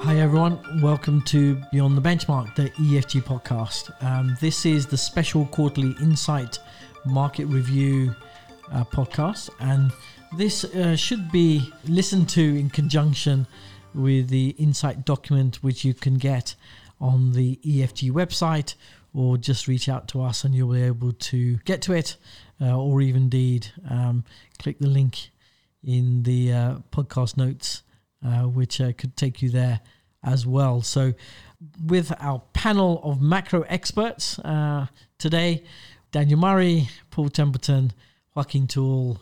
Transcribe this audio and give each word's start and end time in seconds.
Hi, 0.00 0.20
everyone. 0.20 0.80
Welcome 0.80 1.22
to 1.22 1.60
Beyond 1.72 1.96
the 1.96 2.00
Benchmark, 2.00 2.54
the 2.54 2.70
EFG 2.70 3.22
podcast. 3.22 3.90
Um, 4.02 4.36
this 4.40 4.64
is 4.64 4.86
the 4.86 4.96
special 4.96 5.46
quarterly 5.46 5.96
insight 6.00 6.58
market 7.04 7.46
review 7.46 8.14
uh, 8.72 8.84
podcast, 8.84 9.50
and 9.60 9.92
this 10.36 10.64
uh, 10.64 10.94
should 10.96 11.30
be 11.32 11.72
listened 11.86 12.28
to 12.30 12.40
in 12.40 12.70
conjunction 12.70 13.46
with 13.94 14.28
the 14.28 14.50
insight 14.50 15.04
document, 15.04 15.62
which 15.62 15.84
you 15.84 15.94
can 15.94 16.14
get 16.14 16.54
on 17.00 17.32
the 17.32 17.56
EFG 17.64 18.10
website, 18.12 18.74
or 19.12 19.36
just 19.36 19.66
reach 19.68 19.88
out 19.88 20.06
to 20.08 20.22
us 20.22 20.44
and 20.44 20.54
you'll 20.54 20.72
be 20.72 20.82
able 20.82 21.12
to 21.12 21.56
get 21.64 21.82
to 21.82 21.92
it, 21.92 22.16
uh, 22.60 22.78
or 22.78 23.00
even 23.00 23.22
indeed 23.22 23.68
um, 23.90 24.24
click 24.58 24.78
the 24.78 24.86
link 24.86 25.30
in 25.82 26.22
the 26.22 26.52
uh, 26.52 26.74
podcast 26.92 27.36
notes, 27.36 27.82
which 28.22 28.80
uh, 28.80 28.92
could 28.92 29.16
take 29.16 29.42
you 29.42 29.50
there 29.50 29.80
as 30.24 30.46
well. 30.46 30.82
So, 30.82 31.14
with 31.84 32.12
our 32.20 32.42
panel 32.52 33.00
of 33.02 33.20
macro 33.20 33.62
experts 33.62 34.38
uh, 34.40 34.86
today, 35.18 35.64
Daniel 36.12 36.38
Murray, 36.38 36.88
Paul 37.10 37.28
Temperton, 37.28 37.90
Joaquin 38.34 38.66
Thul, 38.66 39.20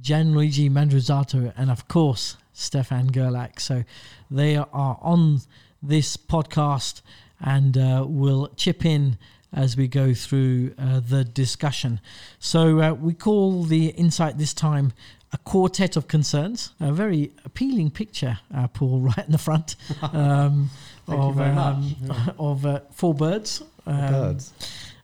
Gianluigi 0.00 0.70
Mandruzzato, 0.70 1.52
and 1.56 1.70
of 1.70 1.88
course, 1.88 2.36
Stefan 2.52 3.08
Gerlach. 3.08 3.60
So, 3.60 3.84
they 4.30 4.56
are 4.56 4.98
on 5.00 5.40
this 5.82 6.16
podcast 6.16 7.02
and 7.40 7.76
uh, 7.78 8.04
will 8.06 8.50
chip 8.56 8.84
in 8.84 9.18
as 9.52 9.76
we 9.76 9.88
go 9.88 10.14
through 10.14 10.74
uh, 10.78 11.00
the 11.00 11.24
discussion. 11.24 12.00
So, 12.38 12.80
uh, 12.80 12.92
we 12.92 13.14
call 13.14 13.64
the 13.64 13.88
insight 13.88 14.38
this 14.38 14.54
time 14.54 14.92
a 15.32 15.38
quartet 15.38 15.96
of 15.96 16.08
concerns. 16.08 16.72
A 16.80 16.92
very 16.92 17.32
appealing 17.44 17.90
picture, 17.90 18.38
uh, 18.54 18.68
Paul, 18.68 19.00
right 19.16 19.26
in 19.26 19.32
the 19.32 19.38
front. 19.38 19.76
Um, 20.12 20.70
of 21.08 21.40
um, 21.40 21.94
of 22.38 22.64
uh, 22.64 22.80
four 22.92 23.14
birds. 23.14 23.62
Um, 23.84 24.12
birds. 24.12 24.52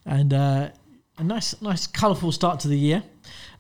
And 0.04 0.32
uh, 0.32 0.68
a 1.18 1.24
nice, 1.24 1.60
nice, 1.60 1.88
colourful 1.88 2.30
start 2.30 2.60
to 2.60 2.68
the 2.68 2.78
year. 2.78 3.02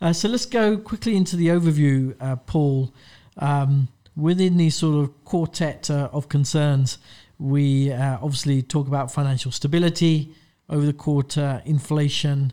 Uh, 0.00 0.12
so 0.12 0.28
let's 0.28 0.46
go 0.46 0.76
quickly 0.76 1.16
into 1.16 1.34
the 1.34 1.48
overview, 1.48 2.14
uh, 2.20 2.36
Paul. 2.36 2.92
Um, 3.38 3.88
within 4.16 4.56
the 4.58 4.70
sort 4.70 5.02
of 5.02 5.24
quartet 5.24 5.90
uh, 5.90 6.08
of 6.12 6.28
concerns, 6.28 6.98
we 7.38 7.92
obviously 7.92 8.62
talk 8.62 8.86
about 8.86 9.10
financial 9.10 9.50
stability 9.50 10.32
over 10.68 10.84
the 10.84 10.92
quarter, 10.92 11.62
inflation, 11.64 12.52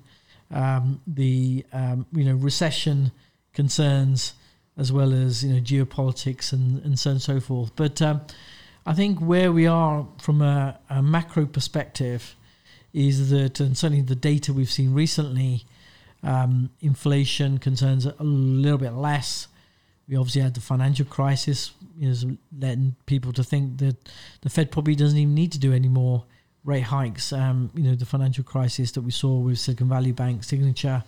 um, 0.51 1.01
the 1.07 1.65
um, 1.73 2.05
you 2.11 2.23
know 2.23 2.35
recession 2.35 3.11
concerns 3.53 4.33
as 4.77 4.91
well 4.91 5.13
as 5.13 5.43
you 5.43 5.53
know 5.53 5.59
geopolitics 5.59 6.53
and, 6.53 6.83
and 6.83 6.97
so 6.97 7.11
on 7.11 7.15
and 7.15 7.21
so 7.21 7.39
forth. 7.39 7.71
But 7.75 8.01
um, 8.01 8.21
I 8.85 8.93
think 8.93 9.19
where 9.19 9.51
we 9.51 9.67
are 9.67 10.07
from 10.21 10.41
a, 10.41 10.79
a, 10.89 11.01
macro 11.01 11.45
perspective 11.45 12.35
is 12.93 13.29
that, 13.29 13.59
and 13.59 13.77
certainly 13.77 14.01
the 14.01 14.15
data 14.15 14.53
we've 14.53 14.71
seen 14.71 14.93
recently, 14.93 15.65
um, 16.21 16.69
inflation 16.81 17.57
concerns 17.57 18.05
a 18.05 18.15
little 18.19 18.77
bit 18.77 18.93
less. 18.93 19.47
We 20.07 20.17
obviously 20.17 20.41
had 20.41 20.53
the 20.53 20.61
financial 20.61 21.05
crisis, 21.05 21.71
you 21.97 22.09
know, 22.09 22.37
letting 22.59 22.95
people 23.05 23.31
to 23.33 23.43
think 23.43 23.77
that 23.77 23.97
the 24.41 24.49
Fed 24.49 24.69
probably 24.69 24.95
doesn't 24.95 25.17
even 25.17 25.33
need 25.33 25.53
to 25.53 25.59
do 25.59 25.73
any 25.73 25.87
more 25.87 26.25
rate 26.65 26.81
hikes. 26.81 27.33
Um, 27.33 27.71
you 27.75 27.83
know, 27.83 27.95
the 27.95 28.05
financial 28.05 28.43
crisis 28.43 28.91
that 28.91 29.01
we 29.01 29.11
saw 29.11 29.37
with 29.37 29.59
Silicon 29.59 29.89
Valley 29.89 30.11
Bank, 30.11 30.43
Signature, 30.43 31.03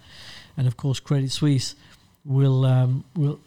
and 0.58 0.67
of 0.67 0.78
course 0.78 1.00
Credit 1.00 1.31
Suisse 1.31 1.75
will 2.23 2.66
um, 2.66 3.03
will 3.16 3.39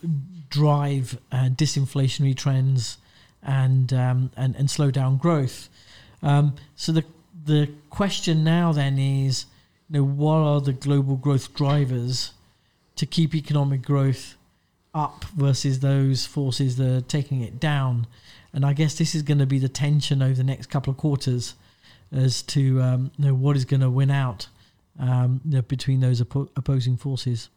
drive 0.48 1.19
uh, 1.33 1.48
disinflationary 1.51 2.36
trends 2.36 2.98
and 3.42 3.92
um, 3.92 4.31
and 4.36 4.56
and 4.56 4.70
slow 4.70 4.91
down 4.91 5.17
growth. 5.17 5.69
Um, 6.23 6.55
so 6.77 6.92
the 6.92 7.05
the 7.45 7.70
question 7.91 8.45
now 8.45 8.73
then 8.73 8.98
is, 8.98 9.46
you 9.89 9.98
know, 9.98 10.05
what 10.05 10.36
are 10.36 10.61
the 10.61 10.73
global 10.73 11.17
growth 11.17 11.55
drivers 11.55 12.33
to 12.96 13.07
keep 13.07 13.35
economic 13.35 13.83
growth 13.83 14.36
up 14.95 15.25
versus 15.36 15.80
those 15.80 16.27
forces 16.27 16.77
that 16.77 16.96
are 16.96 17.01
taking 17.01 17.40
it 17.40 17.61
down? 17.61 18.07
And 18.52 18.64
I 18.64 18.73
guess 18.73 18.95
this 18.95 19.14
is 19.14 19.23
going 19.23 19.39
to 19.39 19.46
be 19.46 19.58
the 19.58 19.69
tension 19.69 20.23
over 20.23 20.35
the 20.35 20.45
next 20.45 20.67
couple 20.67 20.90
of 20.90 20.96
quarters 20.96 21.55
as 22.13 22.42
to 22.42 22.80
um, 22.80 23.11
you 23.17 23.27
know 23.27 23.35
what 23.35 23.57
is 23.57 23.64
going 23.64 23.80
to 23.80 23.91
win 23.91 24.11
out 24.11 24.48
um, 24.98 25.41
you 25.45 25.57
know, 25.57 25.63
between 25.63 26.01
those 26.01 26.20
oppo- 26.20 26.48
opposing 26.57 26.96
forces. 26.96 27.51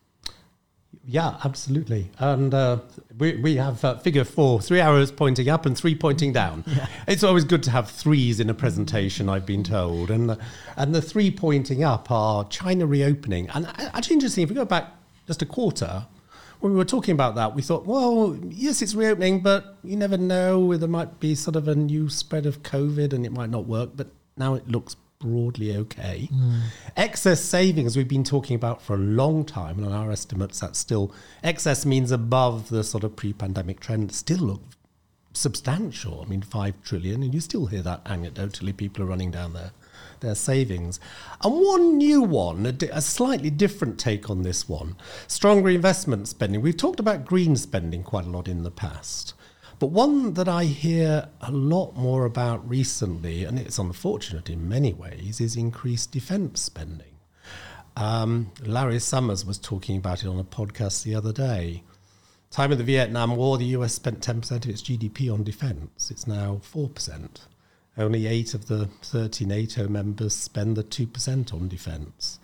Yeah, 1.05 1.37
absolutely. 1.43 2.11
And 2.19 2.53
uh, 2.53 2.79
we, 3.17 3.37
we 3.37 3.55
have 3.55 3.83
uh, 3.83 3.97
figure 3.97 4.23
four, 4.23 4.61
three 4.61 4.79
arrows 4.79 5.11
pointing 5.11 5.49
up 5.49 5.65
and 5.65 5.75
three 5.75 5.95
pointing 5.95 6.33
down. 6.33 6.63
Yeah. 6.71 6.87
It's 7.07 7.23
always 7.23 7.43
good 7.43 7.63
to 7.63 7.71
have 7.71 7.89
threes 7.89 8.39
in 8.39 8.49
a 8.49 8.53
presentation, 8.53 9.27
I've 9.27 9.45
been 9.45 9.63
told. 9.63 10.11
And, 10.11 10.37
and 10.77 10.95
the 10.95 11.01
three 11.01 11.31
pointing 11.31 11.83
up 11.83 12.11
are 12.11 12.45
China 12.45 12.85
reopening. 12.85 13.49
And 13.49 13.67
actually, 13.77 14.15
interesting, 14.15 14.43
if 14.43 14.49
we 14.49 14.55
go 14.55 14.65
back 14.65 14.91
just 15.27 15.41
a 15.41 15.45
quarter, 15.45 16.05
when 16.59 16.71
we 16.71 16.77
were 16.77 16.85
talking 16.85 17.13
about 17.13 17.35
that, 17.35 17.55
we 17.55 17.61
thought, 17.61 17.85
well, 17.85 18.37
yes, 18.49 18.81
it's 18.81 18.93
reopening, 18.93 19.41
but 19.41 19.77
you 19.83 19.97
never 19.97 20.17
know. 20.17 20.75
There 20.77 20.87
might 20.87 21.19
be 21.19 21.35
sort 21.35 21.55
of 21.55 21.67
a 21.67 21.75
new 21.75 22.09
spread 22.09 22.45
of 22.45 22.63
COVID 22.63 23.13
and 23.13 23.25
it 23.25 23.31
might 23.31 23.49
not 23.49 23.65
work. 23.65 23.91
But 23.95 24.07
now 24.37 24.53
it 24.55 24.67
looks 24.67 24.95
broadly 25.19 25.75
okay. 25.77 26.27
Mm. 26.33 26.61
Excess 26.97 27.41
savings 27.41 27.95
we've 27.95 28.07
been 28.07 28.23
talking 28.23 28.55
about 28.55 28.81
for 28.81 28.95
a 28.95 28.99
long 28.99 29.45
time, 29.45 29.77
and 29.77 29.85
on 29.87 29.93
our 29.93 30.11
estimates, 30.11 30.59
that's 30.59 30.79
still 30.79 31.13
excess 31.43 31.85
means 31.85 32.11
above 32.11 32.69
the 32.69 32.83
sort 32.83 33.03
of 33.03 33.15
pre-pandemic 33.15 33.79
trend. 33.79 34.11
Still 34.11 34.39
look 34.39 34.61
substantial. 35.33 36.21
I 36.21 36.29
mean, 36.29 36.41
five 36.41 36.75
trillion, 36.83 37.23
and 37.23 37.33
you 37.33 37.39
still 37.39 37.67
hear 37.67 37.81
that 37.83 38.03
anecdotally. 38.05 38.75
People 38.75 39.03
are 39.03 39.07
running 39.07 39.31
down 39.31 39.53
their 39.53 39.71
their 40.19 40.35
savings. 40.35 40.99
And 41.43 41.53
one 41.53 41.97
new 41.97 42.21
one, 42.21 42.65
a, 42.65 42.75
a 42.91 43.01
slightly 43.01 43.49
different 43.49 43.99
take 43.99 44.29
on 44.29 44.41
this 44.41 44.67
one: 44.67 44.95
stronger 45.27 45.69
investment 45.69 46.27
spending. 46.27 46.61
We've 46.61 46.75
talked 46.75 46.99
about 46.99 47.25
green 47.25 47.55
spending 47.55 48.03
quite 48.03 48.25
a 48.25 48.29
lot 48.29 48.47
in 48.47 48.63
the 48.63 48.71
past. 48.71 49.33
But 49.81 49.87
one 49.87 50.35
that 50.35 50.47
I 50.47 50.65
hear 50.65 51.27
a 51.41 51.51
lot 51.51 51.95
more 51.95 52.25
about 52.25 52.69
recently, 52.69 53.45
and 53.45 53.57
it's 53.57 53.79
unfortunate 53.79 54.47
in 54.47 54.69
many 54.69 54.93
ways, 54.93 55.41
is 55.41 55.55
increased 55.55 56.11
defence 56.11 56.61
spending. 56.61 57.15
Um, 57.97 58.51
Larry 58.63 58.99
Summers 58.99 59.43
was 59.43 59.57
talking 59.57 59.97
about 59.97 60.23
it 60.23 60.27
on 60.27 60.37
a 60.37 60.43
podcast 60.43 61.01
the 61.01 61.15
other 61.15 61.33
day. 61.33 61.81
Time 62.51 62.71
of 62.71 62.77
the 62.77 62.83
Vietnam 62.83 63.35
War, 63.35 63.57
the 63.57 63.73
US 63.77 63.95
spent 63.95 64.21
10% 64.21 64.65
of 64.65 64.69
its 64.69 64.83
GDP 64.83 65.33
on 65.33 65.43
defence. 65.43 66.11
It's 66.11 66.27
now 66.27 66.61
4%. 66.63 67.47
Only 67.97 68.27
eight 68.27 68.53
of 68.53 68.67
the 68.67 68.85
30 69.01 69.45
NATO 69.45 69.87
members 69.87 70.35
spend 70.35 70.77
the 70.77 70.83
2% 70.83 71.51
on 71.55 71.67
defence. 71.67 72.39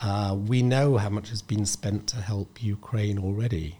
Uh, 0.00 0.36
we 0.36 0.62
know 0.62 0.96
how 0.96 1.10
much 1.10 1.28
has 1.28 1.42
been 1.42 1.64
spent 1.64 2.08
to 2.08 2.16
help 2.16 2.60
Ukraine 2.60 3.20
already. 3.20 3.78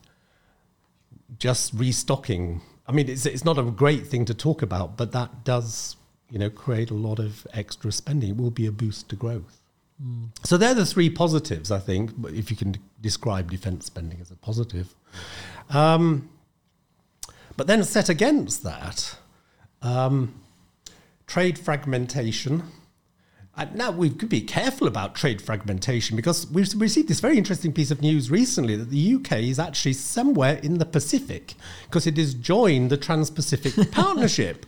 Just 1.37 1.75
restocking 1.75 2.61
I 2.89 2.93
mean, 2.93 3.09
it's, 3.09 3.27
it's 3.27 3.45
not 3.45 3.59
a 3.59 3.63
great 3.63 4.07
thing 4.07 4.25
to 4.27 4.35
talk 4.35 4.63
about, 4.63 4.97
but 4.97 5.13
that 5.13 5.45
does, 5.45 5.97
you 6.31 6.39
know, 6.39 6.51
create 6.51 6.91
a 6.91 6.95
lot 6.95 7.19
of 7.19 7.47
extra 7.53 7.91
spending. 7.91 8.31
It 8.31 8.37
will 8.37 8.51
be 8.51 8.67
a 8.67 8.73
boost 8.73 9.09
to 9.09 9.17
growth. 9.17 9.61
Mm. 10.03 10.29
So 10.45 10.57
they're 10.57 10.75
the 10.75 10.87
three 10.87 11.11
positives, 11.11 11.71
I 11.71 11.79
think, 11.79 12.13
if 12.29 12.51
you 12.51 12.57
can 12.57 12.77
describe 13.01 13.51
defence 13.51 13.87
spending 13.87 14.21
as 14.21 14.31
a 14.31 14.37
positive. 14.37 14.95
Um, 15.71 16.29
but 17.57 17.67
then 17.67 17.83
set 17.85 18.09
against 18.09 18.63
that, 18.63 19.19
um, 19.83 20.41
trade 21.27 21.59
fragmentation 21.59 22.63
and 23.56 23.75
now 23.75 23.91
we 23.91 24.11
could 24.11 24.28
be 24.28 24.43
careful 24.43 24.87
about 24.87 25.15
trade 25.15 25.41
fragmentation 25.41 26.15
because 26.15 26.47
we've 26.50 26.78
received 26.78 27.09
this 27.09 27.21
very 27.21 27.39
interesting 27.39 27.72
piece 27.72 27.91
of 27.91 28.03
news 28.03 28.31
recently 28.31 28.77
that 28.77 28.91
the 28.91 29.15
UK 29.15 29.33
is 29.39 29.59
actually 29.59 29.94
somewhere 29.94 30.59
in 30.62 30.77
the 30.77 30.84
Pacific 30.84 31.55
because 31.85 32.06
it 32.06 32.19
has 32.19 32.35
joined 32.35 32.91
the 32.91 32.99
Trans 32.99 33.31
Pacific 33.31 33.91
Partnership. 33.93 34.67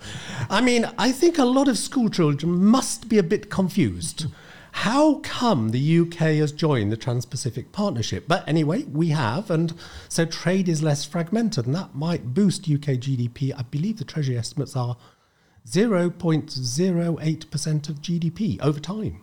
I 0.49 0.62
mean, 0.62 0.90
I 0.96 1.12
think 1.12 1.37
a 1.37 1.44
lot 1.44 1.69
of 1.69 1.76
school 1.76 2.08
children 2.08 2.64
must 2.64 3.11
be 3.11 3.19
a 3.19 3.23
bit 3.23 3.50
confused. 3.50 4.26
How 4.73 5.17
come 5.17 5.70
the 5.70 5.99
UK 5.99 6.38
has 6.38 6.52
joined 6.52 6.93
the 6.93 6.96
Trans 6.96 7.26
Pacific 7.26 7.73
Partnership? 7.73 8.25
But 8.26 8.49
anyway, 8.49 8.85
we 8.85 9.08
have, 9.08 9.50
and 9.50 9.75
so 10.08 10.25
trade 10.25 10.69
is 10.69 10.82
less 10.82 11.05
fragmented, 11.05 11.67
and 11.67 11.75
that 11.75 11.94
might 11.94 12.32
boost 12.32 12.70
UK 12.70 12.96
GDP. 12.96 13.52
I 13.56 13.62
believe 13.62 13.99
the 13.99 14.05
Treasury 14.05 14.38
estimates 14.38 14.76
are 14.76 14.96
0.08% 15.70 17.88
of 17.88 17.97
GDP 17.97 18.61
over 18.61 18.81
time. 18.81 19.20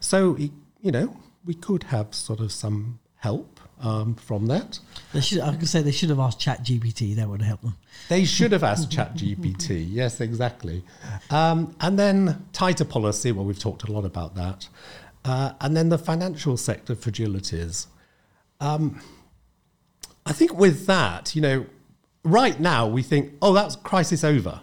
So, 0.00 0.36
you 0.36 0.92
know, 0.92 1.16
we 1.44 1.54
could 1.54 1.84
have 1.84 2.14
sort 2.14 2.40
of 2.40 2.52
some 2.52 2.98
help 3.16 3.58
um, 3.80 4.14
from 4.16 4.46
that. 4.46 4.78
They 5.12 5.20
should, 5.20 5.40
I 5.40 5.54
could 5.56 5.68
say 5.68 5.82
they 5.82 5.92
should 5.92 6.10
have 6.10 6.18
asked 6.18 6.40
ChatGPT. 6.40 7.16
That 7.16 7.28
would 7.28 7.42
have 7.42 7.48
helped 7.48 7.64
them. 7.64 7.76
They 8.08 8.24
should 8.24 8.52
have 8.52 8.64
asked 8.64 8.90
ChatGPT. 8.90 9.86
yes, 9.88 10.20
exactly. 10.20 10.84
Um, 11.30 11.74
and 11.80 11.98
then 11.98 12.46
tighter 12.52 12.84
policy. 12.84 13.32
Well, 13.32 13.44
we've 13.44 13.58
talked 13.58 13.88
a 13.88 13.92
lot 13.92 14.04
about 14.04 14.34
that. 14.34 14.68
Uh, 15.24 15.52
and 15.60 15.76
then 15.76 15.88
the 15.88 15.98
financial 15.98 16.56
sector 16.56 16.94
fragilities. 16.94 17.86
Um, 18.60 19.00
I 20.26 20.32
think 20.32 20.54
with 20.54 20.86
that, 20.86 21.34
you 21.34 21.42
know, 21.42 21.66
right 22.24 22.58
now 22.58 22.86
we 22.86 23.02
think, 23.02 23.34
oh, 23.40 23.52
that's 23.52 23.76
crisis 23.76 24.24
over. 24.24 24.60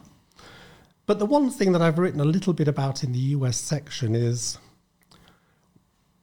But 1.06 1.20
the 1.20 1.26
one 1.26 1.50
thing 1.50 1.72
that 1.74 1.82
I've 1.82 2.00
written 2.00 2.20
a 2.20 2.26
little 2.26 2.54
bit 2.54 2.68
about 2.68 3.04
in 3.04 3.12
the 3.12 3.20
US 3.20 3.58
section 3.58 4.16
is 4.16 4.58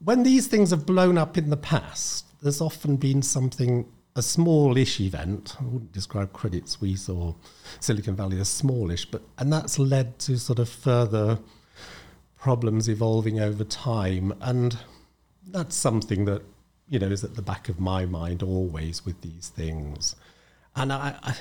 when 0.04 0.22
these 0.22 0.46
things 0.48 0.70
have 0.70 0.84
blown 0.84 1.16
up 1.16 1.38
in 1.38 1.50
the 1.50 1.56
past, 1.56 2.26
there's 2.42 2.60
often 2.60 2.96
been 2.96 3.22
something, 3.22 3.86
a 4.16 4.22
smallish 4.22 5.00
event. 5.00 5.56
I 5.60 5.64
wouldn't 5.64 5.92
describe 5.92 6.32
Credit 6.32 6.68
Suisse 6.68 7.08
or 7.08 7.36
Silicon 7.78 8.16
Valley 8.16 8.40
as 8.40 8.48
smallish, 8.48 9.04
but 9.04 9.22
and 9.38 9.52
that's 9.52 9.78
led 9.78 10.18
to 10.20 10.38
sort 10.38 10.58
of 10.58 10.68
further 10.68 11.38
problems 12.36 12.88
evolving 12.88 13.38
over 13.38 13.62
time. 13.62 14.34
And 14.40 14.76
that's 15.46 15.76
something 15.76 16.24
that, 16.24 16.42
you 16.88 16.98
know, 16.98 17.06
is 17.06 17.22
at 17.22 17.36
the 17.36 17.42
back 17.42 17.68
of 17.68 17.78
my 17.78 18.04
mind 18.04 18.42
always 18.42 19.06
with 19.06 19.20
these 19.20 19.48
things. 19.54 20.16
And 20.74 20.92
I, 20.92 21.14
I 21.22 21.36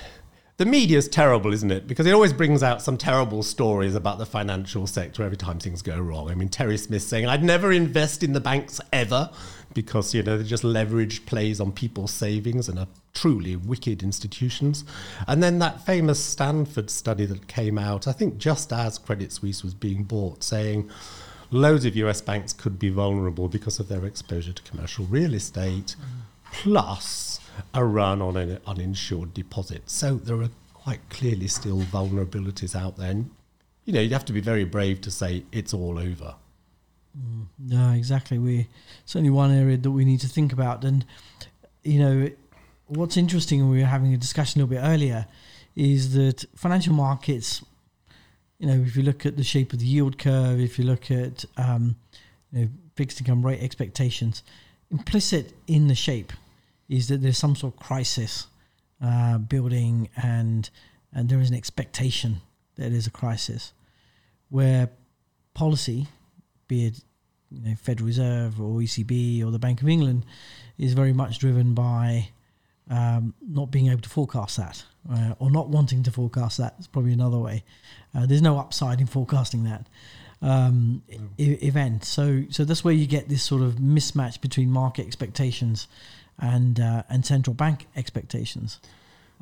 the 0.58 0.66
media 0.66 0.98
is 0.98 1.08
terrible, 1.08 1.52
isn't 1.52 1.70
it? 1.70 1.88
Because 1.88 2.06
it 2.06 2.12
always 2.12 2.32
brings 2.32 2.62
out 2.62 2.82
some 2.82 2.96
terrible 2.96 3.42
stories 3.42 3.94
about 3.94 4.18
the 4.18 4.26
financial 4.26 4.86
sector 4.86 5.22
every 5.22 5.36
time 5.36 5.58
things 5.58 5.82
go 5.82 5.98
wrong. 5.98 6.30
I 6.30 6.34
mean, 6.34 6.48
Terry 6.48 6.76
Smith 6.76 7.02
saying, 7.02 7.26
I'd 7.26 7.42
never 7.42 7.72
invest 7.72 8.22
in 8.22 8.32
the 8.32 8.40
banks 8.40 8.80
ever 8.92 9.30
because, 9.72 10.14
you 10.14 10.22
know, 10.22 10.36
they 10.36 10.44
just 10.44 10.64
leverage 10.64 11.24
plays 11.24 11.58
on 11.58 11.72
people's 11.72 12.12
savings 12.12 12.68
and 12.68 12.78
are 12.78 12.88
truly 13.14 13.56
wicked 13.56 14.02
institutions. 14.02 14.84
And 15.26 15.42
then 15.42 15.58
that 15.60 15.84
famous 15.86 16.22
Stanford 16.22 16.90
study 16.90 17.24
that 17.26 17.48
came 17.48 17.78
out, 17.78 18.06
I 18.06 18.12
think 18.12 18.36
just 18.36 18.72
as 18.72 18.98
Credit 18.98 19.32
Suisse 19.32 19.64
was 19.64 19.74
being 19.74 20.04
bought, 20.04 20.44
saying, 20.44 20.90
loads 21.50 21.84
of 21.86 21.96
US 21.96 22.20
banks 22.20 22.52
could 22.52 22.78
be 22.78 22.90
vulnerable 22.90 23.48
because 23.48 23.80
of 23.80 23.88
their 23.88 24.04
exposure 24.04 24.52
to 24.52 24.62
commercial 24.62 25.06
real 25.06 25.34
estate, 25.34 25.96
plus 26.52 27.40
a 27.74 27.84
run 27.84 28.22
on 28.22 28.36
an 28.36 28.58
uninsured 28.66 29.34
deposit. 29.34 29.82
So 29.86 30.16
there 30.16 30.40
are 30.40 30.50
quite 30.74 31.00
clearly 31.10 31.48
still 31.48 31.80
vulnerabilities 31.80 32.74
out 32.74 32.96
there. 32.96 33.10
And, 33.10 33.30
you 33.84 33.92
know, 33.92 34.00
you'd 34.00 34.12
have 34.12 34.24
to 34.26 34.32
be 34.32 34.40
very 34.40 34.64
brave 34.64 35.00
to 35.02 35.10
say 35.10 35.44
it's 35.52 35.72
all 35.72 35.98
over. 35.98 36.34
Mm, 37.16 37.46
no, 37.58 37.92
exactly. 37.92 38.38
We 38.38 38.68
certainly 39.04 39.30
one 39.30 39.52
area 39.52 39.76
that 39.76 39.90
we 39.90 40.04
need 40.04 40.20
to 40.20 40.28
think 40.28 40.52
about. 40.52 40.84
And, 40.84 41.04
you 41.82 41.98
know, 41.98 42.30
what's 42.86 43.16
interesting, 43.16 43.60
and 43.60 43.70
we 43.70 43.78
were 43.80 43.86
having 43.86 44.14
a 44.14 44.18
discussion 44.18 44.60
a 44.60 44.64
little 44.64 44.82
bit 44.82 44.86
earlier, 44.86 45.26
is 45.76 46.14
that 46.14 46.44
financial 46.56 46.94
markets, 46.94 47.64
you 48.58 48.66
know, 48.66 48.74
if 48.74 48.96
you 48.96 49.02
look 49.02 49.24
at 49.24 49.36
the 49.36 49.44
shape 49.44 49.72
of 49.72 49.78
the 49.78 49.86
yield 49.86 50.18
curve, 50.18 50.60
if 50.60 50.78
you 50.78 50.84
look 50.84 51.10
at, 51.10 51.44
um, 51.56 51.96
you 52.52 52.62
know, 52.62 52.68
fixed 52.94 53.20
income 53.20 53.44
rate 53.44 53.60
expectations, 53.62 54.42
implicit 54.90 55.52
in 55.66 55.88
the 55.88 55.94
shape 55.94 56.32
is 56.92 57.08
that 57.08 57.22
there's 57.22 57.38
some 57.38 57.56
sort 57.56 57.72
of 57.72 57.80
crisis 57.80 58.46
uh, 59.02 59.38
building 59.38 60.10
and 60.22 60.68
and 61.12 61.28
there 61.28 61.40
is 61.40 61.48
an 61.48 61.56
expectation 61.56 62.40
that 62.76 62.90
there's 62.90 63.06
a 63.06 63.10
crisis 63.10 63.72
where 64.48 64.90
policy, 65.54 66.06
be 66.68 66.86
it 66.86 67.00
you 67.50 67.62
know, 67.62 67.74
Federal 67.74 68.06
Reserve 68.06 68.60
or 68.60 68.80
ECB 68.80 69.44
or 69.44 69.50
the 69.50 69.58
Bank 69.58 69.82
of 69.82 69.88
England, 69.88 70.24
is 70.78 70.94
very 70.94 71.12
much 71.12 71.38
driven 71.38 71.74
by 71.74 72.28
um, 72.90 73.34
not 73.46 73.70
being 73.70 73.88
able 73.88 74.00
to 74.00 74.08
forecast 74.08 74.56
that 74.56 74.84
uh, 75.10 75.34
or 75.38 75.50
not 75.50 75.68
wanting 75.68 76.02
to 76.02 76.10
forecast 76.10 76.58
that. 76.58 76.74
It's 76.78 76.86
probably 76.86 77.12
another 77.12 77.38
way. 77.38 77.64
Uh, 78.14 78.26
there's 78.26 78.42
no 78.42 78.58
upside 78.58 79.00
in 79.00 79.06
forecasting 79.06 79.64
that 79.64 79.86
um, 80.40 81.02
mm. 81.10 81.28
I- 81.38 81.64
event. 81.64 82.04
So, 82.04 82.44
so 82.50 82.64
that's 82.64 82.84
where 82.84 82.94
you 82.94 83.06
get 83.06 83.28
this 83.28 83.42
sort 83.42 83.62
of 83.62 83.74
mismatch 83.74 84.40
between 84.40 84.70
market 84.70 85.06
expectations 85.06 85.88
and 86.38 86.80
uh, 86.80 87.02
and 87.08 87.24
central 87.24 87.54
bank 87.54 87.86
expectations. 87.96 88.80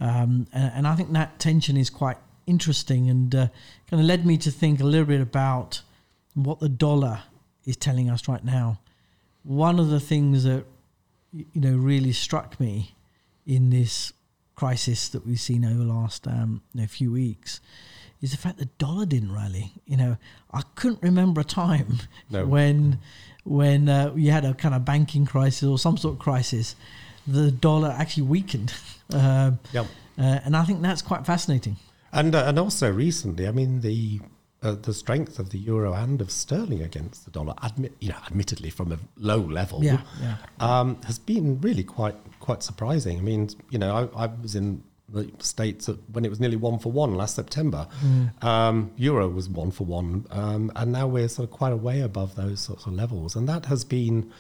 Um, 0.00 0.46
and, 0.52 0.72
and, 0.76 0.87
I 0.87 0.94
think 0.94 1.12
that 1.12 1.38
tension 1.38 1.76
is 1.76 1.90
quite 1.90 2.16
interesting 2.46 3.10
and 3.10 3.34
uh, 3.34 3.48
kind 3.90 4.00
of 4.00 4.06
led 4.06 4.25
me 4.25 4.38
to 4.38 4.50
think 4.50 4.81
a 4.81 4.84
little 4.84 5.06
bit 5.06 5.20
about 5.20 5.82
what 6.32 6.58
the 6.58 6.70
dollar 6.70 7.25
is 7.66 7.76
telling 7.76 8.08
us 8.08 8.26
right 8.26 8.42
now. 8.42 8.81
One 9.42 9.78
of 9.78 9.90
the 9.90 10.00
things 10.00 10.44
that 10.44 10.64
you 11.32 11.46
know 11.54 11.76
really 11.76 12.12
struck 12.12 12.58
me 12.58 12.94
in 13.46 13.70
this 13.70 14.12
crisis 14.54 15.08
that 15.08 15.26
we've 15.26 15.40
seen 15.40 15.64
over 15.64 15.78
the 15.78 15.92
last 15.92 16.26
um, 16.26 16.62
you 16.75 16.82
know, 16.82 16.87
few 16.87 17.12
weeks 17.12 17.60
is 18.20 18.32
the 18.32 18.37
fact 18.37 18.58
the 18.58 18.66
dollar 18.78 19.06
didn't 19.06 19.32
rally. 19.32 19.72
You 19.87 19.96
know, 19.96 20.16
I 20.50 20.62
couldn't 20.75 21.02
remember 21.02 21.40
a 21.40 21.44
time 21.44 22.00
no. 22.31 22.44
when 22.44 22.98
when 23.44 23.88
uh, 23.88 24.12
you 24.14 24.31
had 24.31 24.44
a 24.44 24.54
kind 24.54 24.75
of 24.75 24.84
banking 24.84 25.26
crisis 25.26 25.64
or 25.64 25.78
some 25.78 25.96
sort 25.96 26.14
of 26.14 26.19
crisis, 26.19 26.76
the 27.26 27.50
dollar 27.50 27.94
actually 27.98 28.25
weakened. 28.25 28.72
Uh, 29.12 29.50
yep. 29.72 29.87
Uh, 30.16 30.38
and 30.44 30.56
I 30.56 30.62
think 30.62 30.82
that's 30.82 31.02
quite 31.02 31.26
fascinating. 31.26 31.75
And 32.12 32.32
uh, 32.32 32.44
and 32.46 32.60
also 32.60 32.92
recently, 32.92 33.48
I 33.48 33.50
mean 33.50 33.81
the 33.81 34.20
uh, 34.62 34.76
the 34.81 34.94
strength 34.94 35.38
of 35.38 35.50
the 35.50 35.58
euro 35.58 35.94
and 35.94 36.20
of 36.20 36.31
sterling 36.31 36.82
against 36.82 37.25
the 37.25 37.31
dollar, 37.31 37.54
admit, 37.62 37.92
you 38.00 38.10
know, 38.10 38.19
admittedly 38.26 38.70
from 38.70 38.92
a 38.92 38.98
low 39.16 39.38
level, 39.38 39.82
yeah, 39.82 40.02
yeah. 40.20 40.37
Um, 40.60 41.00
has 41.06 41.19
been 41.19 41.60
really 41.60 41.82
quite 41.82 42.14
quite 42.40 42.62
surprising. 42.62 43.19
I 43.19 43.22
mean, 43.22 43.50
you 43.70 43.78
know, 43.78 44.10
I, 44.14 44.25
I 44.25 44.31
was 44.42 44.54
in 44.54 44.82
the 45.12 45.30
states 45.40 45.88
when 46.12 46.24
it 46.24 46.28
was 46.28 46.40
nearly 46.40 46.56
one 46.56 46.78
for 46.78 46.92
one 46.92 47.14
last 47.14 47.36
September. 47.36 47.86
Mm. 48.04 48.44
Um, 48.44 48.90
Euro 48.96 49.28
was 49.28 49.48
one 49.48 49.70
for 49.70 49.84
one, 49.84 50.26
um, 50.30 50.72
and 50.76 50.92
now 50.92 51.06
we're 51.06 51.28
sort 51.28 51.48
of 51.48 51.54
quite 51.54 51.72
a 51.72 51.76
way 51.76 52.00
above 52.00 52.36
those 52.36 52.60
sorts 52.60 52.86
of 52.86 52.92
levels, 52.92 53.36
and 53.36 53.48
that 53.48 53.66
has 53.66 53.84
been. 53.84 54.30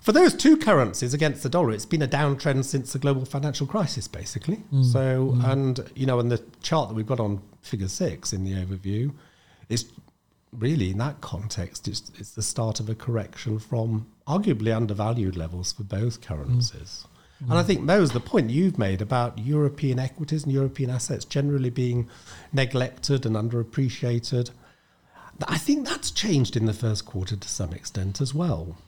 For 0.00 0.12
those 0.12 0.34
two 0.34 0.56
currencies 0.56 1.14
against 1.14 1.42
the 1.42 1.48
dollar, 1.48 1.72
it's 1.72 1.84
been 1.84 2.02
a 2.02 2.06
downtrend 2.06 2.64
since 2.64 2.92
the 2.92 3.00
global 3.00 3.24
financial 3.24 3.66
crisis, 3.66 4.06
basically. 4.06 4.62
Mm. 4.72 4.84
So, 4.84 5.32
mm. 5.34 5.52
and 5.52 5.90
you 5.96 6.06
know, 6.06 6.20
and 6.20 6.30
the 6.30 6.42
chart 6.62 6.88
that 6.88 6.94
we've 6.94 7.06
got 7.06 7.18
on 7.18 7.42
Figure 7.60 7.88
Six 7.88 8.32
in 8.32 8.44
the 8.44 8.52
overview 8.52 9.12
is 9.68 9.90
really 10.52 10.90
in 10.90 10.98
that 10.98 11.20
context, 11.20 11.88
it's, 11.88 12.10
it's 12.18 12.30
the 12.30 12.42
start 12.42 12.80
of 12.80 12.88
a 12.88 12.94
correction 12.94 13.58
from 13.58 14.06
arguably 14.26 14.74
undervalued 14.74 15.36
levels 15.36 15.72
for 15.72 15.82
both 15.82 16.20
currencies. 16.20 17.04
Mm. 17.42 17.50
And 17.50 17.58
I 17.58 17.62
think 17.62 17.86
those 17.86 18.12
the 18.12 18.20
point 18.20 18.50
you've 18.50 18.78
made 18.78 19.02
about 19.02 19.38
European 19.38 19.98
equities 19.98 20.44
and 20.44 20.52
European 20.52 20.90
assets 20.90 21.24
generally 21.24 21.70
being 21.70 22.08
neglected 22.52 23.26
and 23.26 23.36
underappreciated. 23.36 24.50
I 25.46 25.58
think 25.58 25.86
that's 25.86 26.10
changed 26.10 26.56
in 26.56 26.64
the 26.64 26.72
first 26.72 27.04
quarter 27.04 27.36
to 27.36 27.48
some 27.48 27.72
extent 27.72 28.20
as 28.20 28.32
well. 28.32 28.78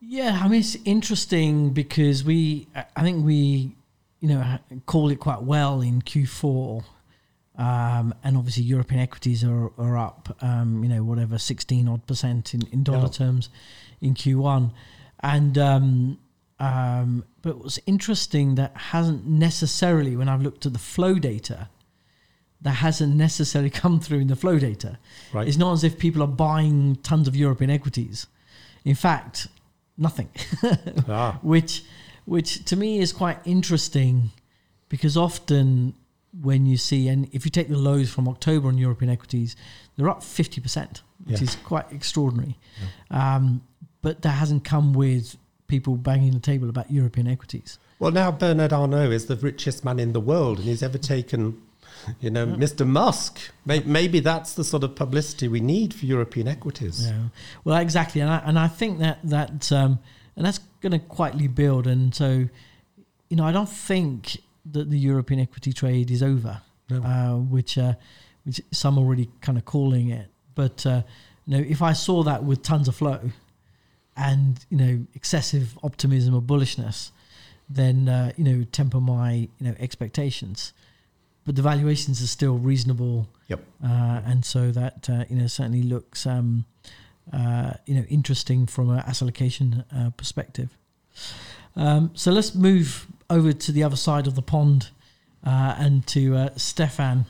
Yeah, 0.00 0.38
I 0.42 0.48
mean 0.48 0.60
it's 0.60 0.76
interesting 0.84 1.70
because 1.70 2.22
we, 2.22 2.68
I 2.94 3.02
think 3.02 3.24
we, 3.24 3.74
you 4.20 4.28
know, 4.28 4.58
called 4.86 5.10
it 5.10 5.16
quite 5.16 5.42
well 5.42 5.80
in 5.80 6.02
Q4, 6.02 6.84
um, 7.58 8.14
and 8.22 8.36
obviously 8.36 8.62
European 8.62 9.00
equities 9.00 9.42
are 9.42 9.72
are 9.78 9.96
up, 9.96 10.36
um, 10.40 10.84
you 10.84 10.88
know, 10.90 11.02
whatever 11.02 11.38
sixteen 11.38 11.88
odd 11.88 12.06
percent 12.06 12.54
in 12.54 12.62
in 12.70 12.84
dollar 12.84 13.08
terms 13.08 13.48
in 14.00 14.14
Q1, 14.14 14.70
and 15.20 15.58
um, 15.58 16.18
um, 16.60 17.24
but 17.46 17.58
what's 17.58 17.78
interesting 17.86 18.56
that 18.56 18.76
hasn't 18.76 19.24
necessarily, 19.24 20.16
when 20.16 20.28
I've 20.28 20.42
looked 20.42 20.66
at 20.66 20.72
the 20.72 20.80
flow 20.80 21.14
data, 21.14 21.68
that 22.60 22.72
hasn't 22.72 23.14
necessarily 23.14 23.70
come 23.82 24.00
through 24.00 24.18
in 24.18 24.26
the 24.26 24.34
flow 24.34 24.58
data. 24.58 24.98
Right. 25.32 25.46
It's 25.46 25.56
not 25.56 25.72
as 25.72 25.84
if 25.84 25.96
people 25.96 26.24
are 26.24 26.26
buying 26.26 26.96
tons 27.04 27.28
of 27.28 27.36
European 27.36 27.70
equities. 27.70 28.26
In 28.84 28.96
fact, 28.96 29.46
nothing. 29.96 30.28
ah. 31.08 31.38
Which, 31.40 31.84
which 32.24 32.64
to 32.64 32.74
me 32.74 32.98
is 32.98 33.12
quite 33.12 33.38
interesting, 33.44 34.32
because 34.88 35.16
often 35.16 35.94
when 36.42 36.66
you 36.66 36.76
see, 36.76 37.06
and 37.06 37.32
if 37.32 37.44
you 37.44 37.52
take 37.52 37.68
the 37.68 37.78
lows 37.78 38.10
from 38.10 38.26
October 38.26 38.66
on 38.66 38.76
European 38.76 39.08
equities, 39.08 39.54
they're 39.96 40.10
up 40.10 40.24
fifty 40.24 40.60
percent, 40.60 41.02
which 41.24 41.38
yeah. 41.38 41.44
is 41.44 41.54
quite 41.54 41.92
extraordinary. 41.92 42.58
Yeah. 43.08 43.36
Um, 43.36 43.62
but 44.02 44.22
that 44.22 44.30
hasn't 44.30 44.64
come 44.64 44.94
with 44.94 45.36
people 45.66 45.96
banging 45.96 46.32
the 46.32 46.40
table 46.40 46.68
about 46.68 46.90
European 46.90 47.26
equities. 47.26 47.78
Well, 47.98 48.12
now 48.12 48.30
Bernard 48.30 48.72
Arnault 48.72 49.10
is 49.10 49.26
the 49.26 49.36
richest 49.36 49.84
man 49.84 49.98
in 49.98 50.12
the 50.12 50.20
world, 50.20 50.58
and 50.58 50.66
he's 50.66 50.82
ever 50.82 50.98
taken, 50.98 51.60
you 52.20 52.30
know, 52.30 52.44
yeah. 52.44 52.54
Mr. 52.54 52.86
Musk. 52.86 53.38
Maybe 53.64 54.20
that's 54.20 54.54
the 54.54 54.64
sort 54.64 54.84
of 54.84 54.94
publicity 54.94 55.48
we 55.48 55.60
need 55.60 55.94
for 55.94 56.04
European 56.06 56.46
equities. 56.46 57.06
Yeah. 57.06 57.28
Well, 57.64 57.76
exactly, 57.78 58.20
and 58.20 58.30
I, 58.30 58.42
and 58.44 58.58
I 58.58 58.68
think 58.68 58.98
that 58.98 59.18
that 59.24 59.72
um, 59.72 59.98
and 60.36 60.44
that's 60.44 60.60
going 60.80 60.92
to 60.92 60.98
quietly 60.98 61.48
build, 61.48 61.86
and 61.86 62.14
so, 62.14 62.48
you 63.28 63.36
know, 63.36 63.44
I 63.44 63.52
don't 63.52 63.68
think 63.68 64.38
that 64.72 64.90
the 64.90 64.98
European 64.98 65.40
equity 65.40 65.72
trade 65.72 66.10
is 66.10 66.22
over, 66.22 66.60
no. 66.90 67.02
uh, 67.02 67.36
which 67.38 67.78
uh, 67.78 67.94
which 68.44 68.60
some 68.72 68.98
are 68.98 69.02
already 69.02 69.30
kind 69.40 69.58
of 69.58 69.64
calling 69.64 70.10
it, 70.10 70.28
but. 70.54 70.84
Uh, 70.84 71.02
you 71.48 71.56
know, 71.56 71.64
if 71.68 71.80
I 71.80 71.92
saw 71.92 72.24
that 72.24 72.42
with 72.42 72.62
tons 72.62 72.88
of 72.88 72.96
flow, 72.96 73.20
and 74.16 74.64
you 74.70 74.76
know 74.76 75.06
excessive 75.14 75.78
optimism 75.82 76.34
or 76.34 76.40
bullishness, 76.40 77.10
then 77.68 78.08
uh, 78.08 78.32
you 78.36 78.44
know 78.44 78.64
temper 78.72 79.00
my 79.00 79.32
you 79.32 79.48
know 79.60 79.74
expectations. 79.78 80.72
But 81.44 81.54
the 81.54 81.62
valuations 81.62 82.20
are 82.22 82.26
still 82.26 82.58
reasonable. 82.58 83.28
Yep. 83.48 83.60
Uh, 83.84 84.20
and 84.24 84.44
so 84.44 84.72
that 84.72 85.08
uh, 85.08 85.24
you 85.28 85.36
know 85.36 85.46
certainly 85.46 85.82
looks 85.82 86.26
um, 86.26 86.64
uh, 87.32 87.74
you 87.86 87.94
know 87.94 88.04
interesting 88.08 88.66
from 88.66 88.90
an 88.90 88.98
asset 89.00 89.22
allocation 89.22 89.84
uh, 89.94 90.10
perspective. 90.10 90.76
Um, 91.76 92.10
so 92.14 92.32
let's 92.32 92.54
move 92.54 93.06
over 93.28 93.52
to 93.52 93.72
the 93.72 93.82
other 93.82 93.96
side 93.96 94.26
of 94.26 94.34
the 94.34 94.42
pond 94.42 94.90
uh, 95.44 95.74
and 95.78 96.06
to 96.08 96.50
Stefan. 96.56 97.26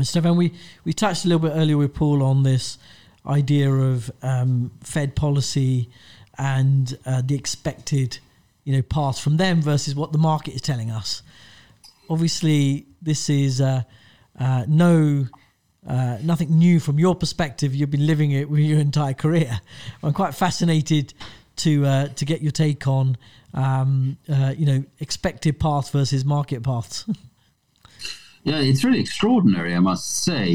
Stefan, 0.00 0.36
we, 0.36 0.54
we 0.84 0.92
touched 0.92 1.24
a 1.24 1.28
little 1.28 1.46
bit 1.46 1.52
earlier 1.54 1.76
with 1.76 1.92
Paul 1.92 2.22
on 2.22 2.44
this 2.44 2.78
idea 3.26 3.70
of 3.70 4.10
um, 4.22 4.70
Fed 4.82 5.14
policy 5.14 5.88
and 6.38 6.98
uh, 7.06 7.22
the 7.24 7.34
expected, 7.34 8.18
you 8.64 8.74
know, 8.74 8.82
path 8.82 9.18
from 9.18 9.36
them 9.36 9.62
versus 9.62 9.94
what 9.94 10.12
the 10.12 10.18
market 10.18 10.54
is 10.54 10.60
telling 10.60 10.90
us. 10.90 11.22
Obviously, 12.08 12.86
this 13.00 13.30
is 13.30 13.60
uh, 13.60 13.82
uh, 14.38 14.64
no 14.66 15.26
uh, 15.86 16.18
nothing 16.22 16.58
new 16.58 16.78
from 16.78 16.98
your 16.98 17.14
perspective. 17.14 17.74
You've 17.74 17.90
been 17.90 18.06
living 18.06 18.30
it 18.30 18.48
with 18.48 18.60
your 18.60 18.78
entire 18.78 19.14
career. 19.14 19.60
I'm 20.02 20.12
quite 20.12 20.34
fascinated 20.34 21.12
to 21.56 21.84
uh, 21.84 22.08
to 22.08 22.24
get 22.24 22.40
your 22.40 22.52
take 22.52 22.86
on, 22.86 23.16
um, 23.54 24.16
uh, 24.28 24.54
you 24.56 24.66
know, 24.66 24.84
expected 25.00 25.58
path 25.58 25.90
versus 25.90 26.24
market 26.24 26.62
paths. 26.62 27.04
yeah, 28.44 28.58
it's 28.58 28.84
really 28.84 29.00
extraordinary, 29.00 29.74
I 29.74 29.80
must 29.80 30.24
say. 30.24 30.48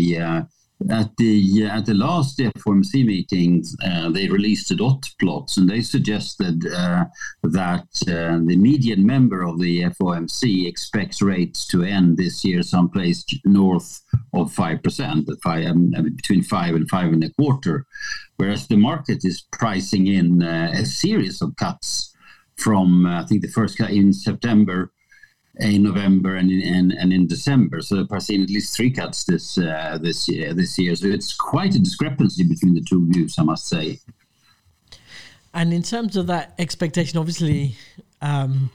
Uh, 0.79 0.93
at 0.93 1.15
the 1.17 1.65
uh, 1.65 1.77
at 1.77 1.85
the 1.85 1.93
last 1.93 2.39
FOMC 2.39 3.05
meeting, 3.05 3.63
uh, 3.83 4.09
they 4.09 4.27
released 4.27 4.69
the 4.69 4.75
dot 4.75 5.09
plots, 5.19 5.57
and 5.57 5.69
they 5.69 5.81
suggested 5.81 6.65
uh, 6.67 7.05
that 7.43 7.87
uh, 8.07 8.37
the 8.45 8.57
median 8.57 9.05
member 9.05 9.41
of 9.43 9.59
the 9.59 9.81
FOMC 9.83 10.67
expects 10.67 11.21
rates 11.21 11.67
to 11.67 11.83
end 11.83 12.17
this 12.17 12.43
year 12.43 12.61
someplace 12.63 13.23
north 13.45 14.01
of 14.33 14.51
five 14.53 14.81
percent, 14.83 15.29
um, 15.45 15.91
between 16.15 16.43
five 16.43 16.75
and 16.75 16.89
five 16.89 17.11
and 17.11 17.23
a 17.23 17.33
quarter, 17.33 17.85
whereas 18.37 18.67
the 18.67 18.77
market 18.77 19.19
is 19.23 19.45
pricing 19.51 20.07
in 20.07 20.43
uh, 20.43 20.71
a 20.73 20.85
series 20.85 21.41
of 21.41 21.55
cuts 21.55 22.13
from 22.57 23.05
uh, 23.05 23.21
I 23.21 23.25
think 23.25 23.41
the 23.41 23.47
first 23.47 23.77
cut 23.77 23.91
in 23.91 24.13
September 24.13 24.91
in 25.59 25.83
November 25.83 26.35
and 26.35 26.51
in, 26.51 26.61
and, 26.73 26.91
and 26.93 27.13
in 27.13 27.27
December. 27.27 27.81
So 27.81 28.03
they're 28.03 28.19
seeing 28.19 28.43
at 28.43 28.49
least 28.49 28.75
three 28.75 28.91
cuts 28.91 29.23
this 29.25 29.57
uh, 29.57 29.97
this 30.01 30.27
year. 30.27 30.53
This 30.53 30.77
year, 30.77 30.95
so 30.95 31.07
it's 31.07 31.33
quite 31.35 31.75
a 31.75 31.79
discrepancy 31.79 32.43
between 32.43 32.73
the 32.73 32.81
two 32.81 33.05
views, 33.09 33.35
I 33.37 33.43
must 33.43 33.67
say. 33.67 33.99
And 35.53 35.73
in 35.73 35.81
terms 35.81 36.15
of 36.15 36.27
that 36.27 36.53
expectation, 36.59 37.17
obviously, 37.17 37.75
um, 38.21 38.69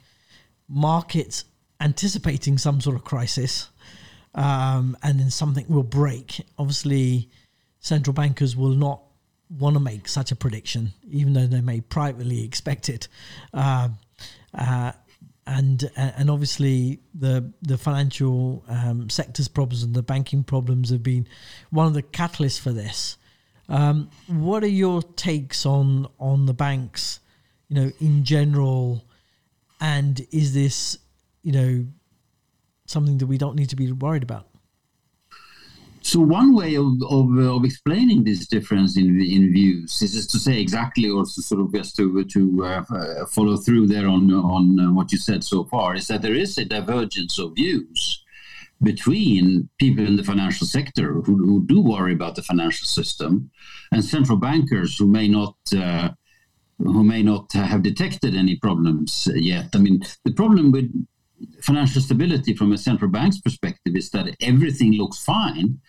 markets 0.68 1.44
anticipating 1.80 2.58
some 2.58 2.80
sort 2.80 2.96
of 2.96 3.04
crisis, 3.04 3.68
um, 4.34 4.96
and 5.02 5.20
then 5.20 5.30
something 5.30 5.66
will 5.68 5.82
break. 5.82 6.40
Obviously, 6.58 7.28
central 7.80 8.14
bankers 8.14 8.56
will 8.56 8.74
not 8.74 9.02
want 9.58 9.74
to 9.74 9.80
make 9.80 10.08
such 10.08 10.32
a 10.32 10.36
prediction, 10.36 10.92
even 11.10 11.34
though 11.34 11.46
they 11.46 11.60
may 11.60 11.80
privately 11.80 12.44
expect 12.44 12.88
it. 12.88 13.08
Uh, 13.52 13.90
uh, 14.54 14.92
and 15.46 15.90
and 15.96 16.30
obviously 16.30 17.00
the 17.14 17.52
the 17.62 17.76
financial 17.76 18.64
um, 18.68 19.10
sector's 19.10 19.48
problems 19.48 19.82
and 19.82 19.94
the 19.94 20.02
banking 20.02 20.44
problems 20.44 20.90
have 20.90 21.02
been 21.02 21.26
one 21.70 21.86
of 21.86 21.94
the 21.94 22.02
catalysts 22.02 22.60
for 22.60 22.72
this. 22.72 23.16
Um, 23.68 24.10
what 24.26 24.62
are 24.62 24.68
your 24.68 25.02
takes 25.02 25.66
on 25.66 26.06
on 26.18 26.46
the 26.46 26.54
banks, 26.54 27.20
you 27.68 27.76
know, 27.76 27.92
in 28.00 28.24
general, 28.24 29.04
and 29.80 30.24
is 30.30 30.54
this, 30.54 30.98
you 31.42 31.52
know, 31.52 31.86
something 32.86 33.18
that 33.18 33.26
we 33.26 33.38
don't 33.38 33.56
need 33.56 33.70
to 33.70 33.76
be 33.76 33.90
worried 33.90 34.22
about? 34.22 34.46
So 36.02 36.20
one 36.20 36.54
way 36.54 36.74
of, 36.74 37.00
of, 37.08 37.38
of, 37.38 37.64
explaining 37.64 38.24
this 38.24 38.46
difference 38.46 38.96
in 38.96 39.20
in 39.20 39.52
views 39.52 40.02
is, 40.02 40.26
to 40.26 40.38
say 40.38 40.60
exactly, 40.60 41.08
or 41.08 41.24
to 41.24 41.42
sort 41.42 41.60
of 41.60 41.72
just 41.72 41.96
to 41.96 42.24
to 42.24 42.64
uh, 42.64 42.84
uh, 42.90 43.26
follow 43.26 43.56
through 43.56 43.86
there 43.86 44.08
on 44.08 44.32
on 44.32 44.80
uh, 44.80 44.92
what 44.92 45.12
you 45.12 45.18
said 45.18 45.44
so 45.44 45.64
far, 45.64 45.94
is 45.94 46.08
that 46.08 46.22
there 46.22 46.34
is 46.34 46.58
a 46.58 46.64
divergence 46.64 47.38
of 47.38 47.54
views 47.54 48.24
between 48.82 49.68
people 49.78 50.04
in 50.04 50.16
the 50.16 50.24
financial 50.24 50.66
sector 50.66 51.12
who, 51.24 51.36
who 51.36 51.64
do 51.66 51.80
worry 51.80 52.12
about 52.12 52.34
the 52.34 52.42
financial 52.42 52.86
system, 52.86 53.50
and 53.92 54.04
central 54.04 54.38
bankers 54.38 54.98
who 54.98 55.06
may 55.06 55.28
not. 55.28 55.56
Uh, 55.76 56.10
who 56.78 57.04
may 57.04 57.22
not 57.22 57.52
have 57.52 57.82
detected 57.82 58.34
any 58.34 58.56
problems 58.56 59.28
yet. 59.34 59.68
I 59.72 59.78
mean, 59.78 60.02
the 60.24 60.32
problem 60.32 60.72
with 60.72 60.90
financial 61.62 62.02
stability 62.02 62.54
from 62.54 62.72
a 62.72 62.78
central 62.78 63.10
bank's 63.10 63.40
perspective 63.40 63.96
is 63.96 64.10
that 64.10 64.34
everything 64.40 64.92
looks 64.92 65.18
fine 65.22 65.80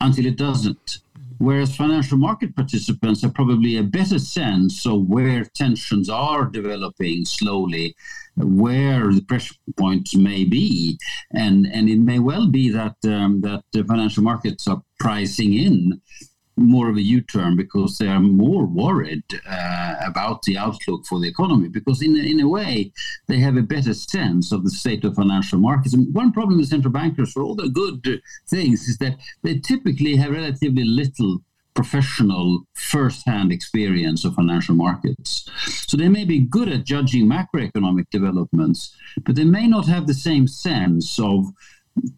until 0.00 0.26
it 0.26 0.36
doesn't. 0.36 0.98
Whereas 1.38 1.76
financial 1.76 2.18
market 2.18 2.56
participants 2.56 3.22
have 3.22 3.32
probably 3.32 3.76
a 3.76 3.82
better 3.82 4.18
sense 4.18 4.84
of 4.84 5.06
where 5.06 5.44
tensions 5.54 6.08
are 6.08 6.44
developing 6.46 7.24
slowly, 7.24 7.94
where 8.36 9.12
the 9.12 9.22
pressure 9.22 9.54
points 9.76 10.16
may 10.16 10.44
be, 10.44 10.98
and 11.32 11.66
and 11.66 11.88
it 11.88 12.00
may 12.00 12.18
well 12.18 12.48
be 12.48 12.70
that 12.70 12.96
um, 13.04 13.40
that 13.42 13.62
the 13.72 13.84
financial 13.84 14.24
markets 14.24 14.66
are 14.66 14.82
pricing 14.98 15.54
in 15.54 16.00
more 16.58 16.90
of 16.90 16.96
a 16.96 17.02
U-turn 17.02 17.56
because 17.56 17.98
they 17.98 18.08
are 18.08 18.20
more 18.20 18.66
worried 18.66 19.24
uh, 19.48 19.94
about 20.04 20.42
the 20.42 20.58
outlook 20.58 21.06
for 21.06 21.20
the 21.20 21.28
economy 21.28 21.68
because 21.68 22.02
in 22.02 22.16
a, 22.16 22.22
in 22.22 22.40
a 22.40 22.48
way 22.48 22.92
they 23.26 23.38
have 23.38 23.56
a 23.56 23.62
better 23.62 23.94
sense 23.94 24.52
of 24.52 24.64
the 24.64 24.70
state 24.70 25.04
of 25.04 25.14
financial 25.14 25.58
markets. 25.58 25.94
And 25.94 26.12
one 26.14 26.32
problem 26.32 26.58
with 26.58 26.68
central 26.68 26.92
bankers 26.92 27.32
for 27.32 27.42
all 27.42 27.54
the 27.54 27.68
good 27.68 28.20
things 28.48 28.88
is 28.88 28.98
that 28.98 29.16
they 29.42 29.58
typically 29.58 30.16
have 30.16 30.32
relatively 30.32 30.84
little 30.84 31.38
professional 31.74 32.64
first-hand 32.74 33.52
experience 33.52 34.24
of 34.24 34.34
financial 34.34 34.74
markets. 34.74 35.48
So 35.86 35.96
they 35.96 36.08
may 36.08 36.24
be 36.24 36.40
good 36.40 36.68
at 36.68 36.84
judging 36.84 37.26
macroeconomic 37.26 38.06
developments, 38.10 38.96
but 39.24 39.36
they 39.36 39.44
may 39.44 39.68
not 39.68 39.86
have 39.86 40.08
the 40.08 40.14
same 40.14 40.48
sense 40.48 41.20
of 41.20 41.52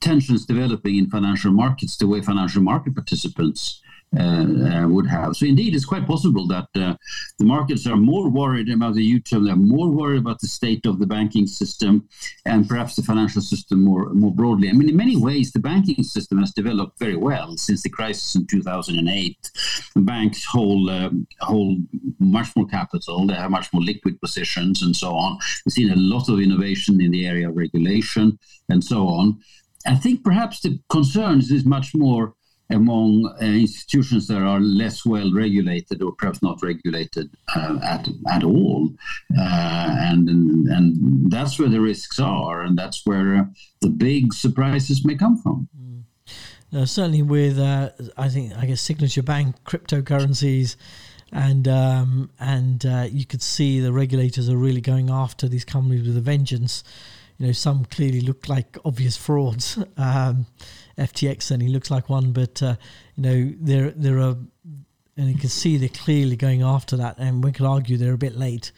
tensions 0.00 0.47
developing 0.47 0.97
in 0.97 1.11
financial 1.11 1.52
markets 1.52 1.97
the 1.97 2.06
way 2.06 2.23
financial 2.23 2.62
market 2.62 2.94
participants 2.94 3.82
uh, 4.19 4.23
uh, 4.23 4.88
would 4.88 5.07
have. 5.07 5.37
So 5.37 5.47
indeed, 5.47 5.73
it's 5.73 5.85
quite 5.85 6.05
possible 6.05 6.45
that 6.49 6.67
uh, 6.75 6.97
the 7.38 7.45
markets 7.45 7.87
are 7.87 7.97
more 7.97 8.29
worried 8.29 8.69
about 8.69 8.95
the 8.95 9.05
U-turn. 9.05 9.45
They're 9.45 9.55
more 9.55 9.88
worried 9.88 10.19
about 10.19 10.40
the 10.40 10.49
state 10.49 10.85
of 10.85 10.99
the 10.99 11.07
banking 11.07 11.47
system 11.47 12.09
and 12.45 12.69
perhaps 12.69 12.97
the 12.97 13.05
financial 13.05 13.40
system 13.40 13.85
more 13.85 14.12
more 14.12 14.35
broadly. 14.35 14.69
I 14.69 14.73
mean, 14.73 14.88
in 14.88 14.97
many 14.97 15.17
ways, 15.17 15.52
the 15.52 15.61
banking 15.61 16.02
system 16.02 16.38
has 16.38 16.50
developed 16.50 16.99
very 16.99 17.14
well 17.14 17.57
since 17.57 17.83
the 17.83 17.88
crisis 17.88 18.35
in 18.35 18.49
2008. 18.49 19.50
Banks 19.95 20.45
hold 20.45 20.90
um, 20.90 21.26
hold 21.40 21.79
much 22.19 22.49
more 22.57 22.67
capital. 22.67 23.29
They 23.29 23.35
have 23.35 23.52
much 23.52 23.73
more 23.73 23.83
liquid 23.83 24.21
positions 24.21 24.83
and 24.83 24.97
so 24.97 25.14
on. 25.14 25.38
We've 25.64 25.73
seen 25.73 25.93
a 25.93 25.97
lot 25.97 26.29
of 26.29 26.40
innovation 26.40 27.00
in 27.00 27.12
the 27.12 27.29
area 27.29 27.49
of 27.49 27.57
regulation 27.57 28.40
and 28.69 28.83
so 28.83 29.07
on. 29.07 29.38
I 29.87 29.95
think 29.95 30.25
perhaps 30.25 30.61
the 30.61 30.79
concerns 30.90 31.50
is 31.50 31.64
much 31.64 31.95
more 31.95 32.35
among 32.71 33.27
uh, 33.41 33.45
institutions 33.45 34.29
that 34.29 34.43
are 34.43 34.61
less 34.61 35.05
well 35.05 35.33
regulated 35.33 36.03
or 36.03 36.12
perhaps 36.12 36.43
not 36.43 36.62
regulated 36.62 37.31
uh, 37.55 37.79
at 37.83 38.09
at 38.31 38.45
all, 38.45 38.89
uh, 39.39 39.97
and, 40.00 40.29
and, 40.29 40.69
and 40.69 41.31
that's 41.31 41.59
where 41.59 41.69
the 41.69 41.81
risks 41.81 42.19
are, 42.21 42.62
and 42.62 42.79
that's 42.79 43.03
where 43.05 43.37
uh, 43.37 43.45
the 43.81 43.91
big 43.91 44.33
surprises 44.33 45.05
may 45.05 45.17
come 45.17 45.37
from. 45.37 45.69
Mm. 46.73 46.89
certainly, 46.89 47.23
with 47.23 47.59
uh, 47.59 47.91
I 48.17 48.29
think 48.29 48.53
I 48.57 48.67
guess 48.67 48.81
signature 48.81 49.23
bank 49.23 49.57
cryptocurrencies. 49.65 50.77
And 51.33 51.69
um, 51.69 52.31
and 52.41 52.85
uh, 52.85 53.07
you 53.09 53.25
could 53.25 53.41
see 53.41 53.79
the 53.79 53.93
regulators 53.93 54.49
are 54.49 54.57
really 54.57 54.81
going 54.81 55.11
after 55.11 55.47
these 55.47 55.65
companies 55.65 56.05
with 56.05 56.17
a 56.17 56.21
vengeance. 56.21 56.83
You 57.39 57.47
know, 57.47 57.53
some 57.53 57.85
clearly 57.85 58.21
look 58.21 58.49
like 58.49 58.77
obvious 58.85 59.17
frauds. 59.17 59.79
Um, 59.97 60.47
FTX 60.99 61.42
certainly 61.42 61.73
looks 61.73 61.90
like 61.90 62.09
one, 62.09 62.32
but 62.32 62.62
uh, 62.62 62.76
you 63.16 63.23
know 63.23 63.54
there 63.61 63.90
there 63.90 64.18
are, 64.18 64.37
and 65.16 65.28
you 65.28 65.37
can 65.37 65.49
see 65.49 65.76
they're 65.76 65.88
clearly 65.88 66.37
going 66.37 66.62
after 66.62 66.97
that, 66.97 67.16
and 67.18 67.42
we 67.42 67.52
could 67.52 67.66
argue 67.66 67.97
they're 67.97 68.14
a 68.14 68.18
bit 68.18 68.37
late. 68.37 68.73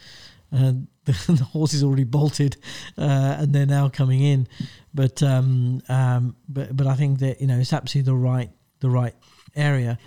Uh, 0.52 0.72
the, 1.04 1.12
the, 1.26 1.44
horse 1.44 1.74
is 1.74 1.82
already 1.82 2.04
bolted, 2.04 2.56
uh, 2.96 3.36
and 3.40 3.52
they're 3.52 3.66
now 3.66 3.88
coming 3.88 4.20
in. 4.20 4.46
But 4.94 5.22
um, 5.22 5.82
um, 5.88 6.36
but 6.48 6.76
but 6.76 6.86
I 6.86 6.94
think 6.94 7.18
that 7.20 7.40
you 7.40 7.46
know 7.46 7.58
it's 7.58 7.72
absolutely 7.72 8.12
the 8.12 8.16
right 8.16 8.50
the 8.80 8.90
right 8.90 9.14
area. 9.56 9.98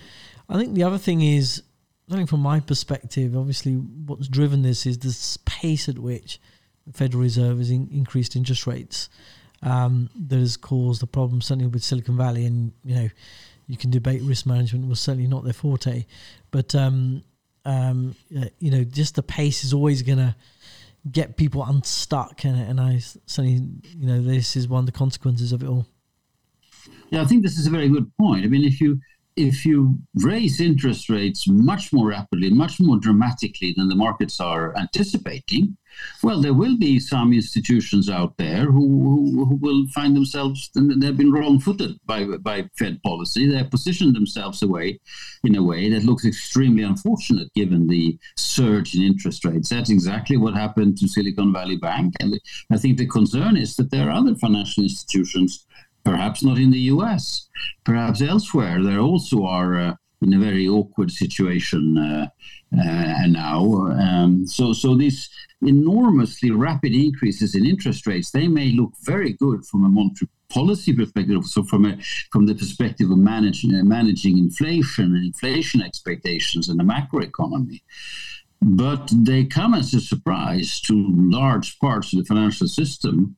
I 0.48 0.58
think 0.58 0.74
the 0.74 0.84
other 0.84 0.98
thing 0.98 1.22
is, 1.22 1.64
I 2.12 2.16
think 2.16 2.30
from 2.30 2.42
my 2.42 2.60
perspective, 2.60 3.36
obviously 3.36 3.74
what's 3.74 4.28
driven 4.28 4.62
this 4.62 4.86
is 4.86 5.00
the 5.00 5.40
pace 5.46 5.90
at 5.90 5.98
which 5.98 6.40
the 6.86 6.94
Federal 6.94 7.24
Reserve 7.24 7.58
has 7.58 7.72
in, 7.72 7.90
increased 7.92 8.36
interest 8.36 8.68
rates 8.68 9.10
um, 9.66 10.10
that 10.28 10.40
has 10.40 10.56
caused 10.56 11.02
the 11.02 11.08
problem 11.08 11.42
certainly 11.42 11.68
with 11.68 11.84
Silicon 11.84 12.16
Valley. 12.16 12.46
And 12.46 12.72
you 12.86 12.96
know, 12.96 13.10
you 13.68 13.76
can 13.76 13.90
debate 13.90 14.22
risk 14.22 14.46
management 14.46 14.88
was 14.88 15.02
certainly 15.02 15.28
not 15.28 15.44
their 15.44 15.54
forte, 15.54 16.06
but 16.52 16.74
um, 16.76 17.24
um, 17.66 18.16
you 18.60 18.72
know, 18.72 18.84
just 18.84 19.16
the 19.16 19.24
pace 19.24 19.64
is 19.64 19.74
always 19.74 20.04
going 20.04 20.20
to 20.20 20.36
get 21.12 21.38
people 21.38 21.64
unstuck, 21.64 22.46
and, 22.46 22.58
and 22.58 22.80
I 22.80 23.00
certainly, 23.26 23.62
you 23.98 24.08
know, 24.08 24.22
this 24.22 24.56
is 24.56 24.68
one 24.68 24.80
of 24.80 24.86
the 24.86 24.92
consequences 24.92 25.52
of 25.52 25.64
it 25.64 25.68
all. 25.68 25.86
Yeah, 27.10 27.22
I 27.22 27.26
think 27.26 27.44
this 27.44 27.58
is 27.58 27.68
a 27.68 27.70
very 27.70 27.90
good 27.90 28.12
point. 28.18 28.46
I 28.46 28.48
mean, 28.48 28.64
if 28.64 28.80
you 28.80 29.00
if 29.36 29.66
you 29.66 30.00
raise 30.16 30.62
interest 30.62 31.10
rates 31.10 31.48
much 31.48 31.92
more 31.92 32.08
rapidly, 32.08 32.50
much 32.50 32.80
more 32.80 32.98
dramatically 32.98 33.74
than 33.76 33.90
the 33.90 33.96
markets 33.96 34.40
are 34.40 34.76
anticipating, 34.78 35.78
well, 36.24 36.42
there 36.42 36.54
will 36.54 36.78
be 36.78 37.00
some 37.00 37.34
institutions 37.34 38.10
out 38.10 38.38
there 38.38 38.66
who, 38.66 39.46
who, 39.46 39.56
will 39.56 39.86
find 39.94 40.16
themselves, 40.16 40.70
they've 40.76 41.16
been 41.16 41.32
wrong 41.32 41.60
footed 41.60 42.00
by, 42.06 42.26
by 42.26 42.70
Fed 42.78 43.02
policy. 43.04 43.48
They've 43.48 43.70
positioned 43.70 44.16
themselves 44.16 44.62
away 44.62 45.00
in 45.44 45.56
a 45.56 45.64
way 45.64 45.90
that 45.90 46.04
looks 46.04 46.26
extremely 46.26 46.84
unfortunate 46.84 47.54
given 47.54 47.88
the 47.88 48.18
surge 48.36 48.96
in 48.96 49.04
interest 49.04 49.46
rates. 49.46 49.70
That's 49.70 49.90
exactly 49.90 50.38
what 50.38 50.54
happened 50.54 50.98
to 50.98 51.08
Silicon 51.08 51.54
Valley 51.54 51.78
Bank. 51.78 52.14
And 52.20 52.40
I 52.72 52.78
think 52.78 52.98
the 52.98 53.08
concern 53.08 53.58
is 53.58 53.76
that 53.78 53.92
there 53.92 54.10
are 54.10 54.12
other 54.12 54.36
financial 54.36 54.84
institutions 54.84 55.66
perhaps 56.06 56.44
not 56.44 56.58
in 56.58 56.72
the 56.72 56.88
US, 56.94 57.50
perhaps 57.84 58.22
elsewhere. 58.22 58.82
There 58.82 59.00
also 59.00 59.44
are 59.46 59.78
uh, 59.78 59.96
in 60.22 60.34
a 60.34 60.40
very 60.40 60.68
awkward 60.68 61.12
situation 61.12 61.98
uh, 61.98 62.28
uh, 62.74 63.28
now. 63.28 63.88
Um, 64.00 64.48
so, 64.48 64.72
so 64.72 64.96
these 64.96 65.30
enormously 65.62 66.52
rapid 66.52 66.94
increases 66.94 67.56
in 67.56 67.66
interest 67.66 68.06
rates 68.06 68.32
they 68.32 68.48
may 68.48 68.72
look 68.72 68.92
very 69.04 69.34
good 69.34 69.66
from 69.66 69.84
a 69.84 69.90
monetary 69.90 70.30
policy 70.50 70.94
perspective. 70.94 71.44
So, 71.46 71.64
from 71.64 71.86
a 71.86 71.98
from 72.32 72.46
the 72.46 72.56
perspective 72.56 73.10
of 73.12 73.18
managing 73.18 73.76
uh, 73.76 73.84
managing 73.84 74.38
inflation 74.38 75.16
and 75.16 75.26
inflation 75.26 75.82
expectations 75.82 76.70
in 76.70 76.78
the 76.78 76.84
macroeconomy. 76.84 77.82
But 78.62 79.12
they 79.14 79.44
come 79.46 79.74
as 79.74 79.94
a 79.94 80.02
surprise 80.02 80.80
to 80.82 80.94
large 81.18 81.78
parts 81.80 82.14
of 82.14 82.20
the 82.20 82.26
financial 82.26 82.68
system 82.68 83.36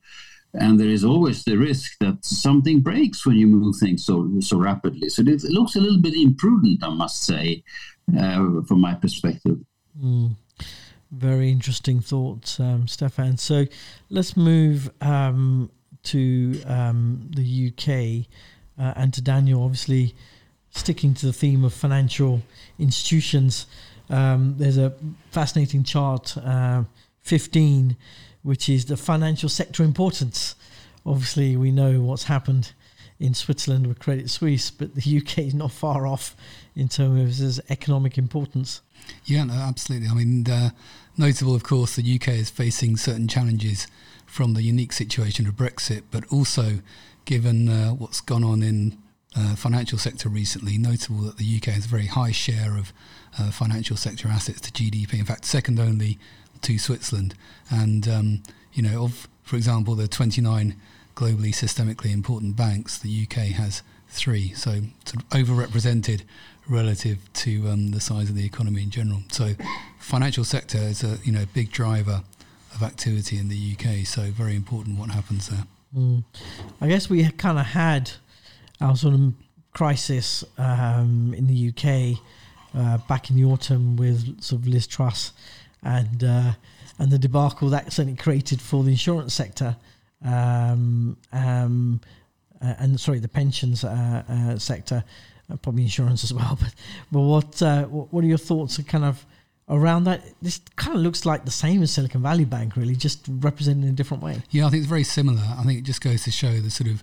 and 0.54 0.80
there 0.80 0.88
is 0.88 1.04
always 1.04 1.44
the 1.44 1.56
risk 1.56 1.92
that 2.00 2.24
something 2.24 2.80
breaks 2.80 3.26
when 3.26 3.36
you 3.36 3.46
move 3.46 3.76
things 3.76 4.04
so 4.04 4.30
so 4.40 4.56
rapidly. 4.58 5.08
So 5.08 5.22
it 5.22 5.42
looks 5.44 5.76
a 5.76 5.80
little 5.80 6.00
bit 6.00 6.14
imprudent, 6.14 6.82
I 6.82 6.88
must 6.88 7.24
say, 7.24 7.62
uh, 8.18 8.62
from 8.66 8.80
my 8.80 8.94
perspective. 8.94 9.58
Mm. 10.02 10.36
Very 11.10 11.50
interesting 11.50 12.00
thoughts, 12.00 12.60
um, 12.60 12.86
Stefan. 12.86 13.38
So 13.38 13.66
let's 14.10 14.36
move 14.36 14.90
um, 15.00 15.70
to 16.04 16.60
um, 16.66 17.30
the 17.34 17.72
UK 17.72 18.26
uh, 18.78 18.92
and 18.96 19.12
to 19.14 19.22
Daniel. 19.22 19.64
Obviously, 19.64 20.14
sticking 20.70 21.14
to 21.14 21.26
the 21.26 21.32
theme 21.32 21.64
of 21.64 21.72
financial 21.72 22.42
institutions, 22.78 23.66
um, 24.10 24.56
there's 24.58 24.76
a 24.76 24.94
fascinating 25.30 25.82
chart, 25.82 26.36
uh, 26.38 26.84
15 27.22 27.96
which 28.42 28.68
is 28.68 28.86
the 28.86 28.96
financial 28.96 29.48
sector 29.48 29.82
importance. 29.82 30.54
Obviously, 31.04 31.56
we 31.56 31.70
know 31.70 32.00
what's 32.00 32.24
happened 32.24 32.72
in 33.18 33.34
Switzerland 33.34 33.86
with 33.86 33.98
Credit 33.98 34.30
Suisse, 34.30 34.70
but 34.70 34.94
the 34.94 35.18
UK 35.18 35.38
is 35.38 35.54
not 35.54 35.72
far 35.72 36.06
off 36.06 36.36
in 36.76 36.88
terms 36.88 37.40
of 37.40 37.46
its 37.46 37.60
economic 37.70 38.16
importance. 38.16 38.80
Yeah, 39.24 39.44
no, 39.44 39.54
absolutely. 39.54 40.08
I 40.08 40.14
mean, 40.14 40.44
notable, 41.16 41.54
of 41.54 41.64
course, 41.64 41.96
the 41.96 42.14
UK 42.14 42.28
is 42.28 42.50
facing 42.50 42.96
certain 42.96 43.26
challenges 43.26 43.86
from 44.26 44.54
the 44.54 44.62
unique 44.62 44.92
situation 44.92 45.46
of 45.46 45.54
Brexit, 45.54 46.02
but 46.10 46.24
also 46.30 46.80
given 47.24 47.68
uh, 47.68 47.90
what's 47.90 48.20
gone 48.20 48.44
on 48.44 48.62
in 48.62 48.96
uh, 49.36 49.54
financial 49.54 49.98
sector 49.98 50.28
recently, 50.28 50.78
notable 50.78 51.18
that 51.22 51.36
the 51.36 51.56
UK 51.56 51.66
has 51.74 51.84
a 51.84 51.88
very 51.88 52.06
high 52.06 52.32
share 52.32 52.76
of 52.76 52.92
uh, 53.38 53.50
financial 53.50 53.96
sector 53.96 54.28
assets 54.28 54.60
to 54.60 54.70
GDP. 54.70 55.18
In 55.18 55.24
fact, 55.24 55.44
second 55.44 55.78
only 55.78 56.18
to 56.62 56.78
Switzerland. 56.78 57.34
And, 57.70 58.08
um, 58.08 58.42
you 58.72 58.82
know, 58.82 59.04
of, 59.04 59.28
for 59.42 59.56
example, 59.56 59.94
the 59.94 60.08
29 60.08 60.76
globally 61.14 61.52
systemically 61.52 62.12
important 62.12 62.56
banks, 62.56 62.98
the 62.98 63.22
UK 63.24 63.48
has 63.48 63.82
three. 64.08 64.52
So 64.54 64.82
sort 65.04 65.22
of 65.22 65.28
overrepresented 65.30 66.22
relative 66.68 67.18
to 67.32 67.68
um, 67.68 67.90
the 67.90 68.00
size 68.00 68.28
of 68.28 68.36
the 68.36 68.44
economy 68.44 68.82
in 68.82 68.90
general. 68.90 69.22
So 69.30 69.54
financial 69.98 70.44
sector 70.44 70.78
is 70.78 71.02
a, 71.02 71.18
you 71.24 71.32
know, 71.32 71.44
big 71.54 71.72
driver 71.72 72.22
of 72.74 72.82
activity 72.82 73.38
in 73.38 73.48
the 73.48 73.74
UK. 73.74 74.06
So 74.06 74.30
very 74.30 74.54
important 74.54 74.98
what 74.98 75.10
happens 75.10 75.48
there. 75.48 75.64
Mm. 75.96 76.24
I 76.80 76.88
guess 76.88 77.08
we 77.08 77.28
kind 77.30 77.58
of 77.58 77.66
had 77.66 78.10
our 78.80 78.96
sort 78.96 79.14
of 79.14 79.32
crisis 79.72 80.44
um, 80.58 81.34
in 81.36 81.46
the 81.46 81.68
UK 81.70 82.18
uh, 82.74 82.98
back 83.08 83.30
in 83.30 83.36
the 83.36 83.44
autumn 83.44 83.96
with 83.96 84.42
sort 84.42 84.62
of 84.62 84.68
Liz 84.68 84.86
Truss 84.86 85.32
and 85.82 86.24
uh, 86.24 86.52
and 86.98 87.10
the 87.10 87.18
debacle 87.18 87.70
that 87.70 87.92
certainly 87.92 88.16
created 88.16 88.60
for 88.60 88.82
the 88.82 88.90
insurance 88.90 89.34
sector, 89.34 89.76
um, 90.24 91.16
um, 91.32 92.00
uh, 92.60 92.74
and 92.78 93.00
sorry, 93.00 93.20
the 93.20 93.28
pensions 93.28 93.84
uh, 93.84 94.22
uh 94.28 94.58
sector, 94.58 95.04
uh, 95.50 95.56
probably 95.56 95.82
insurance 95.82 96.24
as 96.24 96.34
well. 96.38 96.58
But 96.60 96.74
but 97.12 97.20
what, 97.20 97.62
uh, 97.62 97.84
what 97.84 98.24
are 98.24 98.26
your 98.26 98.38
thoughts, 98.38 98.78
kind 98.82 99.04
of 99.04 99.24
around 99.68 100.04
that? 100.04 100.22
This 100.42 100.60
kind 100.76 100.96
of 100.96 101.02
looks 101.02 101.24
like 101.24 101.44
the 101.44 101.50
same 101.50 101.82
as 101.82 101.92
Silicon 101.92 102.22
Valley 102.22 102.44
Bank, 102.44 102.76
really, 102.76 102.96
just 102.96 103.24
represented 103.28 103.84
in 103.84 103.90
a 103.90 103.92
different 103.96 104.22
way. 104.22 104.42
Yeah, 104.50 104.66
I 104.66 104.70
think 104.70 104.80
it's 104.80 104.88
very 104.88 105.04
similar. 105.04 105.42
I 105.56 105.62
think 105.62 105.78
it 105.78 105.84
just 105.84 106.00
goes 106.00 106.24
to 106.24 106.30
show 106.30 106.58
the 106.58 106.70
sort 106.70 106.90
of 106.90 107.02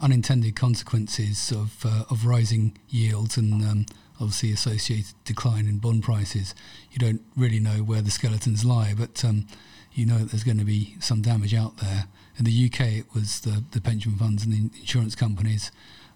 unintended 0.00 0.54
consequences 0.56 1.52
of 1.52 1.86
of 2.10 2.26
rising 2.26 2.76
yields 2.88 3.36
and 3.38 3.62
um, 3.64 3.86
obviously 4.20 4.52
associated 4.52 5.14
decline 5.24 5.66
in 5.66 5.78
bond 5.78 6.02
prices. 6.02 6.54
You 6.90 6.98
don't 6.98 7.22
really 7.36 7.60
know 7.60 7.82
where 7.82 8.02
the 8.02 8.10
skeletons 8.10 8.64
lie, 8.64 8.94
but 8.96 9.24
um, 9.24 9.46
you 9.92 10.06
know 10.06 10.18
that 10.18 10.30
there's 10.30 10.44
going 10.44 10.58
to 10.58 10.64
be 10.64 10.96
some 11.00 11.22
damage 11.22 11.54
out 11.54 11.78
there. 11.78 12.06
In 12.38 12.44
the 12.44 12.66
UK, 12.66 12.80
it 12.80 13.06
was 13.14 13.40
the, 13.40 13.64
the 13.72 13.80
pension 13.80 14.16
funds 14.16 14.44
and 14.44 14.52
the 14.52 14.78
insurance 14.78 15.14
companies 15.14 15.70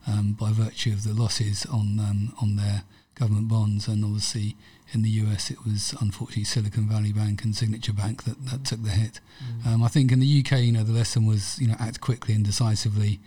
um, 0.07 0.33
by 0.39 0.53
virtue 0.53 0.93
of 0.93 1.05
the 1.05 1.15
losses 1.15 1.67
on 1.67 1.99
um, 1.99 2.35
on 2.41 2.57
their 2.57 2.85
government 3.15 3.49
bonds, 3.49 3.87
and 3.89 4.05
obviously 4.05 4.57
in 4.93 5.03
the 5.03 5.11
US, 5.11 5.51
it 5.51 5.65
was 5.65 5.95
unfortunately 6.01 6.45
Silicon 6.45 6.89
Valley 6.89 7.13
Bank 7.13 7.45
and 7.45 7.55
Signature 7.55 7.93
Bank 7.93 8.25
that, 8.25 8.45
that 8.47 8.65
took 8.65 8.83
the 8.83 8.91
hit. 8.91 9.21
Mm. 9.63 9.67
Um, 9.67 9.83
I 9.83 9.89
think 9.89 10.11
in 10.11 10.21
the 10.21 10.45
UK, 10.45 10.61
you 10.61 10.73
know, 10.73 10.83
the 10.83 10.93
lesson 10.93 11.27
was 11.27 11.59
you 11.59 11.69
know 11.69 11.77
act 11.79 12.01
quickly 12.01 12.35
and 12.35 12.45
decisively, 12.45 13.21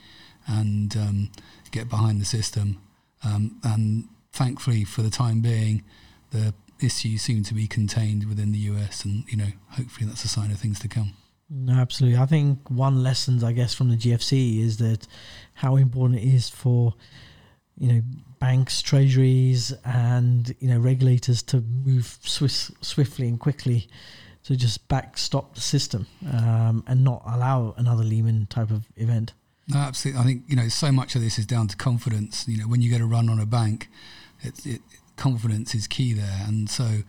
and 0.47 0.95
um, 0.97 1.31
get 1.71 1.89
behind 1.89 2.19
the 2.19 2.25
system. 2.25 2.81
Um, 3.23 3.57
and 3.63 4.09
thankfully, 4.33 4.83
for 4.83 5.01
the 5.01 5.09
time 5.09 5.41
being, 5.41 5.83
the 6.31 6.53
issues 6.81 7.21
seem 7.21 7.43
to 7.43 7.53
be 7.53 7.67
contained 7.67 8.27
within 8.27 8.51
the 8.51 8.59
US, 8.59 9.05
and 9.05 9.23
you 9.29 9.37
know, 9.37 9.51
hopefully, 9.69 10.07
that's 10.07 10.25
a 10.25 10.27
sign 10.27 10.51
of 10.51 10.59
things 10.59 10.79
to 10.79 10.87
come. 10.87 11.13
No, 11.49 11.73
absolutely. 11.73 12.17
I 12.17 12.25
think 12.25 12.69
one 12.69 13.03
lesson, 13.03 13.43
I 13.43 13.51
guess, 13.51 13.73
from 13.73 13.89
the 13.89 13.97
GFC 13.97 14.59
is 14.59 14.77
that 14.77 15.07
how 15.53 15.75
important 15.75 16.19
it 16.19 16.27
is 16.27 16.49
for 16.49 16.95
you 17.77 17.93
know 17.93 18.01
banks, 18.39 18.81
treasuries, 18.81 19.73
and 19.85 20.53
you 20.59 20.67
know 20.67 20.79
regulators 20.79 21.41
to 21.43 21.61
move 21.61 22.17
swiss, 22.21 22.71
swiftly 22.81 23.27
and 23.27 23.39
quickly 23.39 23.87
to 24.43 24.55
just 24.55 24.87
backstop 24.89 25.55
the 25.55 25.61
system 25.61 26.05
um, 26.33 26.83
and 26.87 27.03
not 27.03 27.23
allow 27.25 27.73
another 27.77 28.03
Lehman 28.03 28.45
type 28.47 28.71
of 28.71 28.85
event. 28.97 29.33
No, 29.69 29.77
absolutely. 29.77 30.21
I 30.21 30.25
think 30.25 30.43
you 30.47 30.55
know 30.55 30.67
so 30.67 30.91
much 30.91 31.15
of 31.15 31.21
this 31.21 31.37
is 31.37 31.45
down 31.45 31.67
to 31.69 31.77
confidence. 31.77 32.47
You 32.47 32.57
know, 32.57 32.67
when 32.67 32.81
you 32.81 32.89
get 32.89 33.01
a 33.01 33.05
run 33.05 33.29
on 33.29 33.39
a 33.39 33.45
bank, 33.45 33.89
it, 34.43 34.65
it, 34.65 34.81
confidence 35.15 35.75
is 35.75 35.87
key 35.87 36.13
there. 36.13 36.41
And 36.45 36.69
so, 36.69 37.03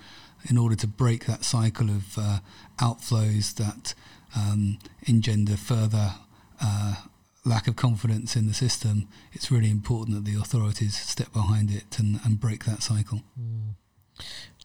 in 0.49 0.59
order 0.59 0.77
to 0.77 0.87
break 0.87 1.27
that 1.27 1.45
cycle 1.45 1.89
of 1.89 2.19
uh, 2.19 2.39
outflows 2.79 3.55
that 3.55 3.95
um, 4.37 4.79
engender 5.07 5.57
further 5.57 6.15
uh, 6.63 6.97
lack 7.45 7.67
of 7.67 7.77
confidence 7.77 8.37
in 8.37 8.47
the 8.47 8.55
system, 8.55 9.09
it's 9.33 9.51
really 9.51 9.71
important 9.71 10.17
that 10.17 10.31
the 10.31 10.39
authorities 10.39 10.97
step 10.97 11.33
behind 11.33 11.71
it 11.71 11.99
and, 11.99 12.21
and 12.25 12.41
break 12.41 12.65
that 12.65 12.83
cycle. 12.83 13.23
Mm. 13.41 13.75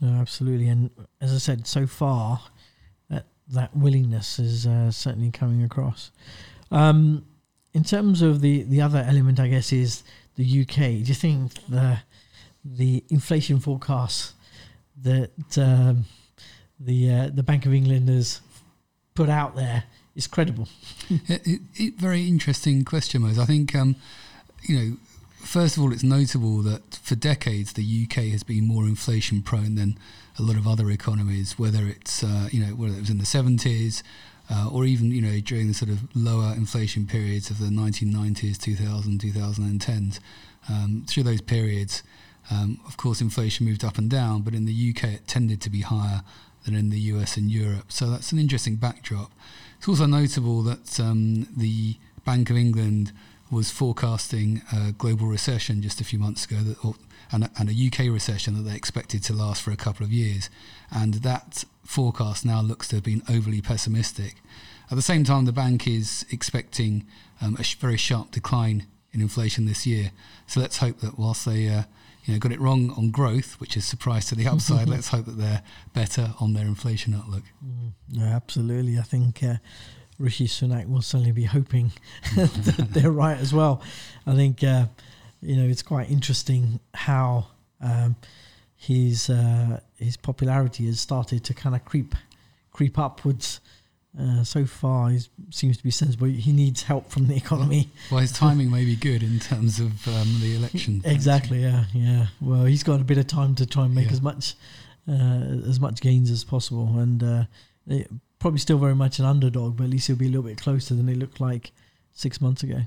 No, 0.02 0.20
absolutely. 0.20 0.68
And 0.70 0.92
as 1.20 1.34
I 1.34 1.38
said, 1.38 1.68
so 1.68 1.88
far, 1.88 2.42
that, 3.10 3.26
that 3.50 3.76
willingness 3.76 4.40
is 4.40 4.66
uh, 4.66 4.92
certainly 4.92 5.32
coming 5.32 5.64
across. 5.64 6.12
Um, 6.72 7.26
in 7.74 7.84
terms 7.84 8.22
of 8.22 8.42
the, 8.42 8.64
the 8.64 8.82
other 8.82 9.04
element, 9.08 9.40
I 9.40 9.48
guess, 9.48 9.72
is 9.74 10.04
the 10.36 10.62
UK. 10.62 10.76
Do 10.76 11.04
you 11.04 11.14
think 11.14 11.54
the 11.68 12.00
the 12.64 13.04
inflation 13.10 13.60
forecasts 13.60 14.34
that 15.02 15.58
um, 15.58 16.06
the 16.80 17.12
uh, 17.12 17.30
the 17.34 17.44
Bank 17.44 17.66
of 17.66 17.74
England 17.74 18.10
has 18.10 18.42
put 19.16 19.30
out 19.30 19.56
there 19.56 19.84
is 20.16 20.28
credible? 20.28 20.68
it, 21.10 21.48
it, 21.48 21.62
it, 21.76 21.94
very 21.96 22.28
interesting 22.28 22.84
question, 22.86 23.22
Moz. 23.22 23.38
I 23.38 23.46
think 23.46 23.76
um, 23.76 23.96
you 24.64 24.78
know. 24.78 24.98
First 25.40 25.78
of 25.78 25.84
all, 25.84 25.94
it's 25.94 26.04
notable 26.04 26.62
that 26.64 26.96
for 27.02 27.16
decades 27.16 27.72
the 27.72 28.06
UK 28.06 28.26
has 28.26 28.44
been 28.44 28.68
more 28.68 28.84
inflation 28.84 29.42
prone 29.42 29.76
than 29.76 29.98
a 30.38 30.42
lot 30.42 30.58
of 30.58 30.68
other 30.68 30.92
economies. 30.92 31.58
Whether 31.58 31.88
it's 31.88 32.26
uh, 32.26 32.50
you 32.52 32.60
know 32.60 32.74
whether 32.76 32.94
it 32.94 33.00
was 33.00 33.10
in 33.10 33.20
the 33.20 33.26
seventies 33.26 34.04
uh, 34.52 34.70
or 34.72 34.86
even 34.86 35.12
you 35.12 35.22
know 35.22 35.40
during 35.40 35.68
the 35.68 35.74
sort 35.74 35.92
of 35.92 36.00
lower 36.16 36.54
inflation 36.56 37.06
periods 37.06 37.50
of 37.50 37.60
the 37.60 37.68
1990s, 37.68 38.58
2000, 38.58 39.20
2010s. 39.20 40.20
Um, 40.70 41.06
through 41.08 41.24
those 41.24 41.42
periods, 41.42 42.04
um, 42.50 42.80
of 42.88 42.98
course, 42.98 43.22
inflation 43.22 43.66
moved 43.66 43.84
up 43.84 43.98
and 43.98 44.10
down, 44.10 44.42
but 44.42 44.56
in 44.56 44.66
the 44.66 44.90
UK 44.90 45.04
it 45.06 45.28
tended 45.28 45.62
to 45.62 45.70
be 45.70 45.82
higher 45.82 46.24
than 46.66 46.76
in 46.76 46.90
the 46.90 47.00
US 47.00 47.38
and 47.38 47.50
Europe. 47.50 47.92
So 47.92 48.10
that's 48.10 48.32
an 48.32 48.40
interesting 48.40 48.76
backdrop. 48.76 49.32
It's 49.78 49.88
also 49.88 50.06
notable 50.06 50.62
that 50.64 51.00
um, 51.00 51.48
the 51.56 51.96
Bank 52.26 52.50
of 52.50 52.58
England 52.58 53.12
was 53.52 53.72
forecasting 53.72 54.62
a 54.72 54.92
global 54.92 55.28
recession 55.28 55.82
just 55.82 56.02
a 56.02 56.04
few 56.04 56.20
months 56.20 56.46
ago, 56.46 56.58
that, 56.58 56.86
or, 56.86 56.96
and, 57.32 57.46
a, 57.46 57.52
and 57.58 57.70
a 57.70 57.88
UK 57.88 58.12
recession 58.12 58.56
that 58.56 58.70
they 58.70 58.76
expected 58.76 59.24
to 59.24 59.34
last 59.34 59.62
for 59.62 59.72
a 59.72 59.78
couple 59.78 60.06
of 60.06 60.12
years. 60.12 60.50
And 60.92 61.16
that 61.16 61.64
forecast 61.84 62.46
now 62.46 62.62
looks 62.62 62.88
to 62.90 62.98
have 62.98 63.04
been 63.04 63.24
overly 63.30 63.62
pessimistic. 63.62 64.36
At 64.92 64.96
the 64.96 65.02
same 65.02 65.24
time, 65.24 65.46
the 65.46 65.52
bank 65.52 65.88
is 65.88 66.26
expecting 66.32 67.06
um, 67.42 67.56
a 67.58 67.64
sh- 67.64 67.76
very 67.76 67.98
sharp 67.98 68.32
decline 68.32 68.86
in 69.12 69.22
inflation 69.22 69.66
this 69.66 69.88
year. 69.88 70.12
So 70.46 70.60
let's 70.60 70.78
hope 70.78 71.00
that 71.00 71.18
whilst 71.18 71.46
they 71.46 71.68
uh, 71.70 71.84
you 72.30 72.36
know, 72.36 72.40
got 72.40 72.52
it 72.52 72.62
wrong 72.62 72.92
on 72.92 73.10
growth, 73.10 73.60
which 73.60 73.76
is 73.76 73.86
surprise 73.86 74.26
to 74.28 74.36
the 74.36 74.48
upside. 74.54 74.88
Let's 74.88 75.08
hope 75.08 75.26
that 75.26 75.38
they're 75.40 75.64
better 75.96 76.36
on 76.40 76.54
their 76.54 76.66
inflation 76.66 77.16
outlook. 77.16 77.42
Mm, 77.66 77.94
yeah, 78.08 78.36
absolutely. 78.36 79.00
I 79.00 79.02
think 79.02 79.42
uh, 79.42 79.56
Rishi 80.20 80.46
Sunak 80.46 80.88
will 80.88 81.02
certainly 81.02 81.32
be 81.32 81.46
hoping 81.46 81.92
that 82.36 82.88
they're 82.92 83.10
right 83.10 83.40
as 83.40 83.52
well. 83.52 83.82
I 84.28 84.36
think 84.36 84.64
uh, 84.64 84.86
you 85.42 85.56
know 85.56 85.68
it's 85.68 85.82
quite 85.82 86.12
interesting 86.12 86.80
how 86.94 87.48
um, 87.82 88.16
his 88.76 89.32
uh, 89.32 89.80
his 89.96 90.16
popularity 90.16 90.86
has 90.86 91.00
started 91.00 91.44
to 91.46 91.56
kind 91.56 91.74
of 91.74 91.84
creep 91.84 92.14
creep 92.72 93.00
upwards. 93.00 93.60
Uh, 94.18 94.44
so 94.44 94.66
far, 94.66 95.10
he 95.10 95.20
seems 95.52 95.78
to 95.78 95.84
be 95.84 95.92
sensible. 95.92 96.28
He 96.28 96.52
needs 96.52 96.84
help 96.84 97.10
from 97.10 97.28
the 97.28 97.36
economy. 97.36 97.90
Well, 98.12 98.22
his 98.22 98.32
timing 98.32 98.72
may 98.72 98.84
be 98.84 98.96
good 98.96 99.22
in 99.22 99.40
terms 99.40 99.80
of 99.80 100.08
um, 100.08 100.40
the 100.42 100.56
election. 100.56 101.02
exactly. 101.06 101.62
Yeah. 101.62 101.86
Yeah. 101.94 102.28
Well, 102.42 102.66
he's 102.66 102.82
got 102.84 103.00
a 103.02 103.04
bit 103.04 103.20
of 103.20 103.28
time 103.28 103.54
to 103.56 103.68
try 103.68 103.86
and 103.86 103.94
make 103.94 104.08
yeah. 104.08 104.14
as 104.14 104.22
much 104.22 104.56
uh, 105.08 105.68
as 105.68 105.80
much 105.80 106.02
gains 106.02 106.30
as 106.30 106.44
possible, 106.44 107.00
and 107.00 107.24
uh, 107.24 107.44
it, 107.88 108.10
probably 108.40 108.60
still 108.60 108.78
very 108.78 108.96
much 108.96 109.20
an 109.20 109.26
underdog, 109.26 109.78
but 109.78 109.86
at 109.86 109.90
least 109.90 110.08
he'll 110.08 110.16
be 110.16 110.28
a 110.28 110.30
little 110.30 110.44
bit 110.44 110.58
closer 110.58 110.94
than 110.96 111.08
he 111.08 111.16
looked 111.16 111.40
like 111.40 111.72
six 112.14 112.42
months 112.42 112.64
ago. 112.64 112.82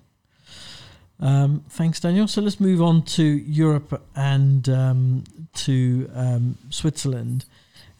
Um, 1.20 1.64
thanks, 1.68 2.00
Daniel. 2.00 2.26
So 2.26 2.40
let's 2.40 2.58
move 2.58 2.82
on 2.82 3.02
to 3.02 3.22
Europe 3.22 4.02
and 4.16 4.68
um, 4.68 5.24
to 5.54 6.10
um, 6.14 6.58
Switzerland, 6.70 7.44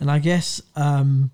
and 0.01 0.11
I 0.11 0.19
guess 0.19 0.61
um, 0.77 1.31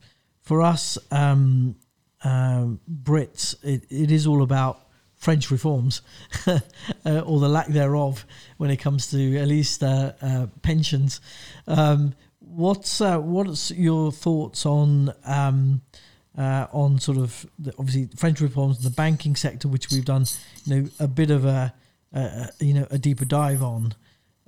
for 0.49 0.63
us 0.63 0.97
um, 1.11 1.77
um, 2.25 2.81
Brits, 2.91 3.55
it, 3.63 3.85
it 3.91 4.11
is 4.11 4.27
all 4.27 4.41
about 4.43 4.81
French 5.15 5.51
reforms 5.51 6.01
uh, 6.47 6.59
or 7.05 7.39
the 7.39 7.51
lack 7.51 7.67
thereof 7.67 8.25
when 8.57 8.71
it 8.71 8.79
comes 8.79 9.11
to 9.11 9.37
at 9.37 9.47
least 9.47 9.83
uh, 9.83 10.13
uh, 10.23 10.47
pensions. 10.63 11.21
Um, 11.67 12.15
what's 12.39 13.03
uh, 13.03 13.19
what's 13.19 13.71
your 13.73 14.11
thoughts 14.11 14.65
on 14.65 15.13
um, 15.27 15.83
uh, 16.39 16.67
on 16.73 16.99
sort 16.99 17.19
of 17.19 17.45
the, 17.59 17.75
obviously 17.79 18.09
French 18.17 18.41
reforms 18.41 18.83
the 18.83 18.89
banking 18.89 19.37
sector, 19.37 19.69
which 19.69 19.91
we've 19.91 20.07
done 20.07 20.25
you 20.65 20.77
know 20.77 20.89
a 20.99 21.09
bit 21.09 21.31
of 21.31 21.45
a, 21.45 21.75
a 22.15 22.49
you 22.59 22.73
know 22.73 22.87
a 22.91 22.97
deeper 22.97 23.27
dive 23.27 23.63
on, 23.63 23.95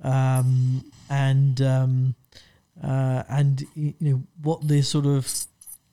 um, 0.03 0.83
and 1.11 1.61
um, 1.61 2.15
uh, 2.83 3.21
and 3.29 3.67
you 3.75 3.93
know 3.99 4.23
what 4.41 4.67
the 4.67 4.81
sort 4.81 5.05
of 5.05 5.27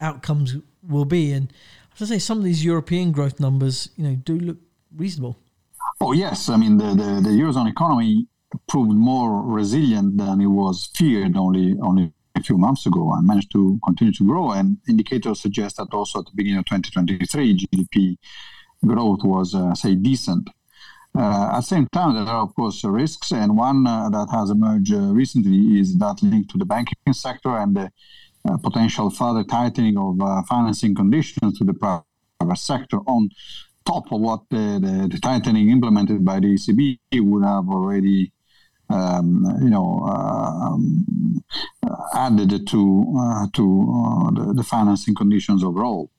outcomes 0.01 0.57
will 0.89 1.05
be. 1.05 1.33
And 1.33 1.53
I 1.53 1.87
have 1.91 1.99
to 1.99 2.07
say, 2.07 2.19
some 2.19 2.39
of 2.39 2.45
these 2.45 2.65
European 2.65 3.13
growth 3.13 3.41
numbers, 3.41 3.91
you 3.97 4.05
know, 4.05 4.15
do 4.17 4.39
look 4.39 4.59
reasonable. 4.97 5.39
Oh 6.01 6.13
yes, 6.13 6.49
I 6.49 6.57
mean 6.57 6.79
the, 6.79 6.89
the, 6.89 7.21
the 7.23 7.31
eurozone 7.31 7.71
economy 7.71 8.27
proved 8.69 8.93
more 8.93 9.43
resilient 9.43 10.17
than 10.17 10.41
it 10.41 10.47
was 10.47 10.89
feared 10.95 11.37
only 11.37 11.77
only 11.83 12.13
a 12.39 12.43
few 12.43 12.57
months 12.57 12.87
ago 12.87 13.13
and 13.13 13.27
managed 13.27 13.53
to 13.53 13.79
continue 13.85 14.13
to 14.15 14.25
grow. 14.25 14.53
And 14.53 14.79
indicators 14.89 15.41
suggest 15.41 15.77
that 15.77 15.93
also 15.93 16.21
at 16.21 16.27
the 16.27 16.33
beginning 16.35 16.61
of 16.61 16.67
2023, 16.67 17.59
GDP 17.59 18.17
growth 18.87 19.21
was, 19.25 19.55
uh, 19.55 19.75
say, 19.75 19.95
decent. 19.95 20.49
Uh, 21.17 21.51
at 21.53 21.57
the 21.57 21.63
same 21.63 21.89
time, 21.93 22.15
there 22.15 22.25
are, 22.33 22.43
of 22.43 22.55
course, 22.55 22.85
risks, 22.85 23.33
and 23.33 23.57
one 23.57 23.87
uh, 23.87 24.09
that 24.11 24.29
has 24.31 24.51
emerged 24.51 24.95
uh, 24.95 25.13
recently 25.13 25.81
is 25.81 25.99
that 25.99 26.23
linked 26.23 26.51
to 26.51 26.59
the 26.59 26.65
banking 26.65 27.13
sector 27.13 27.57
and 27.57 27.75
the 27.77 27.91
potential 28.57 29.11
further 29.11 29.45
tightening 29.45 29.99
of 29.99 30.21
uh, 30.21 30.43
financing 30.49 30.95
conditions 30.95 31.59
to 31.59 31.65
the 31.65 31.75
private 31.75 32.57
sector 32.57 32.99
on 33.07 33.29
top 33.85 34.11
of 34.13 34.21
what 34.21 34.41
the, 34.51 34.79
the, 34.81 35.09
the 35.11 35.19
tightening 35.21 35.71
implemented 35.71 36.25
by 36.25 36.41
the 36.41 36.47
ECB 36.47 36.99
would 37.15 37.45
have 37.45 37.69
already 37.69 38.33
um, 38.91 39.45
you 39.61 39.71
know, 39.71 40.03
uh, 40.07 40.73
um, 40.73 41.43
added 42.15 42.67
to 42.69 43.15
uh, 43.19 43.47
to 43.53 43.65
uh, 43.95 44.31
the, 44.31 44.55
the, 44.55 44.63
financing 44.63 45.15
conditions 45.15 45.63
overall. 45.63 46.11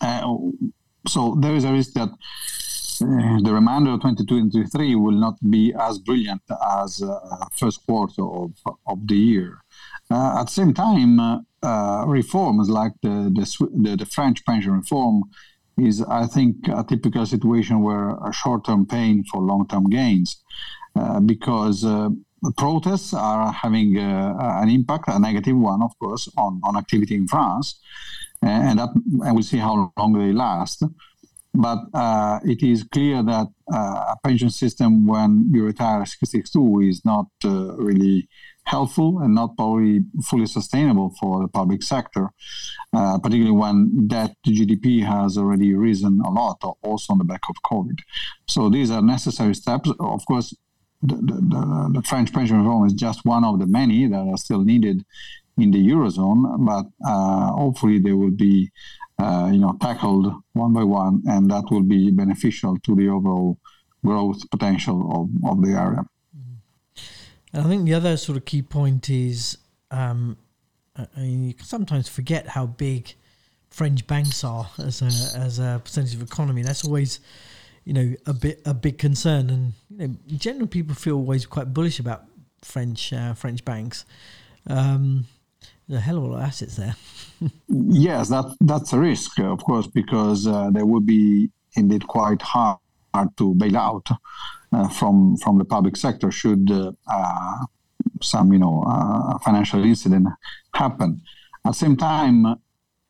Uh, 0.00 0.36
so 1.06 1.36
there 1.40 1.54
is 1.54 1.64
a 1.64 1.72
risk 1.72 1.94
that 1.94 2.10
the 3.00 3.50
remainder 3.52 3.90
of 3.90 4.00
2023 4.02 4.94
will 4.96 5.12
not 5.12 5.36
be 5.50 5.72
as 5.78 5.98
brilliant 5.98 6.42
as 6.78 7.02
first 7.56 7.84
quarter 7.86 8.22
of, 8.22 8.52
of 8.86 9.06
the 9.06 9.16
year. 9.16 9.58
Uh, 10.10 10.40
at 10.40 10.46
the 10.46 10.52
same 10.52 10.72
time, 10.72 11.20
uh, 11.20 11.38
uh, 11.62 12.04
reforms 12.06 12.70
like 12.70 12.92
the, 13.02 13.30
the, 13.34 13.96
the 13.96 14.06
French 14.06 14.44
pension 14.44 14.72
reform 14.72 15.24
is, 15.76 16.02
I 16.02 16.26
think, 16.26 16.68
a 16.68 16.82
typical 16.82 17.26
situation 17.26 17.82
where 17.82 18.10
a 18.10 18.32
short-term 18.32 18.86
pain 18.86 19.24
for 19.24 19.42
long-term 19.42 19.90
gains, 19.90 20.42
uh, 20.96 21.20
because 21.20 21.84
uh, 21.84 22.08
protests 22.56 23.12
are 23.12 23.52
having 23.52 23.98
uh, 23.98 24.34
an 24.62 24.70
impact, 24.70 25.04
a 25.08 25.18
negative 25.18 25.56
one, 25.56 25.82
of 25.82 25.96
course, 25.98 26.28
on, 26.36 26.60
on 26.64 26.76
activity 26.76 27.14
in 27.14 27.28
France, 27.28 27.80
and 28.40 28.78
that 28.78 28.90
and 28.94 29.34
we'll 29.34 29.42
see 29.42 29.58
how 29.58 29.92
long 29.98 30.12
they 30.12 30.32
last. 30.32 30.84
But 31.54 31.78
it 32.44 32.62
is 32.62 32.84
clear 32.84 33.20
that 33.24 33.48
a 33.68 34.16
pension 34.22 34.50
system, 34.50 35.06
when 35.06 35.50
you 35.52 35.64
retire 35.64 36.02
at 36.02 36.08
62, 36.08 36.80
is 36.82 37.04
not 37.04 37.26
really 37.42 38.28
helpful 38.68 39.20
and 39.20 39.34
not 39.34 39.56
probably 39.56 40.04
fully 40.28 40.46
sustainable 40.46 41.14
for 41.18 41.42
the 41.42 41.48
public 41.48 41.82
sector, 41.82 42.28
uh, 42.92 43.18
particularly 43.18 43.56
when 43.56 44.06
debt 44.06 44.36
to 44.44 44.50
GDP 44.50 45.04
has 45.04 45.38
already 45.38 45.74
risen 45.74 46.20
a 46.24 46.30
lot, 46.30 46.58
also 46.82 47.12
on 47.12 47.18
the 47.18 47.24
back 47.24 47.40
of 47.48 47.56
COVID. 47.70 47.98
So 48.46 48.68
these 48.68 48.90
are 48.90 49.02
necessary 49.02 49.54
steps. 49.54 49.90
Of 49.98 50.24
course, 50.26 50.54
the, 51.02 51.16
the, 51.16 51.90
the 51.94 52.02
French 52.02 52.32
pension 52.32 52.58
reform 52.58 52.86
is 52.86 52.92
just 52.92 53.24
one 53.24 53.44
of 53.44 53.58
the 53.58 53.66
many 53.66 54.06
that 54.06 54.26
are 54.32 54.36
still 54.36 54.64
needed 54.64 55.04
in 55.56 55.70
the 55.70 55.88
eurozone, 55.90 56.40
but 56.64 56.86
uh, 57.08 57.52
hopefully 57.52 57.98
they 57.98 58.12
will 58.12 58.30
be, 58.30 58.70
uh, 59.18 59.48
you 59.52 59.58
know, 59.58 59.76
tackled 59.80 60.32
one 60.52 60.72
by 60.72 60.84
one, 60.84 61.22
and 61.26 61.50
that 61.50 61.64
will 61.70 61.82
be 61.82 62.10
beneficial 62.10 62.76
to 62.84 62.94
the 62.94 63.08
overall 63.08 63.58
growth 64.04 64.48
potential 64.50 64.98
of, 65.16 65.50
of 65.50 65.62
the 65.64 65.72
area. 65.72 66.04
I 67.58 67.64
think 67.64 67.84
the 67.84 67.94
other 67.94 68.16
sort 68.16 68.38
of 68.38 68.44
key 68.44 68.62
point 68.62 69.10
is, 69.10 69.58
um, 69.90 70.36
I 70.96 71.06
mean, 71.16 71.44
you 71.44 71.54
can 71.54 71.66
sometimes 71.66 72.08
forget 72.08 72.48
how 72.48 72.66
big 72.66 73.14
French 73.70 74.06
banks 74.06 74.44
are 74.44 74.70
as 74.78 75.02
a 75.02 75.38
as 75.38 75.58
a 75.58 75.80
percentage 75.84 76.14
of 76.14 76.22
economy. 76.22 76.62
That's 76.62 76.84
always, 76.84 77.20
you 77.84 77.92
know, 77.92 78.14
a 78.26 78.32
bit 78.32 78.62
a 78.64 78.74
big 78.74 78.98
concern. 78.98 79.50
And 79.50 79.72
you 79.90 79.98
know, 79.98 80.14
in 80.28 80.38
general, 80.38 80.66
people 80.66 80.94
feel 80.94 81.16
always 81.16 81.46
quite 81.46 81.74
bullish 81.74 81.98
about 81.98 82.24
French 82.62 83.12
uh, 83.12 83.34
French 83.34 83.64
banks. 83.64 84.04
Um, 84.66 85.26
a 85.90 85.98
hell 85.98 86.18
of 86.18 86.24
a 86.24 86.26
lot 86.26 86.36
of 86.38 86.42
assets 86.42 86.76
there. 86.76 86.94
yes, 87.68 88.28
that 88.28 88.56
that's 88.60 88.92
a 88.92 88.98
risk, 88.98 89.38
of 89.40 89.62
course, 89.64 89.86
because 89.86 90.46
uh, 90.46 90.70
they 90.70 90.82
would 90.82 91.06
be 91.06 91.50
indeed 91.74 92.06
quite 92.06 92.42
hard 92.42 92.78
to 93.36 93.54
bail 93.54 93.76
out 93.76 94.08
uh, 94.70 94.88
from 94.88 95.36
from 95.38 95.56
the 95.56 95.64
public 95.64 95.96
sector 95.96 96.30
should 96.30 96.70
uh, 96.70 96.92
uh, 97.10 97.64
some 98.20 98.52
you 98.52 98.58
know 98.58 98.84
financial 99.42 99.82
incident 99.82 100.28
happen. 100.74 101.22
At 101.64 101.70
the 101.70 101.78
same 101.78 101.96
time, 101.96 102.44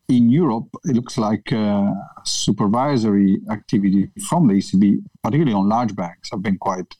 in 0.07 0.29
Europe, 0.29 0.69
it 0.85 0.95
looks 0.95 1.17
like 1.17 1.51
uh, 1.51 1.91
supervisory 2.23 3.41
activity 3.51 4.09
from 4.29 4.47
the 4.47 4.53
ECB, 4.53 5.03
particularly 5.21 5.53
on 5.53 5.67
large 5.67 5.93
banks, 5.95 6.29
have 6.31 6.41
been 6.41 6.57
quite 6.57 6.95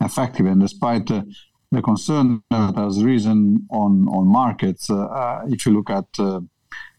effective. 0.00 0.46
And 0.46 0.60
despite 0.60 1.08
uh, 1.10 1.22
the 1.70 1.80
concern 1.80 2.42
that 2.50 2.74
has 2.74 3.04
risen 3.04 3.66
on 3.70 4.08
on 4.08 4.26
markets, 4.26 4.90
uh, 4.90 5.42
if 5.46 5.66
you 5.66 5.72
look 5.72 5.90
at 5.90 6.08
you 6.18 6.48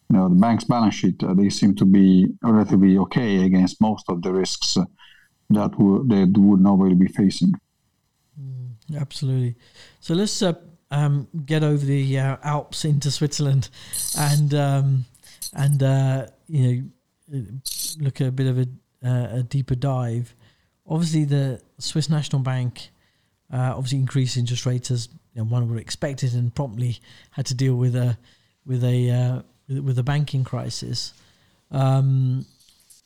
know 0.10 0.30
the 0.30 0.36
bank's 0.36 0.64
balance 0.64 0.96
sheet, 0.96 1.22
they 1.36 1.50
seem 1.50 1.76
to 1.76 1.86
be 1.86 2.28
relatively 2.42 2.98
okay 2.98 3.44
against 3.44 3.82
most 3.82 4.06
of 4.08 4.22
the 4.22 4.32
risks 4.32 4.78
that 5.54 5.78
would 5.80 6.10
that 6.10 6.38
would 6.38 6.62
nobody 6.62 6.96
be 6.96 7.08
facing. 7.08 7.54
Mm, 8.40 9.00
absolutely. 9.00 9.56
So 10.00 10.14
let's 10.14 10.42
uh, 10.42 10.54
um, 10.92 11.28
get 11.46 11.64
over 11.64 11.84
the 11.86 12.20
uh, 12.20 12.38
Alps 12.44 12.86
into 12.86 13.12
Switzerland, 13.12 13.70
and 14.18 14.54
um, 14.54 15.06
and 15.54 15.82
uh, 15.82 16.28
you 16.48 16.92
know 17.32 17.48
look 18.00 18.22
at 18.22 18.28
a 18.28 18.32
bit 18.32 18.48
of 18.48 18.60
a, 18.60 18.68
uh, 19.06 19.40
a 19.40 19.44
deeper 19.44 19.76
dive. 19.76 20.36
Obviously, 20.88 21.24
the 21.24 21.62
Swiss 21.78 22.10
National 22.10 22.42
Bank 22.42 22.90
uh, 23.52 23.74
obviously 23.76 24.00
increased 24.00 24.38
interest 24.38 24.66
rates 24.66 24.92
as 24.92 25.10
you 25.34 25.42
know, 25.42 25.50
one 25.50 25.70
would 25.70 25.80
expect 25.80 26.24
it, 26.24 26.34
and 26.34 26.54
promptly 26.54 27.00
had 27.32 27.46
to 27.48 27.54
deal 27.54 27.76
with 27.76 27.96
a 27.96 28.18
with 28.66 28.84
a 28.84 29.10
uh, 29.10 29.42
with, 29.68 29.80
with 29.80 30.00
a 30.00 30.04
banking 30.04 30.44
crisis. 30.44 31.14
Um, 31.72 32.46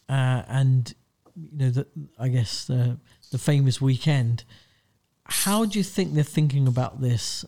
and 0.07 0.93
you 1.35 1.57
know, 1.57 1.69
the, 1.69 1.87
I 2.19 2.27
guess 2.29 2.65
the 2.65 2.97
the 3.31 3.37
famous 3.37 3.81
weekend. 3.81 4.43
How 5.25 5.65
do 5.65 5.79
you 5.79 5.83
think 5.83 6.13
they're 6.13 6.23
thinking 6.23 6.67
about 6.67 7.01
this? 7.01 7.45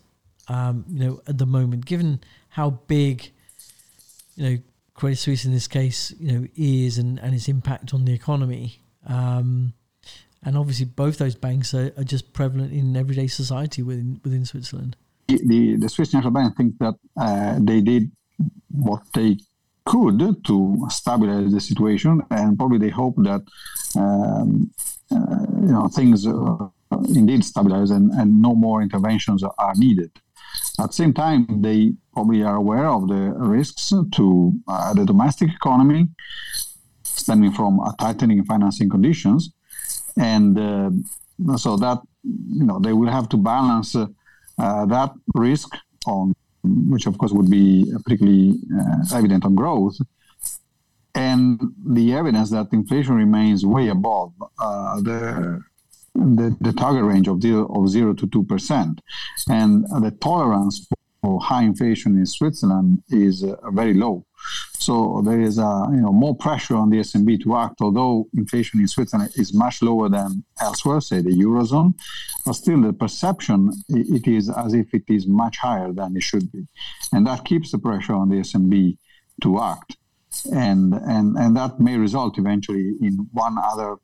Um, 0.48 0.84
you 0.88 1.04
know, 1.04 1.20
at 1.26 1.38
the 1.38 1.46
moment, 1.46 1.86
given 1.86 2.20
how 2.48 2.70
big, 2.70 3.30
you 4.34 4.50
know, 4.50 4.58
Credit 4.94 5.16
Suisse 5.16 5.44
in 5.44 5.52
this 5.52 5.68
case, 5.68 6.12
you 6.18 6.32
know, 6.32 6.48
is 6.56 6.98
and, 6.98 7.20
and 7.20 7.34
its 7.34 7.48
impact 7.48 7.94
on 7.94 8.04
the 8.04 8.12
economy. 8.12 8.80
Um, 9.06 9.74
and 10.42 10.56
obviously, 10.56 10.86
both 10.86 11.18
those 11.18 11.34
banks 11.34 11.74
are, 11.74 11.92
are, 11.96 12.04
just 12.04 12.32
prevalent 12.32 12.72
in 12.72 12.96
everyday 12.96 13.26
society 13.26 13.82
within 13.82 14.20
within 14.24 14.44
Switzerland. 14.44 14.96
The, 15.28 15.76
the 15.76 15.88
Swiss 15.88 16.14
National 16.14 16.32
Bank 16.32 16.56
think 16.56 16.78
that 16.78 16.94
uh, 17.20 17.58
they 17.60 17.80
did 17.80 18.10
what 18.70 19.02
they 19.14 19.38
could 19.88 20.44
to 20.44 20.56
stabilize 20.90 21.50
the 21.50 21.60
situation, 21.60 22.22
and 22.30 22.58
probably 22.58 22.78
they 22.78 22.94
hope 23.02 23.16
that 23.30 23.42
um, 23.96 24.70
uh, 25.10 25.46
you 25.66 25.72
know 25.76 25.88
things 25.88 26.26
uh, 26.26 26.68
indeed 27.20 27.42
stabilize 27.42 27.90
and, 27.90 28.12
and 28.12 28.28
no 28.48 28.54
more 28.54 28.82
interventions 28.82 29.42
are 29.42 29.74
needed. 29.76 30.10
At 30.78 30.88
the 30.88 30.98
same 31.02 31.14
time, 31.14 31.40
they 31.62 31.94
probably 32.12 32.42
are 32.42 32.56
aware 32.56 32.88
of 32.96 33.08
the 33.08 33.22
risks 33.56 33.92
to 34.16 34.52
uh, 34.68 34.92
the 34.92 35.04
domestic 35.06 35.48
economy 35.60 36.08
stemming 37.02 37.52
from 37.52 37.80
tightening 37.98 38.44
financing 38.44 38.90
conditions, 38.90 39.40
and 40.18 40.58
uh, 40.58 40.90
so 41.56 41.76
that 41.76 41.98
you 42.58 42.66
know 42.68 42.78
they 42.78 42.92
will 42.92 43.10
have 43.10 43.28
to 43.30 43.38
balance 43.38 43.96
uh, 43.96 44.86
that 44.86 45.10
risk 45.34 45.68
on 46.06 46.34
which 46.64 47.06
of 47.06 47.18
course 47.18 47.32
would 47.32 47.50
be 47.50 47.92
particularly 48.04 48.54
uh, 48.78 49.16
evident 49.16 49.44
on 49.44 49.54
growth, 49.54 49.96
and 51.14 51.60
the 51.86 52.14
evidence 52.14 52.50
that 52.50 52.68
inflation 52.72 53.14
remains 53.14 53.64
way 53.64 53.88
above 53.88 54.32
uh, 54.60 55.00
the, 55.00 55.62
the, 56.14 56.56
the 56.60 56.72
target 56.72 57.04
range 57.04 57.28
of 57.28 57.40
zero 57.40 57.66
of 57.74 57.88
zero 57.88 58.12
to 58.14 58.26
two 58.26 58.44
percent, 58.44 59.00
and 59.48 59.84
the 60.02 60.10
tolerance 60.20 60.88
for 61.22 61.40
high 61.40 61.62
inflation 61.62 62.16
in 62.16 62.26
Switzerland 62.26 63.02
is 63.08 63.44
uh, 63.44 63.56
very 63.70 63.94
low. 63.94 64.24
So 64.78 65.22
there 65.24 65.40
is 65.40 65.58
a 65.58 65.88
you 65.90 66.00
know 66.00 66.12
more 66.12 66.36
pressure 66.36 66.76
on 66.76 66.90
the 66.90 66.98
SNB 66.98 67.42
to 67.42 67.56
act, 67.56 67.80
although 67.80 68.26
inflation 68.34 68.80
in 68.80 68.88
Switzerland 68.88 69.32
is 69.36 69.52
much 69.52 69.82
lower 69.82 70.08
than 70.08 70.44
elsewhere, 70.60 71.00
say 71.00 71.20
the 71.20 71.30
eurozone, 71.30 71.94
but 72.46 72.54
still 72.54 72.80
the 72.80 72.92
perception 72.92 73.72
it 73.88 74.26
is 74.26 74.48
as 74.50 74.74
if 74.74 74.94
it 74.94 75.04
is 75.08 75.26
much 75.26 75.58
higher 75.58 75.92
than 75.92 76.16
it 76.16 76.22
should 76.22 76.50
be, 76.52 76.66
and 77.12 77.26
that 77.26 77.44
keeps 77.44 77.72
the 77.72 77.78
pressure 77.78 78.14
on 78.14 78.28
the 78.28 78.36
SNB 78.36 78.96
to 79.42 79.60
act, 79.60 79.96
and 80.52 80.94
and 80.94 81.36
and 81.36 81.56
that 81.56 81.78
may 81.80 81.96
result 81.96 82.38
eventually 82.38 82.94
in 83.00 83.28
one 83.32 83.56
other 83.62 83.96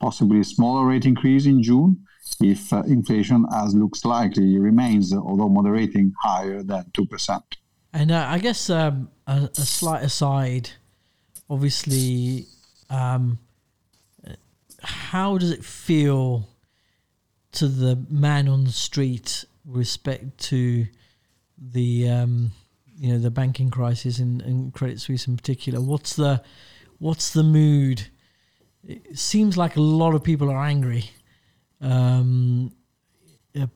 possibly 0.00 0.42
smaller 0.42 0.84
rate 0.86 1.06
increase 1.06 1.46
in 1.46 1.62
June 1.62 2.06
if 2.40 2.72
uh, 2.72 2.82
inflation, 2.86 3.46
as 3.54 3.74
looks 3.74 4.04
likely, 4.04 4.58
remains, 4.58 5.14
although 5.14 5.48
moderating, 5.48 6.12
higher 6.22 6.62
than 6.62 6.90
two 6.92 7.06
percent. 7.06 7.44
And 7.96 8.10
uh, 8.10 8.26
I 8.28 8.40
guess 8.40 8.68
um, 8.68 9.08
a, 9.26 9.48
a, 9.56 9.62
slight 9.62 10.02
aside, 10.02 10.68
obviously, 11.48 12.44
um, 12.90 13.38
how 14.82 15.38
does 15.38 15.50
it 15.50 15.64
feel 15.64 16.46
to 17.52 17.68
the 17.68 17.96
man 18.10 18.48
on 18.48 18.64
the 18.64 18.70
street 18.70 19.46
respect 19.64 20.36
to 20.50 20.86
the 21.56 22.10
um, 22.10 22.52
you 22.98 23.14
know 23.14 23.18
the 23.18 23.30
banking 23.30 23.70
crisis 23.70 24.18
and, 24.18 24.42
and 24.42 24.74
Credit 24.74 25.00
Suisse 25.00 25.26
in 25.26 25.34
particular? 25.34 25.80
What's 25.80 26.16
the 26.16 26.42
what's 26.98 27.32
the 27.32 27.44
mood? 27.44 28.08
It 28.86 29.18
seems 29.18 29.56
like 29.56 29.76
a 29.76 29.80
lot 29.80 30.14
of 30.14 30.22
people 30.22 30.50
are 30.50 30.62
angry, 30.62 31.12
um, 31.80 32.72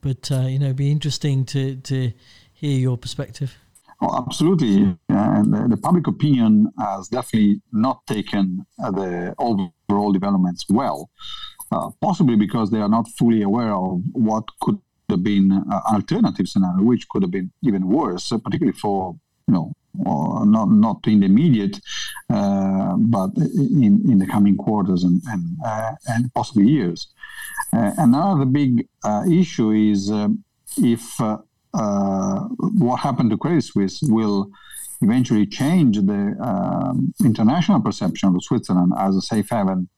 but 0.03 0.31
uh, 0.31 0.43
you 0.43 0.59
know, 0.59 0.67
it'd 0.67 0.77
be 0.77 0.91
interesting 0.91 1.47
to 1.47 1.77
to 1.77 2.13
hear 2.53 2.79
your 2.79 2.99
perspective. 2.99 3.57
Oh, 4.03 4.17
absolutely. 4.17 4.97
And 5.09 5.73
the, 5.73 5.77
public 5.77 6.07
opinion 6.07 6.73
has 6.79 7.09
definitely 7.09 7.61
not 7.73 8.07
taken 8.07 8.65
uh, 8.83 8.91
the 8.91 9.35
overall 9.39 10.13
developments 10.13 10.65
well, 10.71 11.11
uh, 11.71 11.91
possibly 12.01 12.37
because 12.37 12.71
they 12.71 12.79
are 12.81 12.89
not 12.89 13.07
fully 13.19 13.43
aware 13.43 13.75
of 13.75 14.01
what 14.13 14.45
could 14.63 14.79
have 15.11 15.23
been 15.23 15.53
uh, 15.53 15.81
an 15.89 15.97
alternative 15.97 16.49
scenario, 16.49 16.83
which 16.83 17.09
could 17.11 17.23
have 17.23 17.31
been 17.31 17.53
even 17.63 17.89
worse, 17.89 18.31
particularly 18.31 18.77
for, 18.79 19.17
you 19.47 19.55
know, 19.55 19.73
not 20.47 20.71
not 20.71 21.07
in 21.07 21.21
the 21.21 21.27
immediate, 21.27 21.79
uh, 22.31 22.97
but 22.97 23.37
in, 23.37 24.01
in 24.09 24.19
the 24.19 24.27
coming 24.27 24.57
quarters 24.57 25.05
and 25.05 25.21
and, 25.29 25.59
uh, 25.65 25.93
and 26.07 26.33
possibly 26.33 26.67
years. 26.67 27.09
Uh, 27.73 27.93
another 27.99 28.47
big 28.47 28.87
issue 29.29 29.73
is 29.73 30.11
um, 30.11 30.43
if 30.79 31.21
uh, 31.75 32.41
what 32.79 33.01
happened 33.01 33.31
to 33.31 33.39
Credit 33.39 33.63
Suisse 33.63 34.01
will 34.03 34.51
eventually 35.03 35.47
change 35.47 35.97
the 35.99 36.37
um, 36.41 37.15
international 37.25 37.81
perception 37.81 38.35
of 38.35 38.45
Switzerland 38.45 38.93
as 38.99 39.17
a 39.17 39.23
safe 39.23 39.49
haven. 39.51 39.89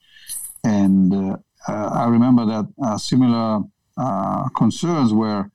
And 0.64 1.12
uh, 1.12 1.36
uh, 1.68 1.88
I 1.92 2.08
remember 2.08 2.46
that 2.46 2.98
similar 2.98 3.60
concerns 4.56 5.12
were 5.12 5.50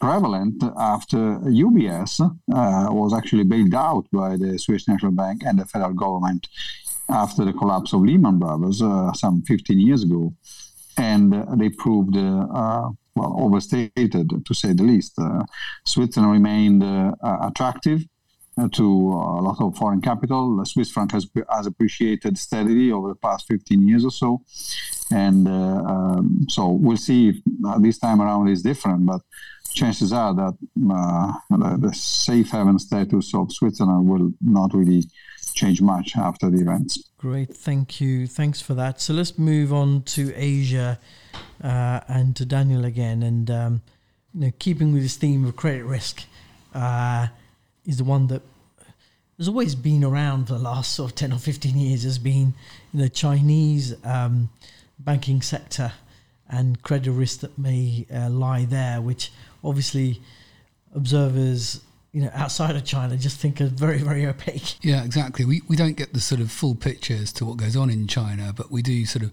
prevalent 0.00 0.62
after 0.78 1.18
UBS 1.66 2.20
uh, 2.20 2.88
was 2.90 3.12
actually 3.12 3.44
bailed 3.44 3.74
out 3.74 4.06
by 4.10 4.36
the 4.36 4.58
Swiss 4.58 4.88
National 4.88 5.12
Bank 5.12 5.42
and 5.44 5.58
the 5.58 5.66
federal 5.66 5.92
government 5.92 6.48
after 7.08 7.44
the 7.44 7.52
collapse 7.52 7.92
of 7.92 8.00
Lehman 8.00 8.38
Brothers 8.38 8.80
uh, 8.82 9.12
some 9.12 9.42
15 9.42 9.78
years 9.78 10.02
ago. 10.02 10.34
And 10.96 11.34
uh, 11.34 11.44
they 11.54 11.68
proved 11.68 12.16
well, 13.14 13.34
overstated 13.38 14.30
to 14.46 14.54
say 14.54 14.72
the 14.72 14.82
least. 14.82 15.18
Uh, 15.18 15.42
Switzerland 15.84 16.32
remained 16.32 16.82
uh, 16.82 17.12
attractive 17.42 18.02
uh, 18.58 18.68
to 18.72 18.84
a 18.84 19.40
lot 19.40 19.56
of 19.60 19.76
foreign 19.76 20.00
capital. 20.00 20.56
The 20.56 20.66
Swiss 20.66 20.90
franc 20.90 21.12
has, 21.12 21.28
has 21.50 21.66
appreciated 21.66 22.38
steadily 22.38 22.92
over 22.92 23.08
the 23.08 23.14
past 23.14 23.46
15 23.48 23.86
years 23.86 24.04
or 24.04 24.10
so. 24.10 24.42
And 25.10 25.48
um, 25.48 26.46
so 26.48 26.68
we'll 26.68 26.96
see 26.96 27.30
if 27.30 27.36
this 27.80 27.98
time 27.98 28.20
around 28.20 28.48
is 28.48 28.62
different, 28.62 29.06
but 29.06 29.22
chances 29.72 30.12
are 30.12 30.34
that 30.34 30.56
uh, 30.92 31.76
the 31.76 31.92
safe 31.92 32.50
haven 32.50 32.78
status 32.78 33.34
of 33.34 33.52
Switzerland 33.52 34.08
will 34.08 34.32
not 34.40 34.74
really 34.74 35.04
change 35.54 35.80
much 35.80 36.16
after 36.16 36.50
the 36.50 36.60
events. 36.60 37.10
Great, 37.18 37.54
thank 37.54 38.00
you. 38.00 38.26
Thanks 38.26 38.60
for 38.60 38.74
that. 38.74 39.00
So 39.00 39.14
let's 39.14 39.38
move 39.38 39.72
on 39.72 40.02
to 40.02 40.32
Asia 40.34 40.98
uh, 41.62 42.00
and 42.08 42.36
to 42.36 42.44
Daniel 42.44 42.84
again. 42.84 43.22
And 43.22 43.50
um, 43.50 43.82
you 44.34 44.46
know, 44.46 44.52
keeping 44.58 44.92
with 44.92 45.02
this 45.02 45.16
theme 45.16 45.44
of 45.44 45.56
credit 45.56 45.84
risk, 45.84 46.24
uh, 46.74 47.28
is 47.84 47.98
the 47.98 48.04
one 48.04 48.26
that 48.28 48.42
has 49.38 49.48
always 49.48 49.74
been 49.74 50.04
around 50.04 50.46
for 50.46 50.54
the 50.54 50.58
last 50.58 50.94
sort 50.94 51.10
of 51.10 51.16
ten 51.16 51.32
or 51.32 51.38
fifteen 51.38 51.76
years. 51.76 52.02
Has 52.04 52.18
been 52.18 52.54
the 52.92 53.08
Chinese 53.08 53.94
um, 54.04 54.50
banking 54.98 55.42
sector 55.42 55.92
and 56.48 56.82
credit 56.82 57.12
risk 57.12 57.40
that 57.40 57.56
may 57.58 58.06
uh, 58.12 58.28
lie 58.28 58.64
there, 58.64 59.00
which 59.00 59.32
obviously 59.62 60.20
observers 60.94 61.80
you 62.12 62.22
know, 62.22 62.30
outside 62.34 62.74
of 62.74 62.84
China 62.84 63.16
just 63.16 63.38
think 63.38 63.60
are 63.60 63.66
very, 63.66 63.98
very 63.98 64.26
opaque. 64.26 64.84
Yeah, 64.84 65.04
exactly. 65.04 65.44
We, 65.44 65.62
we 65.68 65.76
don't 65.76 65.96
get 65.96 66.12
the 66.12 66.20
sort 66.20 66.40
of 66.40 66.50
full 66.50 66.74
picture 66.74 67.14
as 67.14 67.32
to 67.34 67.44
what 67.44 67.56
goes 67.56 67.76
on 67.76 67.88
in 67.88 68.08
China, 68.08 68.52
but 68.54 68.70
we 68.70 68.82
do 68.82 69.06
sort 69.06 69.24
of 69.24 69.30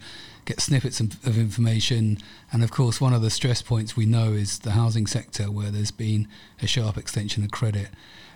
get 0.48 0.62
snippets 0.62 1.00
of, 1.00 1.14
of 1.28 1.38
information. 1.38 2.18
And 2.52 2.64
of 2.64 2.72
course, 2.72 3.00
one 3.00 3.14
of 3.14 3.22
the 3.22 3.30
stress 3.30 3.62
points 3.62 3.96
we 3.96 4.06
know 4.06 4.32
is 4.34 4.60
the 4.60 4.72
housing 4.72 5.06
sector, 5.06 5.52
where 5.52 5.70
there's 5.70 5.92
been 5.92 6.28
a 6.62 6.68
sharp 6.68 6.98
extension 6.98 7.44
of 7.44 7.52
credit. 7.52 7.90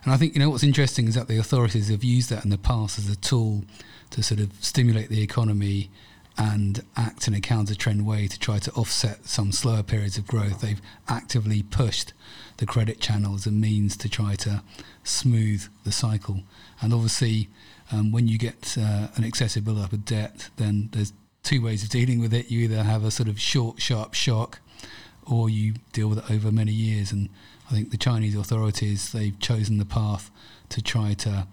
And 0.03 0.13
I 0.13 0.17
think, 0.17 0.33
you 0.35 0.39
know, 0.39 0.49
what's 0.49 0.63
interesting 0.63 1.07
is 1.07 1.15
that 1.15 1.27
the 1.27 1.39
authorities 1.39 1.89
have 1.89 2.03
used 2.03 2.29
that 2.29 2.43
in 2.43 2.51
the 2.51 2.57
past 2.57 2.99
as 2.99 3.09
a 3.09 3.15
tool 3.15 3.63
to 4.11 4.21
sort 4.21 4.39
of 4.39 4.51
stimulate 4.59 5.09
the 5.09 5.23
economy 5.23 5.89
and 6.37 6.83
act 6.95 7.27
in 7.27 7.33
a 7.33 7.41
counter 7.41 7.75
trend 7.75 8.05
way 8.05 8.27
to 8.27 8.39
try 8.39 8.57
to 8.57 8.71
offset 8.71 9.25
some 9.25 9.51
slower 9.51 9.83
periods 9.83 10.17
of 10.17 10.25
growth. 10.25 10.61
They've 10.61 10.81
actively 11.07 11.61
pushed 11.63 12.13
the 12.57 12.65
credit 12.65 12.99
channel 12.99 13.35
as 13.35 13.45
a 13.45 13.51
means 13.51 13.95
to 13.97 14.09
try 14.09 14.35
to 14.35 14.63
smooth 15.03 15.67
the 15.83 15.91
cycle. 15.91 16.41
And 16.81 16.93
obviously, 16.93 17.49
um, 17.91 18.11
when 18.11 18.27
you 18.27 18.37
get 18.37 18.75
uh, 18.79 19.07
an 19.15 19.23
excessive 19.23 19.65
build-up 19.65 19.93
of 19.93 20.05
debt, 20.05 20.49
then 20.57 20.89
there's 20.93 21.13
two 21.43 21.61
ways 21.61 21.83
of 21.83 21.89
dealing 21.89 22.19
with 22.19 22.33
it. 22.33 22.51
You 22.51 22.61
either 22.61 22.83
have 22.83 23.03
a 23.03 23.11
sort 23.11 23.29
of 23.29 23.39
short, 23.39 23.81
sharp 23.81 24.13
shock, 24.13 24.59
or 25.25 25.49
you 25.49 25.75
deal 25.93 26.07
with 26.07 26.19
it 26.19 26.31
over 26.31 26.51
many 26.51 26.71
years. 26.71 27.11
And 27.11 27.29
I 27.69 27.73
think 27.73 27.91
the 27.91 27.97
Chinese 27.97 28.35
authorities 28.35 29.11
they've 29.11 29.37
chosen 29.39 29.77
the 29.77 29.85
path 29.85 30.31
to 30.69 30.81
try 30.81 31.13
to 31.15 31.47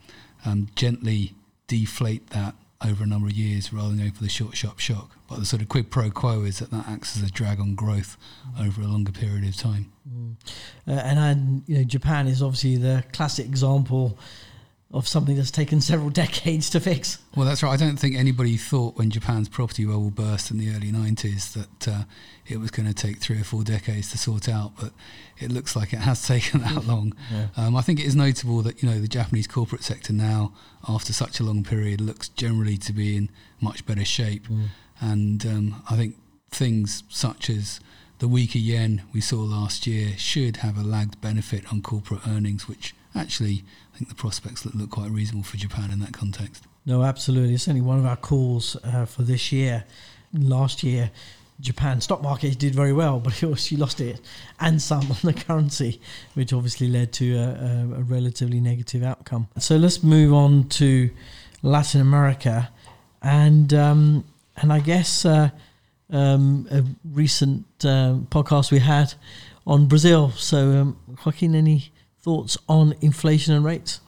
um, 0.44 0.68
gently 0.74 1.34
deflate 1.66 2.30
that 2.30 2.54
over 2.86 3.02
a 3.02 3.06
number 3.06 3.26
of 3.26 3.32
years 3.32 3.72
rather 3.72 3.88
than 3.88 3.98
going 3.98 4.12
for 4.12 4.22
the 4.22 4.28
short, 4.28 4.56
sharp 4.56 4.78
shock. 4.78 5.16
But 5.28 5.40
the 5.40 5.46
sort 5.46 5.62
of 5.62 5.68
quid 5.68 5.90
pro 5.90 6.10
quo 6.10 6.42
is 6.42 6.60
that 6.60 6.70
that 6.70 6.88
acts 6.88 7.16
as 7.16 7.22
a 7.22 7.30
drag 7.30 7.60
on 7.60 7.74
growth 7.74 8.16
over 8.58 8.80
a 8.80 8.86
longer 8.86 9.12
period 9.12 9.46
of 9.46 9.56
time. 9.56 9.92
Mm. 10.08 10.34
Uh, 10.86 10.92
and 10.92 11.62
you 11.66 11.78
know, 11.78 11.84
Japan 11.84 12.28
is 12.28 12.42
obviously 12.42 12.76
the 12.76 13.04
classic 13.12 13.46
example. 13.46 14.18
Of 14.90 15.06
something 15.06 15.36
that's 15.36 15.50
taken 15.50 15.80
several 15.80 16.10
decades 16.24 16.70
to 16.70 16.80
fix. 16.80 17.18
Well, 17.36 17.46
that's 17.46 17.62
right. 17.62 17.72
I 17.72 17.76
don't 17.76 17.98
think 17.98 18.16
anybody 18.16 18.56
thought 18.56 18.96
when 18.96 19.10
Japan's 19.10 19.48
property 19.48 19.84
bubble 19.84 20.10
burst 20.10 20.50
in 20.50 20.58
the 20.58 20.70
early 20.70 20.90
90s 20.90 21.52
that 21.52 21.88
uh, 21.88 22.02
it 22.46 22.58
was 22.58 22.70
going 22.70 22.88
to 22.88 22.94
take 22.94 23.18
three 23.18 23.38
or 23.38 23.44
four 23.44 23.62
decades 23.62 24.10
to 24.12 24.18
sort 24.18 24.48
out, 24.48 24.72
but 24.80 24.92
it 25.38 25.52
looks 25.52 25.76
like 25.76 25.92
it 25.92 26.00
has 26.00 26.22
taken 26.26 26.60
that 26.62 26.86
long. 26.86 27.14
Yeah. 27.30 27.48
Um, 27.56 27.76
I 27.76 27.82
think 27.82 28.00
it 28.00 28.06
is 28.06 28.16
notable 28.16 28.62
that 28.62 28.82
you 28.82 28.88
know 28.88 28.98
the 28.98 29.08
Japanese 29.08 29.46
corporate 29.46 29.82
sector 29.82 30.12
now, 30.12 30.52
after 30.88 31.12
such 31.12 31.38
a 31.38 31.44
long 31.44 31.64
period, 31.64 32.00
looks 32.00 32.28
generally 32.30 32.78
to 32.78 32.92
be 32.92 33.16
in 33.16 33.28
much 33.60 33.84
better 33.84 34.04
shape, 34.04 34.48
mm. 34.48 34.68
and 35.00 35.44
um, 35.44 35.82
I 35.90 35.96
think 35.96 36.16
things 36.50 37.02
such 37.10 37.50
as 37.50 37.80
the 38.20 38.28
weaker 38.28 38.58
yen 38.58 39.02
we 39.12 39.20
saw 39.20 39.36
last 39.36 39.86
year 39.86 40.16
should 40.16 40.58
have 40.58 40.78
a 40.78 40.82
lagged 40.82 41.20
benefit 41.20 41.70
on 41.70 41.82
corporate 41.82 42.26
earnings, 42.26 42.66
which 42.66 42.94
actually 43.14 43.64
I 43.94 43.98
think 43.98 44.08
the 44.08 44.14
prospects 44.14 44.64
look, 44.64 44.74
look 44.74 44.90
quite 44.90 45.10
reasonable 45.10 45.44
for 45.44 45.56
Japan 45.56 45.90
in 45.90 46.00
that 46.00 46.12
context. 46.12 46.64
No, 46.86 47.02
absolutely. 47.02 47.54
It's 47.54 47.68
only 47.68 47.80
one 47.80 47.98
of 47.98 48.06
our 48.06 48.16
calls 48.16 48.76
uh, 48.84 49.04
for 49.04 49.22
this 49.22 49.52
year. 49.52 49.84
Last 50.32 50.82
year, 50.82 51.10
Japan 51.60 52.00
stock 52.00 52.22
market 52.22 52.58
did 52.58 52.74
very 52.74 52.92
well, 52.92 53.18
but 53.18 53.32
she 53.56 53.76
lost 53.76 54.00
it 54.00 54.20
and 54.60 54.80
some 54.80 55.10
on 55.10 55.18
the 55.22 55.32
currency, 55.32 56.00
which 56.34 56.52
obviously 56.52 56.88
led 56.88 57.12
to 57.14 57.36
a, 57.36 57.98
a, 57.98 58.02
relatively 58.02 58.60
negative 58.60 59.02
outcome. 59.02 59.48
So 59.58 59.76
let's 59.76 60.02
move 60.02 60.32
on 60.32 60.68
to 60.70 61.10
Latin 61.62 62.00
America, 62.00 62.70
and 63.20 63.74
um, 63.74 64.24
and 64.56 64.72
I 64.72 64.78
guess 64.80 65.24
uh, 65.24 65.50
um, 66.10 66.68
a 66.70 66.84
recent 67.04 67.64
uh, 67.84 68.18
podcast 68.30 68.70
we 68.70 68.78
had 68.78 69.14
on 69.66 69.86
Brazil. 69.86 70.30
So 70.30 70.70
um, 70.80 70.98
Joaquin, 71.24 71.54
any 71.56 71.90
thoughts 72.28 72.58
on 72.68 72.94
inflation 73.00 73.54
and 73.54 73.64
rates? 73.64 74.00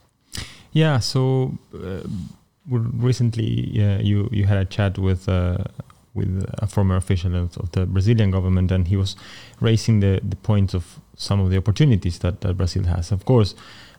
Yeah, 0.73 1.01
so 1.01 1.59
uh, 1.75 2.03
recently 3.09 3.49
you 4.11 4.29
you 4.31 4.45
had 4.47 4.59
a 4.59 4.65
chat 4.77 4.99
with 4.99 5.29
uh, 5.29 5.59
with 6.15 6.33
a 6.59 6.67
former 6.67 6.97
official 6.97 7.35
of, 7.37 7.73
the 7.73 7.87
Brazilian 7.87 8.31
government, 8.31 8.71
and 8.73 8.89
he 8.89 8.97
was 8.97 9.17
raising 9.61 10.01
the 10.01 10.21
the 10.33 10.37
points 10.37 10.75
of 10.75 10.85
some 11.17 11.43
of 11.45 11.51
the 11.51 11.57
opportunities 11.57 12.19
that, 12.19 12.41
that 12.41 12.55
Brazil 12.57 12.85
has. 12.85 13.13
Of 13.13 13.25
course, 13.25 13.55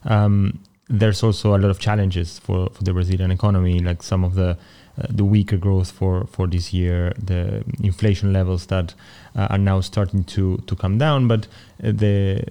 um, 0.06 0.60
there's 1.00 1.24
also 1.24 1.56
a 1.56 1.60
lot 1.64 1.70
of 1.70 1.80
challenges 1.80 2.40
for, 2.40 2.70
for 2.74 2.84
the 2.84 2.94
Brazilian 2.94 3.32
economy, 3.32 3.80
like 3.80 4.04
some 4.04 4.24
of 4.24 4.34
the 4.36 4.58
uh, 4.98 5.08
the 5.10 5.24
weaker 5.24 5.58
growth 5.58 5.90
for, 5.90 6.28
for 6.28 6.48
this 6.48 6.74
year, 6.74 7.14
the 7.18 7.64
inflation 7.82 8.34
levels 8.34 8.66
that 8.66 8.94
are 9.36 9.58
now 9.58 9.82
starting 9.82 10.24
to, 10.26 10.58
to 10.68 10.76
come 10.76 10.98
down, 10.98 11.28
but 11.28 11.48
uh, 11.84 11.92
the 11.92 12.44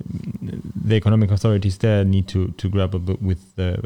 the 0.85 0.95
economic 0.97 1.31
authorities 1.31 1.79
there 1.79 2.05
need 2.05 2.27
to, 2.29 2.49
to 2.53 2.69
up 2.81 2.95
with 3.21 3.55
the, 3.57 3.79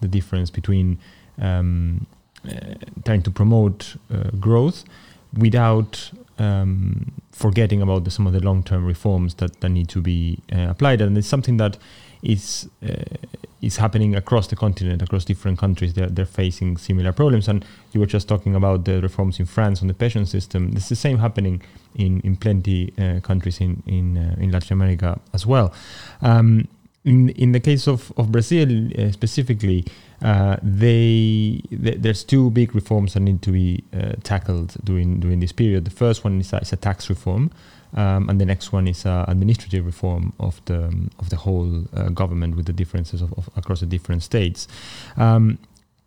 the 0.00 0.08
difference 0.08 0.50
between 0.50 0.98
um, 1.40 2.06
trying 3.04 3.22
to 3.22 3.30
promote 3.30 3.96
growth 4.38 4.84
without 5.36 6.10
um, 6.38 7.12
forgetting 7.32 7.82
about 7.82 8.04
the, 8.04 8.10
some 8.10 8.26
of 8.26 8.32
the 8.32 8.40
long-term 8.40 8.84
reforms 8.84 9.34
that, 9.34 9.60
that 9.60 9.68
need 9.68 9.88
to 9.90 10.00
be 10.00 10.38
uh, 10.52 10.68
applied. 10.70 11.00
And 11.00 11.16
it's 11.16 11.28
something 11.28 11.56
that 11.58 11.78
is 12.22 12.68
uh, 12.82 13.04
is 13.60 13.76
happening 13.78 14.14
across 14.14 14.46
the 14.48 14.56
continent, 14.56 15.02
across 15.02 15.24
different 15.24 15.58
countries. 15.58 15.94
They're, 15.94 16.08
they're 16.08 16.26
facing 16.26 16.76
similar 16.76 17.12
problems. 17.12 17.48
And 17.48 17.64
you 17.92 18.00
were 18.00 18.06
just 18.06 18.28
talking 18.28 18.54
about 18.54 18.84
the 18.84 19.00
reforms 19.00 19.40
in 19.40 19.46
France 19.46 19.80
on 19.82 19.88
the 19.88 19.94
pension 19.94 20.26
system. 20.26 20.72
It's 20.76 20.88
the 20.88 20.96
same 20.96 21.18
happening 21.18 21.62
in 21.94 22.20
in 22.20 22.36
plenty 22.36 22.92
uh, 22.98 23.20
countries 23.20 23.60
in 23.60 23.82
in 23.86 24.16
uh, 24.18 24.34
in 24.38 24.50
Latin 24.50 24.72
America 24.72 25.20
as 25.32 25.46
well. 25.46 25.72
Um, 26.22 26.68
in 27.04 27.28
in 27.30 27.52
the 27.52 27.60
case 27.60 27.86
of 27.86 28.12
of 28.16 28.32
Brazil 28.32 28.68
uh, 28.98 29.12
specifically, 29.12 29.84
uh, 30.22 30.56
they 30.62 31.60
th- 31.70 31.98
there's 31.98 32.24
two 32.24 32.50
big 32.50 32.74
reforms 32.74 33.14
that 33.14 33.20
need 33.20 33.42
to 33.42 33.52
be 33.52 33.84
uh, 33.92 34.12
tackled 34.22 34.74
during 34.84 35.20
during 35.20 35.40
this 35.40 35.52
period. 35.52 35.84
The 35.84 35.90
first 35.90 36.24
one 36.24 36.40
is 36.40 36.52
a, 36.52 36.58
is 36.58 36.72
a 36.72 36.76
tax 36.76 37.10
reform. 37.10 37.50
Um, 37.96 38.28
and 38.28 38.40
the 38.40 38.44
next 38.44 38.72
one 38.72 38.88
is 38.88 39.06
uh, 39.06 39.24
administrative 39.28 39.86
reform 39.86 40.32
of 40.40 40.60
the 40.64 40.86
um, 40.86 41.10
of 41.20 41.30
the 41.30 41.36
whole 41.36 41.84
uh, 41.94 42.08
government 42.08 42.56
with 42.56 42.66
the 42.66 42.72
differences 42.72 43.22
of, 43.22 43.32
of, 43.34 43.48
across 43.54 43.80
the 43.80 43.86
different 43.86 44.24
states. 44.24 44.66
Um, 45.16 45.58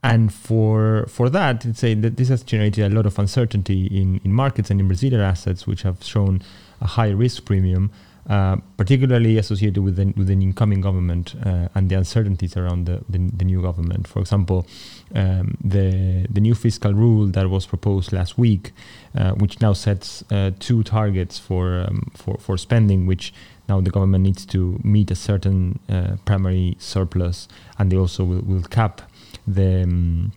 and 0.03 0.33
for 0.33 1.05
for 1.07 1.29
that, 1.29 1.65
it's 1.65 1.79
say 1.79 1.93
that 1.93 2.17
this 2.17 2.27
has 2.27 2.43
generated 2.43 2.91
a 2.91 2.95
lot 2.95 3.05
of 3.05 3.17
uncertainty 3.17 3.85
in, 3.85 4.19
in 4.25 4.33
markets 4.33 4.69
and 4.69 4.81
in 4.81 4.87
Brazilian 4.87 5.21
assets, 5.21 5.65
which 5.65 5.83
have 5.83 6.03
shown 6.03 6.41
a 6.81 6.87
high 6.87 7.09
risk 7.09 7.45
premium 7.45 7.89
uh, 8.29 8.57
particularly 8.75 9.37
associated 9.37 9.81
with, 9.81 9.95
the, 9.95 10.13
with 10.17 10.29
an 10.29 10.41
incoming 10.41 10.81
government 10.81 11.35
uh, 11.45 11.69
and 11.75 11.89
the 11.89 11.95
uncertainties 11.95 12.57
around 12.57 12.85
the, 12.85 13.01
the, 13.07 13.17
the 13.33 13.45
new 13.45 13.61
government. 13.61 14.05
For 14.07 14.19
example, 14.19 14.67
um, 15.15 15.57
the, 15.63 16.27
the 16.29 16.41
new 16.41 16.53
fiscal 16.53 16.93
rule 16.93 17.27
that 17.27 17.49
was 17.49 17.65
proposed 17.65 18.11
last 18.11 18.37
week, 18.37 18.73
uh, 19.15 19.31
which 19.31 19.61
now 19.61 19.71
sets 19.73 20.23
uh, 20.29 20.51
two 20.59 20.83
targets 20.83 21.39
for, 21.39 21.85
um, 21.87 22.11
for, 22.15 22.37
for 22.37 22.57
spending, 22.57 23.05
which 23.05 23.33
now 23.69 23.79
the 23.79 23.91
government 23.91 24.23
needs 24.23 24.45
to 24.47 24.79
meet 24.83 25.09
a 25.09 25.15
certain 25.15 25.79
uh, 25.87 26.17
primary 26.25 26.75
surplus, 26.79 27.47
and 27.79 27.91
they 27.91 27.97
also 27.97 28.23
will, 28.23 28.41
will 28.41 28.63
cap 28.63 29.01
the. 29.47 29.83
Um, 29.83 30.33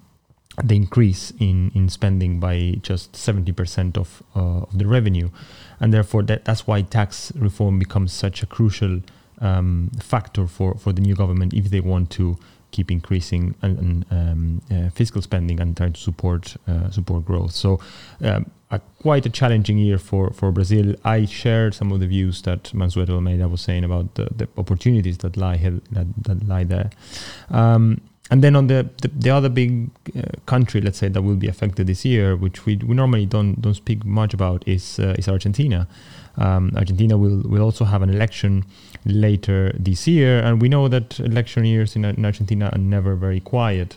the 0.62 0.76
increase 0.76 1.32
in, 1.38 1.70
in 1.74 1.88
spending 1.88 2.38
by 2.38 2.76
just 2.82 3.12
70% 3.12 3.96
of, 3.96 4.22
uh, 4.36 4.62
of 4.62 4.78
the 4.78 4.86
revenue. 4.86 5.30
And 5.80 5.92
therefore, 5.92 6.22
that, 6.24 6.44
that's 6.44 6.66
why 6.66 6.82
tax 6.82 7.32
reform 7.34 7.78
becomes 7.78 8.12
such 8.12 8.42
a 8.42 8.46
crucial 8.46 9.00
um, 9.40 9.90
factor 10.00 10.46
for, 10.46 10.74
for 10.74 10.92
the 10.92 11.00
new 11.00 11.14
government 11.14 11.54
if 11.54 11.70
they 11.70 11.80
want 11.80 12.10
to 12.10 12.38
keep 12.70 12.90
increasing 12.90 13.54
and, 13.62 14.04
um, 14.10 14.62
uh, 14.70 14.90
fiscal 14.90 15.22
spending 15.22 15.58
and 15.58 15.76
try 15.76 15.88
to 15.88 16.00
support 16.00 16.56
uh, 16.68 16.90
support 16.90 17.24
growth. 17.24 17.52
So, 17.52 17.80
um, 18.22 18.50
a, 18.70 18.80
quite 19.02 19.26
a 19.26 19.30
challenging 19.30 19.78
year 19.78 19.98
for, 19.98 20.30
for 20.30 20.52
Brazil. 20.52 20.94
I 21.04 21.24
share 21.24 21.72
some 21.72 21.90
of 21.90 22.00
the 22.00 22.06
views 22.06 22.42
that 22.42 22.64
Mansueto 22.72 23.10
Almeida 23.10 23.48
was 23.48 23.60
saying 23.60 23.84
about 23.84 24.14
the, 24.14 24.28
the 24.34 24.48
opportunities 24.56 25.18
that 25.18 25.36
lie 25.36 25.56
that, 25.56 26.06
that 26.22 26.46
lie 26.46 26.64
there. 26.64 26.90
Um, 27.50 28.00
and 28.30 28.44
then 28.44 28.54
on 28.54 28.68
the, 28.68 28.88
the, 29.02 29.08
the 29.08 29.30
other 29.30 29.48
big 29.48 29.90
uh, 30.16 30.22
country, 30.46 30.80
let's 30.80 30.98
say 30.98 31.08
that 31.08 31.22
will 31.22 31.36
be 31.36 31.48
affected 31.48 31.88
this 31.88 32.04
year, 32.04 32.36
which 32.36 32.64
we, 32.64 32.76
we 32.76 32.94
normally 32.94 33.26
don't 33.26 33.60
don't 33.60 33.74
speak 33.74 34.04
much 34.04 34.32
about, 34.32 34.62
is 34.66 35.00
uh, 35.00 35.16
is 35.18 35.28
Argentina. 35.28 35.88
Um, 36.36 36.70
Argentina 36.76 37.18
will 37.18 37.42
will 37.44 37.62
also 37.62 37.84
have 37.84 38.02
an 38.02 38.10
election 38.10 38.64
later 39.04 39.72
this 39.76 40.06
year, 40.06 40.38
and 40.40 40.62
we 40.62 40.68
know 40.68 40.86
that 40.86 41.18
election 41.18 41.64
years 41.64 41.96
in, 41.96 42.04
in 42.04 42.24
Argentina 42.24 42.70
are 42.72 42.78
never 42.78 43.16
very 43.16 43.40
quiet, 43.40 43.96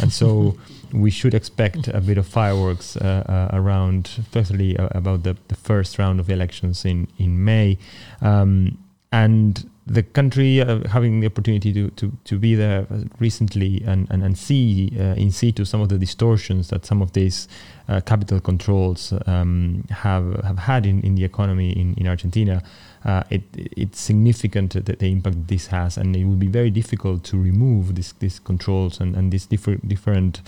and 0.00 0.10
so 0.10 0.56
we 0.92 1.10
should 1.10 1.34
expect 1.34 1.88
a 1.88 2.00
bit 2.00 2.16
of 2.16 2.26
fireworks 2.26 2.96
uh, 2.96 3.24
uh 3.28 3.56
around, 3.56 4.10
especially 4.18 4.78
uh, 4.78 4.88
about 4.92 5.24
the, 5.24 5.36
the 5.48 5.56
first 5.56 5.98
round 5.98 6.20
of 6.20 6.30
elections 6.30 6.86
in 6.86 7.06
in 7.18 7.44
May, 7.44 7.76
um, 8.22 8.78
and 9.12 9.68
the 9.86 10.02
country 10.02 10.60
uh, 10.60 10.86
having 10.88 11.20
the 11.20 11.26
opportunity 11.26 11.72
to, 11.72 11.90
to, 11.90 12.10
to 12.24 12.38
be 12.38 12.54
there 12.54 12.86
recently 13.18 13.82
and, 13.86 14.10
and, 14.10 14.22
and 14.22 14.38
see 14.38 14.90
uh, 14.98 15.14
in 15.14 15.30
situ 15.30 15.64
some 15.64 15.82
of 15.82 15.90
the 15.90 15.98
distortions 15.98 16.68
that 16.68 16.86
some 16.86 17.02
of 17.02 17.12
these 17.12 17.48
uh, 17.88 18.00
capital 18.00 18.40
controls 18.40 19.12
um, 19.26 19.84
have 19.90 20.42
have 20.42 20.58
had 20.58 20.86
in, 20.86 21.02
in 21.02 21.16
the 21.16 21.24
economy 21.24 21.70
in, 21.72 21.94
in 21.94 22.06
Argentina 22.06 22.62
uh, 23.04 23.22
it, 23.28 23.42
it's 23.54 24.00
significant 24.00 24.72
the, 24.72 24.80
the 24.96 25.10
impact 25.10 25.48
this 25.48 25.66
has, 25.66 25.96
and 25.98 26.16
it 26.16 26.24
will 26.24 26.36
be 26.36 26.46
very 26.46 26.70
difficult 26.70 27.22
to 27.24 27.36
remove 27.36 27.94
this, 27.94 28.12
these 28.12 28.38
controls 28.38 29.00
and, 29.00 29.14
and 29.14 29.30
these 29.30 29.46
different 29.46 29.86
different 29.88 30.40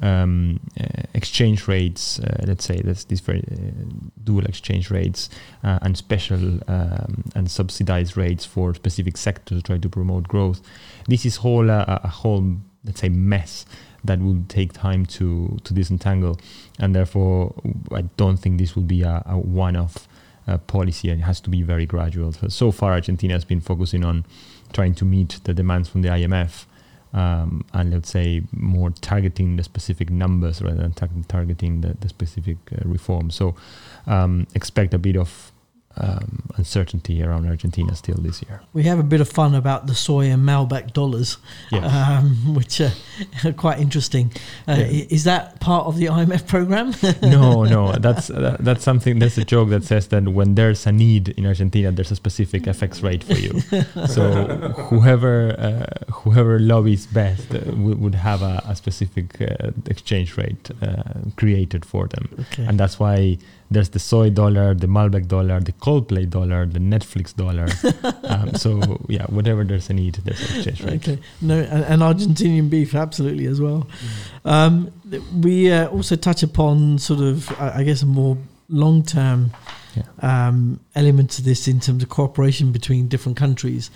um, 0.00 0.60
uh, 0.80 1.02
exchange 1.14 1.66
rates. 1.66 2.20
Uh, 2.20 2.44
let's 2.46 2.64
say 2.64 2.80
that's 2.82 3.04
these 3.04 3.20
very 3.20 3.42
uh, 3.50 3.84
dual 4.22 4.44
exchange 4.44 4.90
rates 4.90 5.28
uh, 5.64 5.78
and 5.82 5.96
special 5.96 6.60
um, 6.68 7.24
and 7.34 7.50
subsidized 7.50 8.16
rates 8.16 8.44
for 8.44 8.74
specific 8.74 9.16
sectors 9.16 9.58
to 9.58 9.62
try 9.62 9.78
to 9.78 9.88
promote 9.88 10.28
growth. 10.28 10.60
This 11.08 11.26
is 11.26 11.36
whole 11.36 11.68
a 11.68 12.08
whole 12.08 12.56
let's 12.84 13.00
say 13.00 13.08
mess 13.08 13.66
that 14.04 14.20
will 14.20 14.44
take 14.48 14.72
time 14.72 15.04
to 15.06 15.58
to 15.64 15.74
disentangle, 15.74 16.38
and 16.78 16.94
therefore 16.94 17.54
I 17.92 18.02
don't 18.16 18.36
think 18.36 18.58
this 18.58 18.76
will 18.76 18.82
be 18.84 19.02
a, 19.02 19.22
a 19.26 19.36
one-off 19.36 20.06
uh, 20.46 20.58
policy 20.58 21.10
and 21.10 21.20
it 21.20 21.24
has 21.24 21.40
to 21.40 21.50
be 21.50 21.62
very 21.62 21.86
gradual. 21.86 22.32
So, 22.32 22.70
far, 22.70 22.92
Argentina 22.92 23.34
has 23.34 23.44
been 23.44 23.60
focusing 23.60 24.04
on 24.04 24.24
trying 24.72 24.94
to 24.96 25.04
meet 25.04 25.40
the 25.44 25.54
demands 25.54 25.88
from 25.88 26.02
the 26.02 26.08
IMF 26.08 26.66
um, 27.14 27.64
and 27.72 27.92
let's 27.92 28.10
say 28.10 28.42
more 28.52 28.90
targeting 28.90 29.56
the 29.56 29.62
specific 29.62 30.10
numbers 30.10 30.60
rather 30.60 30.82
than 30.82 30.92
tar- 30.92 31.08
targeting 31.28 31.80
the, 31.80 31.96
the 32.00 32.08
specific 32.08 32.58
uh. 32.84 33.30
So 33.30 33.54
um, 34.06 34.48
expect 34.54 34.92
a 34.94 34.98
bit 34.98 35.16
of 35.16 35.52
um, 35.96 36.42
uncertainty 36.56 37.22
around 37.22 37.46
Argentina 37.46 37.94
still 37.94 38.16
this 38.18 38.42
year. 38.42 38.60
We 38.72 38.82
have 38.84 38.98
a 38.98 39.02
bit 39.04 39.20
of 39.20 39.28
fun 39.28 39.54
about 39.54 39.86
the 39.86 39.94
soy 39.94 40.26
and 40.30 40.42
Malbec 40.42 40.92
dollars, 40.92 41.38
Yes. 41.70 41.84
um, 41.84 42.54
which 42.54 42.80
are 42.80 42.92
quite 43.56 43.78
interesting. 43.80 44.32
Uh, 44.68 44.74
Yeah. 44.78 45.04
Is 45.10 45.24
that 45.24 45.60
part 45.60 45.86
of 45.86 45.96
the 45.96 46.06
IMF 46.06 46.46
program? 46.46 46.94
no, 47.22 47.64
no, 47.64 47.92
that's 47.92 48.28
uh, 48.30 48.56
that's 48.60 48.82
something. 48.82 49.18
That's 49.20 49.38
a 49.38 49.44
joke 49.44 49.68
that 49.70 49.84
says 49.84 50.08
that 50.08 50.24
when 50.28 50.54
there's 50.56 50.86
a 50.86 50.92
need 50.92 51.28
in 51.38 51.46
Argentina, 51.46 51.92
there's 51.92 52.10
a 52.10 52.16
specific 52.16 52.62
FX 52.64 53.02
rate 53.02 53.22
for 53.24 53.34
you. 53.34 53.60
so 54.08 54.22
whoever 54.90 55.54
uh, 55.58 56.12
whoever 56.12 56.58
lobbies 56.58 57.06
best 57.06 57.54
uh, 57.54 57.60
would, 57.76 58.00
would 58.00 58.14
have 58.14 58.42
a, 58.42 58.62
a 58.66 58.74
specific 58.74 59.40
uh, 59.40 59.70
exchange 59.86 60.36
rate 60.36 60.70
uh, 60.82 61.02
created 61.36 61.84
for 61.84 62.08
them, 62.08 62.28
Okay. 62.40 62.64
and 62.66 62.78
that's 62.80 62.98
why 62.98 63.38
there's 63.74 63.90
the 63.90 63.98
soy 63.98 64.30
dollar, 64.30 64.74
the 64.74 64.86
Malbec 64.86 65.28
dollar, 65.28 65.60
the 65.60 65.72
Coldplay 65.72 66.28
dollar, 66.28 66.64
the 66.66 66.78
Netflix 66.78 67.34
dollar. 67.34 67.66
um, 68.32 68.54
so 68.54 68.70
yeah, 69.08 69.26
whatever 69.26 69.64
there's 69.64 69.90
a 69.90 69.92
need, 69.94 70.14
there's 70.24 70.40
an 70.40 70.56
exchange 70.56 70.82
rate. 70.82 70.94
Okay, 71.08 71.18
no, 71.40 71.58
and, 71.60 71.84
and 71.84 72.02
Argentinian 72.02 72.70
beef, 72.70 72.94
absolutely 72.94 73.46
as 73.46 73.60
well. 73.60 73.86
Um, 74.44 74.90
we 75.40 75.70
uh, 75.70 75.88
also 75.88 76.16
touch 76.16 76.42
upon 76.42 76.98
sort 76.98 77.20
of, 77.20 77.50
I 77.60 77.80
I 77.80 77.82
guess, 77.84 78.02
a 78.02 78.06
more 78.06 78.36
long-term 78.68 79.50
Yeah. 79.96 80.02
um, 80.48 80.80
element 80.94 81.30
to 81.36 81.42
this 81.42 81.68
in 81.68 81.78
terms 81.80 82.02
of 82.02 82.08
cooperation 82.08 82.72
between 82.72 83.08
different 83.08 83.36
countries. 83.38 83.90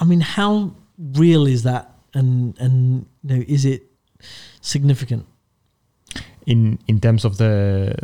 I 0.00 0.04
mean, 0.04 0.20
how 0.20 0.72
real 0.98 1.46
is 1.46 1.62
that, 1.64 1.84
and 2.14 2.54
and 2.58 3.06
you 3.24 3.36
know, 3.36 3.44
is 3.46 3.64
it 3.64 3.82
significant? 4.60 5.26
In 6.48 6.78
in 6.88 6.98
terms 7.00 7.24
of 7.24 7.36
the 7.36 7.94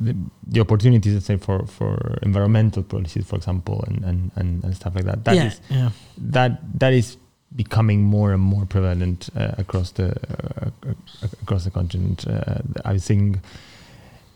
the, 0.00 0.16
the 0.52 0.60
opportunities, 0.60 1.12
let's 1.14 1.26
say 1.26 1.36
for 1.36 1.66
for 1.66 2.18
environmental 2.22 2.82
policies, 2.82 3.26
for 3.26 3.36
example, 3.36 3.84
and 3.86 4.04
and, 4.04 4.30
and, 4.36 4.64
and 4.64 4.74
stuff 4.74 4.94
like 4.94 5.04
that. 5.04 5.24
That 5.24 5.36
yeah, 5.36 5.46
is- 5.46 5.60
yeah, 5.70 5.90
that 6.32 6.78
that 6.80 6.92
is 6.92 7.16
becoming 7.56 8.02
more 8.02 8.32
and 8.32 8.42
more 8.42 8.66
prevalent 8.66 9.28
uh, 9.36 9.52
across 9.58 9.92
the 9.92 10.06
uh, 10.10 10.70
across 11.42 11.64
the 11.64 11.70
continent. 11.70 12.26
Uh, 12.26 12.58
I 12.84 12.98
think 12.98 13.38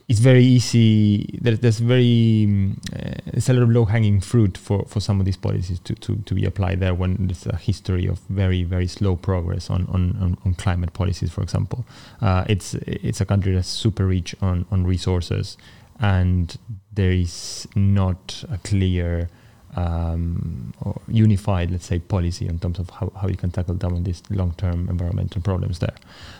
it's 0.09 0.20
very 0.20 0.42
easy. 0.42 1.38
There, 1.40 1.54
there's 1.54 1.80
very 1.80 2.44
um, 2.46 2.80
uh, 2.94 3.12
it's 3.26 3.48
a 3.50 3.52
lot 3.52 3.62
of 3.62 3.70
low 3.70 3.84
hanging 3.84 4.20
fruit 4.20 4.56
for, 4.56 4.84
for 4.86 5.00
some 5.00 5.20
of 5.20 5.26
these 5.26 5.36
policies 5.36 5.80
to, 5.80 5.94
to, 5.96 6.16
to 6.16 6.34
be 6.34 6.46
applied 6.46 6.80
there 6.80 6.94
when 6.94 7.26
there's 7.26 7.46
a 7.46 7.56
history 7.56 8.06
of 8.06 8.18
very 8.30 8.64
very 8.64 8.86
slow 8.86 9.16
progress 9.16 9.68
on, 9.68 9.86
on, 9.88 10.16
on, 10.20 10.38
on 10.46 10.54
climate 10.54 10.94
policies, 10.94 11.30
for 11.30 11.42
example. 11.42 11.84
Uh, 12.22 12.44
it's 12.48 12.74
it's 12.74 13.20
a 13.20 13.26
country 13.26 13.54
that's 13.54 13.68
super 13.68 14.06
rich 14.06 14.34
on, 14.40 14.64
on 14.70 14.84
resources, 14.84 15.59
and 16.00 16.56
there 16.92 17.12
is 17.12 17.68
not 17.76 18.44
a 18.50 18.56
clear 18.59 19.28
um, 19.76 20.72
or 20.80 21.00
unified, 21.06 21.70
let's 21.70 21.84
say, 21.86 21.98
policy 21.98 22.46
in 22.46 22.59
terms 22.59 22.78
of 22.78 22.88
how, 22.90 23.12
how 23.20 23.28
you 23.28 23.36
can 23.36 23.50
tackle 23.50 23.74
down 23.74 24.02
these 24.04 24.22
long-term 24.30 24.88
environmental 24.88 25.42
problems 25.42 25.78
there. 25.78 25.94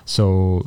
So 0.06 0.66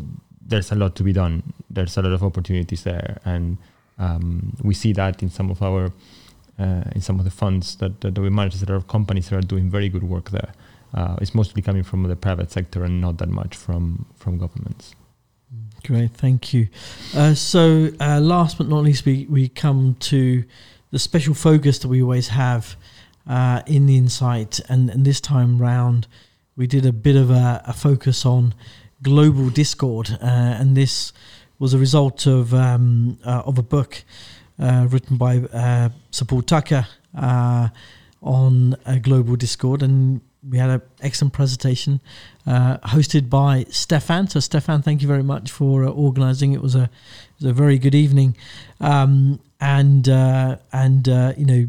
there's 0.52 0.72
a 0.72 0.76
lot 0.76 0.96
to 0.98 1.04
be 1.04 1.14
done. 1.14 1.42
There's 1.70 1.98
a 1.98 2.02
lot 2.02 2.12
of 2.12 2.24
opportunities 2.24 2.84
there, 2.84 3.20
and 3.26 3.58
um, 3.98 4.56
we 4.62 4.74
see 4.74 4.94
that 4.94 5.24
in 5.24 5.30
some 5.30 5.50
of 5.50 5.62
our 5.62 5.92
uh, 6.60 6.84
in 6.94 7.02
some 7.02 7.18
of 7.18 7.26
the 7.26 7.32
funds 7.32 7.76
that, 7.78 8.02
that 8.02 8.18
we 8.20 8.30
manage. 8.30 8.56
There 8.56 8.76
are 8.76 8.82
companies 8.82 9.30
that 9.30 9.38
are 9.38 9.48
doing 9.54 9.72
very 9.72 9.90
good 9.90 10.04
work 10.04 10.30
there. 10.30 10.54
Uh, 10.94 11.16
it's 11.22 11.34
mostly 11.34 11.62
coming 11.62 11.84
from 11.84 12.04
the 12.04 12.16
private 12.16 12.52
sector 12.52 12.84
and 12.84 13.02
not 13.02 13.18
that 13.18 13.30
much 13.30 13.56
from 13.56 14.06
from 14.16 14.38
governments. 14.38 14.94
great, 15.84 16.12
thank 16.12 16.54
you. 16.54 16.68
Uh, 17.16 17.34
so, 17.34 17.90
uh, 18.00 18.20
last 18.20 18.58
but 18.58 18.68
not 18.68 18.84
least, 18.84 19.06
we 19.06 19.26
we 19.30 19.48
come 19.48 19.96
to 20.12 20.44
the 20.92 21.00
special 21.00 21.34
focus 21.34 21.80
that 21.80 21.88
we 21.88 22.02
always 22.02 22.28
have 22.28 22.76
uh, 23.26 23.62
in 23.66 23.86
the 23.86 23.98
insight, 23.98 24.60
and, 24.70 24.90
and 24.90 25.06
this 25.06 25.22
time 25.22 25.58
round, 25.58 26.08
we 26.58 26.68
did 26.68 26.86
a 26.86 26.92
bit 26.92 27.16
of 27.16 27.32
a, 27.32 27.62
a 27.66 27.74
focus 27.74 28.26
on 28.26 28.54
global 29.02 29.50
discord, 29.50 30.18
uh, 30.22 30.26
and 30.26 30.76
this 30.76 31.14
was 31.60 31.74
a 31.74 31.78
result 31.78 32.26
of 32.26 32.54
um, 32.54 33.18
uh, 33.24 33.44
of 33.46 33.58
a 33.58 33.64
book 33.64 34.04
uh, 34.60 34.88
written 34.90 35.18
by 35.18 35.38
uh, 35.38 35.90
Sir 36.12 36.26
Tucker 36.42 36.88
uh, 37.18 37.70
on 38.22 38.76
uh, 38.86 38.98
global 39.02 39.36
discord, 39.36 39.84
and 39.84 40.22
we 40.48 40.58
had 40.58 40.70
an 40.70 40.82
excellent 41.02 41.34
presentation 41.34 42.00
uh, 42.48 42.78
hosted 42.80 43.30
by 43.30 43.66
Stefan. 43.70 44.28
So, 44.28 44.40
Stefan, 44.40 44.82
thank 44.82 45.02
you 45.02 45.08
very 45.08 45.24
much 45.24 45.52
for 45.52 45.84
organising. 45.84 46.54
It 46.54 46.62
was 46.62 46.76
a 46.76 46.84
it 46.84 47.44
was 47.44 47.46
a 47.46 47.54
very 47.54 47.78
good 47.78 47.96
evening, 47.96 48.36
um, 48.80 49.40
and 49.60 50.08
and 50.08 51.08
you 51.38 51.46
know 51.46 51.68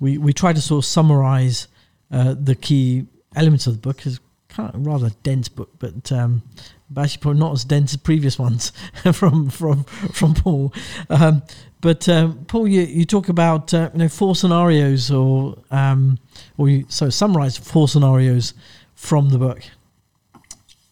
we 0.00 0.18
we 0.18 0.32
tried 0.32 0.56
to 0.56 0.62
sort 0.62 0.84
of 0.84 0.88
summarise 0.88 1.68
the 2.10 2.56
key 2.60 3.06
elements 3.34 3.66
of 3.66 3.74
the 3.74 3.80
book. 3.80 4.04
It's 4.06 4.20
kind 4.52 4.74
of 4.74 4.86
rather 4.86 5.10
dense 5.22 5.48
book, 5.48 5.70
but 5.78 6.12
um, 6.12 6.42
but 6.90 7.04
actually 7.04 7.20
probably 7.20 7.40
not 7.40 7.52
as 7.52 7.64
dense 7.64 7.92
as 7.92 7.96
previous 7.96 8.38
ones 8.38 8.72
from 9.12 9.50
from 9.50 9.84
from 9.84 10.34
Paul. 10.34 10.72
Um, 11.08 11.42
but 11.80 12.08
um, 12.08 12.44
Paul, 12.46 12.68
you, 12.68 12.82
you 12.82 13.04
talk 13.04 13.28
about 13.28 13.74
uh, 13.74 13.90
you 13.92 14.00
know 14.00 14.08
four 14.08 14.36
scenarios, 14.36 15.10
or 15.10 15.58
um, 15.70 16.18
or 16.58 16.68
you 16.68 16.84
so 16.88 17.10
summarise 17.10 17.56
four 17.56 17.88
scenarios 17.88 18.54
from 18.94 19.30
the 19.30 19.38
book. 19.38 19.62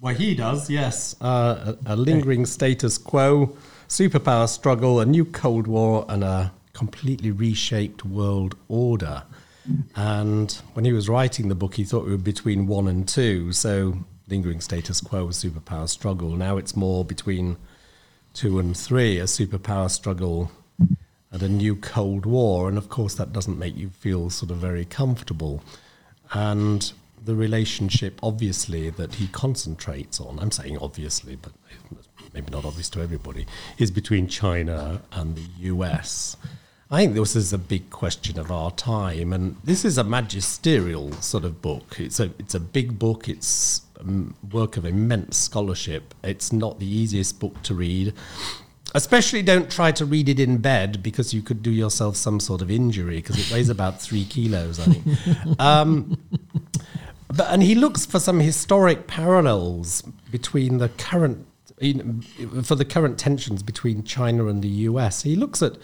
Well, 0.01 0.15
he 0.15 0.35
does, 0.35 0.71
yes. 0.71 1.15
Uh, 1.21 1.75
a, 1.87 1.95
a 1.95 1.97
lingering 1.97 2.47
status 2.47 2.97
quo, 2.97 3.55
superpower 3.87 4.49
struggle, 4.49 4.99
a 4.99 5.05
new 5.05 5.27
Cold 5.27 5.67
War, 5.67 6.07
and 6.09 6.25
a 6.25 6.53
completely 6.73 7.31
reshaped 7.31 8.05
world 8.05 8.57
order. 8.69 9.25
And 9.95 10.51
when 10.73 10.85
he 10.85 10.93
was 10.93 11.09
writing 11.09 11.49
the 11.49 11.55
book, 11.55 11.75
he 11.75 11.85
thought 11.85 12.05
we 12.05 12.13
were 12.13 12.19
between 12.19 12.67
one 12.67 12.89
and 12.89 13.07
two. 13.07 13.53
So, 13.53 14.05
lingering 14.29 14.61
status 14.61 15.01
quo, 15.01 15.27
superpower 15.29 15.89
struggle. 15.89 16.31
Now 16.31 16.57
it's 16.57 16.77
more 16.77 17.05
between 17.05 17.57
two 18.33 18.59
and 18.59 18.77
three, 18.77 19.19
a 19.19 19.25
superpower 19.25 19.91
struggle 19.91 20.51
and 21.33 21.43
a 21.43 21.49
new 21.49 21.77
Cold 21.77 22.27
War. 22.27 22.69
And 22.69 22.79
of 22.79 22.89
course, 22.89 23.15
that 23.17 23.33
doesn't 23.33 23.59
make 23.59 23.77
you 23.77 23.91
feel 23.91 24.31
sort 24.31 24.51
of 24.51 24.59
very 24.59 24.85
comfortable. 24.85 25.63
And 26.33 26.93
the 27.25 27.35
relationship, 27.35 28.19
obviously, 28.23 28.91
that 28.91 29.15
he 29.17 29.29
concentrates 29.29 30.21
on, 30.21 30.39
I'm 30.39 30.51
saying 30.51 30.79
obviously, 30.79 31.37
but 31.37 31.53
maybe 32.33 32.51
not 32.51 32.65
obvious 32.65 32.89
to 32.91 33.01
everybody, 33.01 33.47
is 33.79 33.91
between 33.91 34.29
China 34.29 35.03
and 35.13 35.37
the 35.37 35.47
US. 35.67 36.37
I 36.93 37.03
think 37.03 37.15
this 37.15 37.37
is 37.37 37.53
a 37.53 37.59
big 37.59 37.89
question 37.91 38.39
of 38.39 38.51
our 38.51 38.73
time, 38.73 39.33
and 39.33 39.57
this 39.63 39.85
is 39.85 39.97
a 39.97 40.03
magisterial 40.03 41.13
sort 41.15 41.45
of 41.45 41.63
book. 41.63 41.97
It's 42.01 42.19
a 42.19 42.33
it's 42.39 42.55
a 42.55 42.61
big 42.61 42.99
book. 42.99 43.29
It's 43.29 43.83
a 43.97 44.05
work 44.53 44.77
of 44.77 44.85
immense 44.85 45.37
scholarship. 45.37 46.15
It's 46.25 46.53
not 46.53 46.81
the 46.81 46.87
easiest 46.87 47.39
book 47.39 47.63
to 47.63 47.75
read. 47.75 48.13
Especially 48.93 49.41
don't 49.41 49.71
try 49.71 49.93
to 49.93 50.05
read 50.05 50.29
it 50.29 50.41
in 50.41 50.59
bed 50.59 51.01
because 51.01 51.33
you 51.33 51.43
could 51.43 51.63
do 51.63 51.71
yourself 51.71 52.17
some 52.17 52.41
sort 52.41 52.61
of 52.61 52.73
injury 52.73 53.17
because 53.19 53.39
it 53.39 53.55
weighs 53.55 53.69
about 53.69 54.01
three 54.01 54.25
kilos, 54.25 54.81
I 54.81 54.85
think. 54.87 55.59
Um, 55.61 56.19
but, 57.29 57.47
and 57.51 57.63
he 57.63 57.77
looks 57.77 58.05
for 58.05 58.19
some 58.19 58.41
historic 58.41 59.07
parallels 59.07 60.03
between 60.33 60.79
the 60.79 60.89
current, 60.89 61.47
in- 61.79 62.23
for 62.65 62.75
the 62.75 62.85
current 62.85 63.17
tensions 63.17 63.63
between 63.63 64.03
China 64.03 64.49
and 64.49 64.61
the 64.61 64.69
US. 64.91 65.23
He 65.23 65.37
looks 65.37 65.63
at 65.63 65.75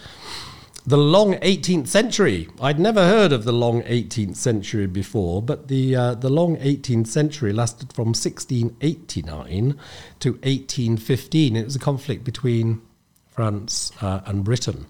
the 0.87 0.97
long 0.97 1.34
18th 1.34 1.89
century. 1.89 2.49
I'd 2.61 2.78
never 2.78 3.05
heard 3.07 3.32
of 3.32 3.45
the 3.45 3.53
long 3.53 3.82
18th 3.82 4.37
century 4.37 4.87
before, 4.87 5.43
but 5.43 5.66
the 5.66 5.97
uh, 5.97 6.14
the 6.14 6.30
long 6.30 6.57
18th 6.59 7.09
century 7.09 7.53
lasted 7.53 7.93
from 7.93 8.09
1689 8.09 9.78
to 10.20 10.32
1815. 10.32 11.57
It 11.57 11.64
was 11.64 11.74
a 11.74 11.80
conflict 11.80 12.22
between 12.22 12.82
France 13.30 13.91
uh, 14.01 14.20
and 14.26 14.45
Britain, 14.45 14.87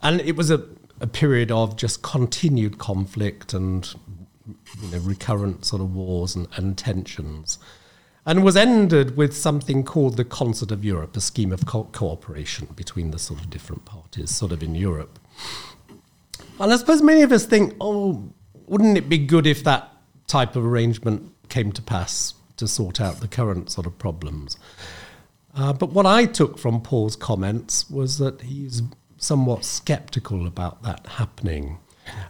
and 0.00 0.20
it 0.20 0.36
was 0.36 0.50
a, 0.50 0.64
a 1.00 1.08
period 1.08 1.50
of 1.50 1.76
just 1.76 2.02
continued 2.02 2.78
conflict 2.78 3.52
and 3.52 3.92
you 4.80 4.90
know, 4.92 4.98
recurrent 4.98 5.64
sort 5.64 5.82
of 5.82 5.92
wars 5.92 6.36
and, 6.36 6.46
and 6.54 6.78
tensions. 6.78 7.58
And 8.26 8.44
was 8.44 8.56
ended 8.56 9.16
with 9.16 9.34
something 9.34 9.82
called 9.82 10.16
the 10.16 10.24
Concert 10.24 10.70
of 10.70 10.84
Europe, 10.84 11.16
a 11.16 11.20
scheme 11.20 11.52
of 11.52 11.64
co- 11.64 11.84
cooperation 11.84 12.68
between 12.76 13.10
the 13.10 13.18
sort 13.18 13.40
of 13.40 13.48
different 13.50 13.84
parties, 13.86 14.30
sort 14.30 14.52
of 14.52 14.62
in 14.62 14.74
Europe. 14.74 15.18
And 16.58 16.72
I 16.72 16.76
suppose 16.76 17.00
many 17.00 17.22
of 17.22 17.32
us 17.32 17.46
think, 17.46 17.74
oh, 17.80 18.30
wouldn't 18.66 18.98
it 18.98 19.08
be 19.08 19.18
good 19.18 19.46
if 19.46 19.64
that 19.64 19.90
type 20.26 20.54
of 20.54 20.64
arrangement 20.64 21.32
came 21.48 21.72
to 21.72 21.82
pass 21.82 22.34
to 22.58 22.68
sort 22.68 23.00
out 23.00 23.20
the 23.20 23.28
current 23.28 23.70
sort 23.70 23.86
of 23.86 23.98
problems? 23.98 24.58
Uh, 25.54 25.72
but 25.72 25.90
what 25.90 26.06
I 26.06 26.26
took 26.26 26.58
from 26.58 26.80
Paul's 26.82 27.16
comments 27.16 27.88
was 27.90 28.18
that 28.18 28.42
he's 28.42 28.82
somewhat 29.16 29.64
skeptical 29.64 30.46
about 30.46 30.82
that 30.82 31.06
happening. 31.06 31.78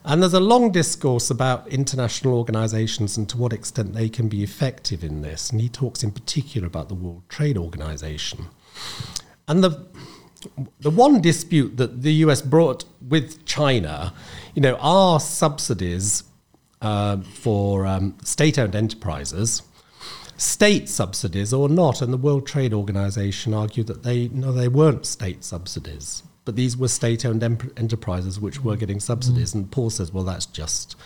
And 0.05 0.23
there's 0.23 0.35
a 0.35 0.41
long 0.41 0.73
discourse 0.73 1.31
about 1.31 1.69
international 1.69 2.35
organizations 2.35 3.17
and 3.17 3.29
to 3.29 3.37
what 3.37 3.53
extent 3.53 3.93
they 3.93 4.09
can 4.09 4.29
be 4.29 4.43
effective 4.43 5.05
in 5.05 5.23
this. 5.23 5.51
And 5.51 5.61
he 5.61 5.69
talks 5.69 6.03
in 6.03 6.11
particular 6.11 6.67
about 6.67 6.89
the 6.89 6.95
World 6.95 7.23
Trade 7.29 7.57
Organization. 7.57 8.47
And 9.47 9.63
the, 9.63 9.87
the 10.81 10.91
one 10.91 11.21
dispute 11.21 11.77
that 11.77 12.03
the 12.03 12.13
US 12.25 12.43
brought 12.43 12.85
with 13.07 13.45
China, 13.45 14.15
you 14.55 14.63
know, 14.63 14.77
our 14.77 15.21
subsidies 15.21 16.25
uh, 16.81 17.19
for 17.19 17.87
um, 17.87 18.17
state-owned 18.25 18.75
enterprises, 18.75 19.63
state 20.37 20.89
subsidies 20.89 21.53
or 21.53 21.69
not, 21.69 22.01
and 22.01 22.13
the 22.13 22.17
World 22.17 22.47
Trade 22.47 22.73
Organization 22.73 23.53
argued 23.53 23.87
that 23.89 24.03
they 24.03 24.29
no, 24.29 24.53
they 24.53 24.69
weren't 24.69 25.05
state 25.05 25.45
subsidies, 25.45 26.23
but 26.51 26.57
these 26.57 26.77
were 26.77 26.89
state-owned 26.89 27.45
em- 27.45 27.73
enterprises 27.77 28.41
which 28.41 28.65
were 28.65 28.75
getting 28.75 28.99
subsidies. 28.99 29.55
And 29.55 29.71
Paul 29.71 29.89
says, 29.89 30.13
well, 30.13 30.25
that's 30.25 30.47
just. 30.47 30.97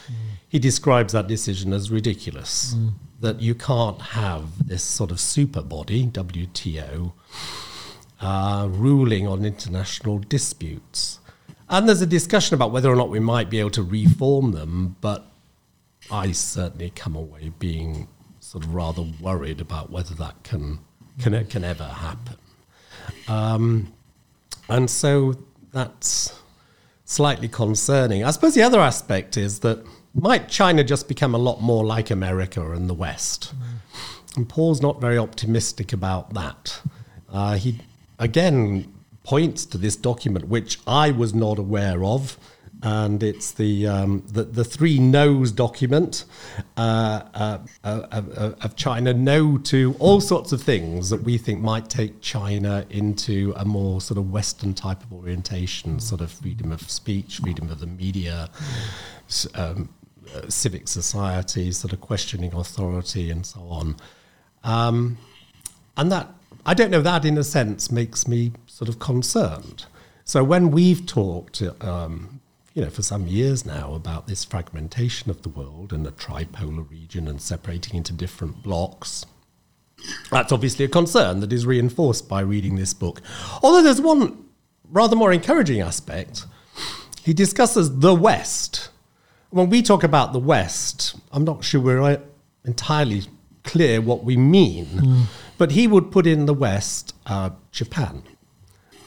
He 0.48 0.58
describes 0.58 1.12
that 1.12 1.26
decision 1.26 1.74
as 1.74 1.90
ridiculous. 1.90 2.74
That 3.20 3.42
you 3.42 3.54
can't 3.54 4.00
have 4.00 4.66
this 4.66 4.82
sort 4.82 5.10
of 5.10 5.20
super 5.20 5.60
body, 5.60 6.06
WTO, 6.06 7.12
uh, 8.22 8.68
ruling 8.70 9.28
on 9.28 9.44
international 9.44 10.18
disputes. 10.18 11.20
And 11.68 11.86
there's 11.86 12.00
a 12.00 12.06
discussion 12.06 12.54
about 12.54 12.72
whether 12.72 12.90
or 12.90 12.96
not 12.96 13.10
we 13.10 13.20
might 13.20 13.50
be 13.50 13.60
able 13.60 13.72
to 13.72 13.82
reform 13.82 14.52
them, 14.52 14.96
but 15.02 15.30
I 16.10 16.32
certainly 16.32 16.88
come 16.88 17.14
away 17.14 17.52
being 17.58 18.08
sort 18.40 18.64
of 18.64 18.74
rather 18.74 19.04
worried 19.20 19.60
about 19.60 19.90
whether 19.90 20.14
that 20.14 20.42
can 20.42 20.78
can, 21.18 21.44
can 21.48 21.64
ever 21.64 21.84
happen. 21.84 22.38
Um, 23.28 23.92
and 24.68 24.88
so 24.88 25.34
that's 25.72 26.40
slightly 27.04 27.48
concerning. 27.48 28.24
I 28.24 28.30
suppose 28.30 28.54
the 28.54 28.62
other 28.62 28.80
aspect 28.80 29.36
is 29.36 29.60
that 29.60 29.84
might 30.14 30.48
China 30.48 30.84
just 30.84 31.08
become 31.08 31.34
a 31.34 31.38
lot 31.38 31.60
more 31.60 31.84
like 31.84 32.10
America 32.10 32.72
and 32.72 32.88
the 32.88 32.94
West? 32.94 33.52
And 34.36 34.48
Paul's 34.48 34.80
not 34.80 35.00
very 35.00 35.18
optimistic 35.18 35.92
about 35.92 36.34
that. 36.34 36.80
Uh, 37.28 37.56
he 37.56 37.80
again 38.18 38.92
points 39.24 39.64
to 39.66 39.78
this 39.78 39.96
document, 39.96 40.48
which 40.48 40.78
I 40.86 41.10
was 41.10 41.34
not 41.34 41.58
aware 41.58 42.04
of, 42.04 42.38
and 42.84 43.22
it's 43.22 43.52
the 43.52 43.86
um, 43.86 44.22
the, 44.28 44.44
the 44.44 44.62
three 44.62 44.98
no's 44.98 45.50
document 45.50 46.26
uh, 46.76 47.22
uh, 47.34 47.58
uh, 47.82 48.06
of, 48.12 48.28
of 48.38 48.76
China. 48.76 49.14
No 49.14 49.56
to 49.58 49.96
all 49.98 50.20
sorts 50.20 50.52
of 50.52 50.62
things 50.62 51.08
that 51.08 51.22
we 51.22 51.38
think 51.38 51.60
might 51.60 51.88
take 51.88 52.20
China 52.20 52.84
into 52.90 53.54
a 53.56 53.64
more 53.64 54.02
sort 54.02 54.18
of 54.18 54.30
Western 54.30 54.74
type 54.74 55.02
of 55.02 55.12
orientation, 55.14 55.98
sort 55.98 56.20
of 56.20 56.30
freedom 56.30 56.70
of 56.70 56.88
speech, 56.90 57.38
freedom 57.38 57.70
of 57.70 57.80
the 57.80 57.86
media. 57.86 58.50
Um, 59.54 59.88
uh, 60.34 60.48
civic 60.48 60.88
society, 60.88 61.70
sort 61.70 61.92
of 61.92 62.00
questioning 62.00 62.52
authority, 62.54 63.30
and 63.30 63.46
so 63.46 63.60
on. 63.68 63.96
Um, 64.64 65.18
and 65.96 66.10
that, 66.10 66.28
I 66.66 66.74
don't 66.74 66.90
know, 66.90 67.02
that 67.02 67.24
in 67.24 67.38
a 67.38 67.44
sense 67.44 67.90
makes 67.90 68.26
me 68.26 68.52
sort 68.66 68.88
of 68.88 68.98
concerned. 68.98 69.84
So 70.24 70.42
when 70.42 70.70
we've 70.70 71.06
talked, 71.06 71.62
um, 71.80 72.40
you 72.74 72.82
know, 72.82 72.90
for 72.90 73.02
some 73.02 73.26
years 73.26 73.64
now 73.64 73.94
about 73.94 74.26
this 74.26 74.44
fragmentation 74.44 75.30
of 75.30 75.42
the 75.42 75.48
world 75.48 75.92
and 75.92 76.04
the 76.04 76.12
tripolar 76.12 76.88
region 76.90 77.28
and 77.28 77.40
separating 77.40 77.96
into 77.96 78.12
different 78.12 78.62
blocks, 78.62 79.24
that's 80.30 80.52
obviously 80.52 80.84
a 80.84 80.88
concern 80.88 81.40
that 81.40 81.52
is 81.52 81.64
reinforced 81.64 82.28
by 82.28 82.40
reading 82.40 82.74
this 82.74 82.92
book. 82.92 83.22
Although 83.62 83.82
there's 83.82 84.00
one 84.00 84.44
rather 84.90 85.16
more 85.16 85.32
encouraging 85.32 85.80
aspect. 85.80 86.46
He 87.22 87.32
discusses 87.32 88.00
the 88.00 88.14
West. 88.14 88.90
When 89.50 89.70
we 89.70 89.82
talk 89.82 90.02
about 90.02 90.32
the 90.32 90.38
West, 90.38 91.16
I'm 91.32 91.44
not 91.44 91.64
sure 91.64 91.80
we're 91.80 92.20
entirely 92.64 93.22
clear 93.62 94.00
what 94.00 94.24
we 94.24 94.36
mean, 94.36 95.26
but 95.58 95.72
he 95.72 95.86
would 95.86 96.10
put 96.10 96.26
in 96.26 96.46
the 96.46 96.54
West 96.54 97.14
uh, 97.26 97.50
Japan 97.70 98.24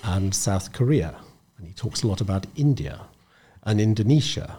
and 0.04 0.34
South 0.34 0.72
Korea. 0.74 1.16
And 1.58 1.68
he 1.68 1.74
talks 1.74 2.02
a 2.02 2.08
lot 2.08 2.22
about 2.22 2.48
India 2.56 3.02
and 3.68 3.80
Indonesia. 3.80 4.58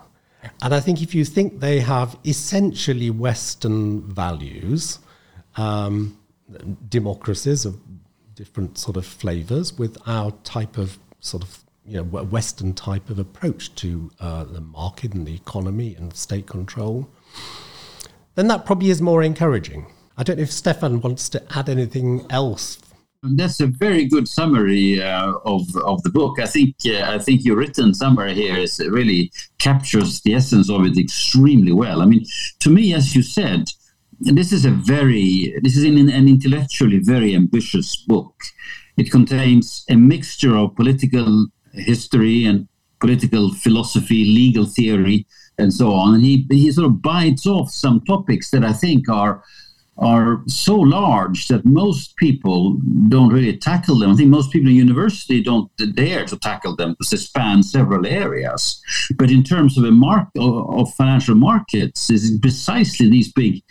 And 0.62 0.72
I 0.72 0.78
think 0.78 1.02
if 1.02 1.14
you 1.14 1.24
think 1.24 1.58
they 1.58 1.80
have 1.80 2.16
essentially 2.24 3.10
Western 3.10 4.02
values, 4.02 5.00
um, 5.56 6.16
democracies 6.88 7.64
of 7.64 7.80
different 8.34 8.78
sort 8.78 8.96
of 8.96 9.04
flavors 9.04 9.76
with 9.76 9.98
our 10.06 10.30
type 10.44 10.78
of 10.78 10.98
sort 11.18 11.42
of 11.42 11.64
you 11.84 11.96
know 11.96 12.04
Western 12.04 12.72
type 12.74 13.10
of 13.10 13.18
approach 13.18 13.74
to 13.76 14.10
uh, 14.20 14.44
the 14.44 14.60
market 14.60 15.14
and 15.14 15.26
the 15.26 15.34
economy 15.34 15.96
and 15.96 16.14
state 16.14 16.46
control, 16.46 17.08
then 18.34 18.46
that 18.48 18.64
probably 18.64 18.90
is 18.90 19.02
more 19.02 19.22
encouraging. 19.22 19.86
I 20.16 20.22
don't 20.22 20.36
know 20.36 20.42
if 20.42 20.52
Stefan 20.52 21.00
wants 21.00 21.28
to 21.30 21.42
add 21.56 21.68
anything 21.68 22.26
else. 22.30 22.78
That's 23.22 23.58
a 23.60 23.66
very 23.66 24.04
good 24.04 24.28
summary 24.28 25.02
uh, 25.02 25.32
of 25.44 25.62
of 25.78 26.00
the 26.04 26.10
book. 26.10 26.38
I 26.38 26.46
think 26.46 26.76
uh, 26.86 27.02
I 27.02 27.18
think 27.18 27.44
your 27.44 27.56
written 27.56 27.92
summary 27.92 28.34
here 28.34 28.56
is 28.56 28.78
really 28.78 29.32
captures 29.58 30.20
the 30.20 30.34
essence 30.34 30.70
of 30.70 30.84
it 30.86 30.96
extremely 30.96 31.72
well. 31.72 32.00
I 32.00 32.04
mean, 32.04 32.24
to 32.60 32.70
me, 32.70 32.94
as 32.94 33.16
you 33.16 33.22
said, 33.22 33.64
this 34.20 34.52
is 34.52 34.64
a 34.64 34.70
very 34.70 35.52
this 35.62 35.76
is 35.76 35.82
an, 35.82 35.98
an 35.98 36.28
intellectually 36.28 37.00
very 37.00 37.34
ambitious 37.34 37.96
book. 37.96 38.34
It 38.96 39.10
contains 39.10 39.84
a 39.90 39.96
mixture 39.96 40.56
of 40.56 40.76
political 40.76 41.48
history 41.72 42.44
and 42.44 42.68
political 43.00 43.52
philosophy, 43.52 44.24
legal 44.26 44.64
theory, 44.64 45.26
and 45.58 45.74
so 45.74 45.92
on. 45.92 46.14
And 46.14 46.24
he 46.24 46.46
he 46.50 46.70
sort 46.70 46.86
of 46.86 47.02
bites 47.02 47.46
off 47.46 47.72
some 47.72 48.00
topics 48.02 48.50
that 48.50 48.64
I 48.64 48.74
think 48.74 49.08
are 49.08 49.42
are 49.98 50.42
so 50.46 50.76
large 50.76 51.48
that 51.48 51.64
most 51.64 52.16
people 52.16 52.78
don't 53.08 53.32
really 53.32 53.56
tackle 53.56 53.98
them. 53.98 54.10
I 54.10 54.14
think 54.14 54.28
most 54.28 54.52
people 54.52 54.70
in 54.70 54.76
university 54.76 55.42
don't 55.42 55.70
dare 55.94 56.24
to 56.26 56.36
tackle 56.38 56.76
them 56.76 56.90
because 56.92 57.10
they 57.10 57.16
span 57.16 57.62
several 57.62 58.06
areas. 58.06 58.80
But 59.16 59.30
in 59.30 59.42
terms 59.42 59.76
of 59.76 59.84
a 59.84 59.90
mark 59.90 60.28
of, 60.38 60.88
financial 60.96 61.34
markets, 61.34 62.08
it's 62.10 62.38
precisely 62.38 63.10
these 63.10 63.30
big 63.32 63.62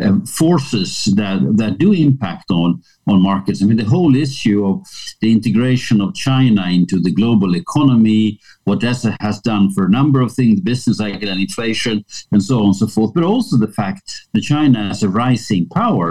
um, 0.00 0.26
forces 0.26 1.04
that 1.16 1.40
that 1.56 1.78
do 1.78 1.92
impact 1.92 2.50
on 2.50 2.82
on 3.08 3.22
markets. 3.22 3.62
I 3.62 3.66
mean, 3.66 3.76
the 3.76 3.84
whole 3.84 4.14
issue 4.16 4.66
of 4.66 4.86
the 5.20 5.32
integration 5.32 6.00
of 6.00 6.14
China 6.14 6.66
into 6.68 7.00
the 7.00 7.12
global 7.12 7.56
economy, 7.56 8.40
what 8.64 8.80
that 8.80 9.16
has 9.20 9.40
done 9.40 9.72
for 9.72 9.86
a 9.86 9.90
number 9.90 10.20
of 10.20 10.32
things, 10.32 10.60
business 10.60 10.98
cycle 10.98 11.28
and 11.28 11.40
inflation, 11.40 12.04
and 12.32 12.42
so 12.42 12.58
on 12.58 12.66
and 12.66 12.76
so 12.76 12.86
forth, 12.86 13.14
but 13.14 13.24
also 13.24 13.56
the 13.56 13.72
fact 13.72 14.12
that 14.32 14.42
China 14.42 14.90
is 14.90 15.02
a 15.02 15.08
rising 15.08 15.68
power 15.82 16.10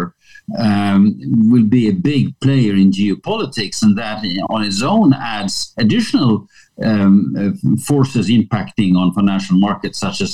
um, 0.60 1.20
will 1.52 1.68
be 1.78 1.88
a 1.88 2.02
big 2.12 2.40
player 2.40 2.74
in 2.74 2.92
geopolitics, 2.92 3.78
and 3.84 3.98
that 3.98 4.18
on 4.50 4.64
its 4.64 4.82
own 4.82 5.14
adds 5.14 5.74
additional 5.78 6.48
um, 6.84 7.14
forces 7.90 8.30
impacting 8.30 8.96
on 8.96 9.14
financial 9.14 9.58
markets, 9.58 10.00
such 10.00 10.22
as 10.22 10.32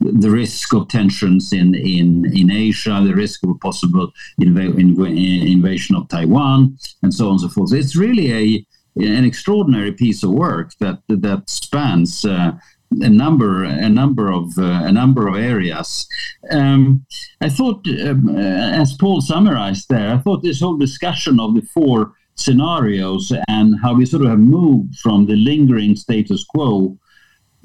the 0.00 0.30
risk 0.30 0.72
of 0.74 0.88
tensions 0.88 1.52
in, 1.52 1.74
in, 1.74 2.08
in 2.40 2.50
Asia, 2.50 3.02
the 3.04 3.14
risk 3.24 3.42
of 3.44 3.50
a 3.50 3.58
possible 3.66 4.06
inv- 4.40 4.76
inv- 4.84 5.52
invasion 5.56 5.96
of 5.96 6.08
Taiwan, 6.08 6.78
and 7.02 7.12
so 7.12 7.26
on 7.26 7.32
and 7.32 7.40
so 7.40 7.48
forth. 7.48 7.72
It's 7.72 7.96
really 7.96 8.28
a 8.32 8.66
an 8.96 9.24
extraordinary 9.24 9.92
piece 9.92 10.24
of 10.24 10.30
work 10.30 10.68
that 10.80 10.98
that 11.08 11.48
spans 11.48 12.24
uh, 12.24 12.52
a 13.00 13.08
number 13.08 13.62
a 13.64 13.88
number 13.88 14.32
of 14.32 14.58
uh, 14.58 14.82
a 14.84 14.92
number 14.92 15.28
of 15.28 15.36
areas. 15.36 16.06
Um, 16.50 17.06
I 17.40 17.48
thought, 17.48 17.86
um, 17.88 18.28
uh, 18.28 18.40
as 18.82 18.94
Paul 18.94 19.20
summarized 19.20 19.88
there, 19.88 20.14
I 20.14 20.18
thought 20.18 20.42
this 20.42 20.60
whole 20.60 20.76
discussion 20.76 21.38
of 21.38 21.54
the 21.54 21.62
four 21.62 22.12
scenarios 22.34 23.32
and 23.48 23.76
how 23.82 23.94
we 23.94 24.06
sort 24.06 24.24
of 24.24 24.30
have 24.30 24.38
moved 24.40 24.96
from 24.96 25.26
the 25.26 25.36
lingering 25.36 25.94
status 25.94 26.44
quo 26.44 26.98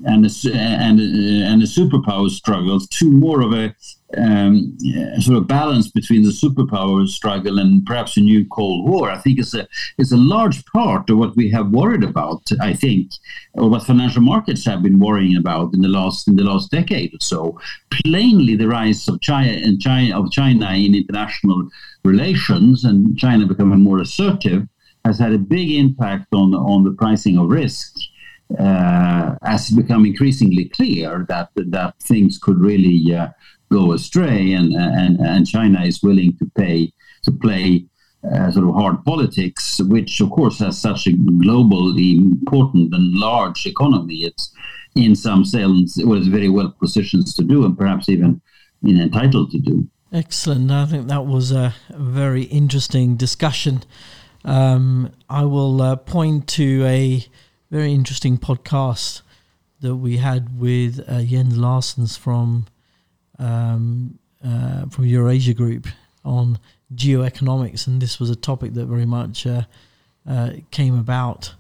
and 0.04 0.26
the, 0.26 0.52
and 0.54 1.00
uh, 1.00 1.52
and 1.52 1.62
the 1.62 1.66
superpower 1.66 2.30
struggles 2.30 2.88
to 2.88 3.10
more 3.10 3.42
of 3.42 3.54
a 3.54 3.74
um, 4.18 4.78
sort 5.20 5.38
of 5.38 5.48
balance 5.48 5.90
between 5.90 6.24
the 6.24 6.30
superpower 6.30 7.08
struggle 7.08 7.60
and 7.60 7.86
perhaps 7.86 8.18
a 8.18 8.22
new 8.22 8.46
Cold 8.48 8.90
War. 8.90 9.10
I 9.10 9.18
think 9.18 9.40
it's 9.40 9.54
a 9.54 9.68
it's 9.98 10.12
a 10.12 10.18
large 10.18 10.66
part 10.66 11.10
of 11.10 11.18
what 11.18 11.36
we 11.36 11.50
have 11.52 11.72
worried 11.72 12.04
about. 12.04 12.44
I 12.62 12.74
think, 12.74 13.12
or 13.54 13.70
what 13.70 13.84
financial 13.84 14.22
markets 14.22 14.66
have 14.66 14.84
been 14.84 15.00
worrying 15.00 15.38
about 15.38 15.74
in 15.74 15.82
the 15.82 15.88
last 15.88 16.28
in 16.28 16.36
the 16.36 16.44
last 16.44 16.72
decade 16.72 17.14
or 17.14 17.22
so. 17.22 17.60
Plainly, 17.90 18.56
the 18.58 18.68
rise 18.68 19.08
of 19.08 19.22
China 19.22 19.52
and 19.52 19.80
China 19.80 20.20
of 20.20 20.32
China 20.32 20.72
in 20.74 20.94
international 20.94 21.70
relations 22.04 22.84
and 22.84 23.18
China 23.18 23.46
becoming 23.46 23.80
more 23.80 24.00
assertive 24.00 24.68
has 25.06 25.20
had 25.20 25.32
a 25.34 25.38
big 25.38 25.72
impact 25.72 26.28
on 26.34 26.54
on 26.54 26.84
the 26.84 26.92
pricing 26.92 27.38
of 27.38 27.50
risk 27.50 27.96
uh, 28.60 29.36
as 29.44 29.72
it 29.72 29.76
become 29.76 30.06
increasingly 30.06 30.66
clear 30.66 31.26
that 31.30 31.50
that 31.56 31.96
things 32.02 32.38
could 32.38 32.60
really 32.60 33.14
uh, 33.14 33.28
go 33.72 33.94
astray, 33.94 34.54
and, 34.54 34.74
and 34.74 35.20
and 35.20 35.48
China 35.48 35.82
is 35.84 36.04
willing 36.04 36.38
to 36.38 36.46
pay 36.56 36.92
to 37.24 37.32
play 37.32 37.86
uh, 38.32 38.52
sort 38.52 38.68
of 38.68 38.76
hard 38.76 39.04
politics, 39.04 39.80
which 39.82 40.22
of 40.22 40.30
course 40.30 40.60
has 40.60 40.80
such 40.80 41.08
a 41.08 41.12
globally 41.12 42.18
important 42.18 42.94
and 42.94 43.14
large 43.16 43.66
economy. 43.66 44.18
It's 44.24 44.54
in 44.96 45.16
some 45.16 45.44
sense 45.44 45.98
it 45.98 46.08
was 46.08 46.28
very 46.28 46.50
well 46.50 46.74
positioned 46.80 47.28
to 47.28 47.44
do, 47.44 47.66
and 47.66 47.78
perhaps 47.78 48.10
even 48.10 48.42
know, 48.82 49.04
entitled 49.04 49.52
to 49.52 49.60
do. 49.60 49.88
Excellent. 50.12 50.72
I 50.72 50.86
think 50.86 51.08
that 51.08 51.26
was 51.26 51.52
a 51.52 51.76
very 51.90 52.44
interesting 52.44 53.18
discussion. 53.18 53.84
Um, 54.46 55.12
I 55.30 55.44
will 55.44 55.82
uh, 55.82 55.96
point 55.96 56.48
to 56.50 56.86
a 56.86 57.26
very 57.76 57.92
interesting 57.92 58.38
podcast 58.38 59.22
that 59.82 59.98
we 59.98 60.16
had 60.16 60.58
with 60.58 61.04
uh, 61.10 61.22
Jens 61.22 61.58
Larsens 61.58 62.18
from 62.18 62.68
um, 63.38 64.18
uh, 64.42 64.86
from 64.86 65.04
Eurasia 65.04 65.54
Group 65.54 65.86
on 66.24 66.58
geoeconomics, 66.94 67.86
and 67.86 68.02
this 68.02 68.18
was 68.18 68.30
a 68.30 68.36
topic 68.38 68.76
that 68.76 68.86
very 68.86 69.06
much 69.06 69.46
uh, 69.46 69.64
uh, 70.26 70.52
came 70.72 70.98
about 70.98 71.54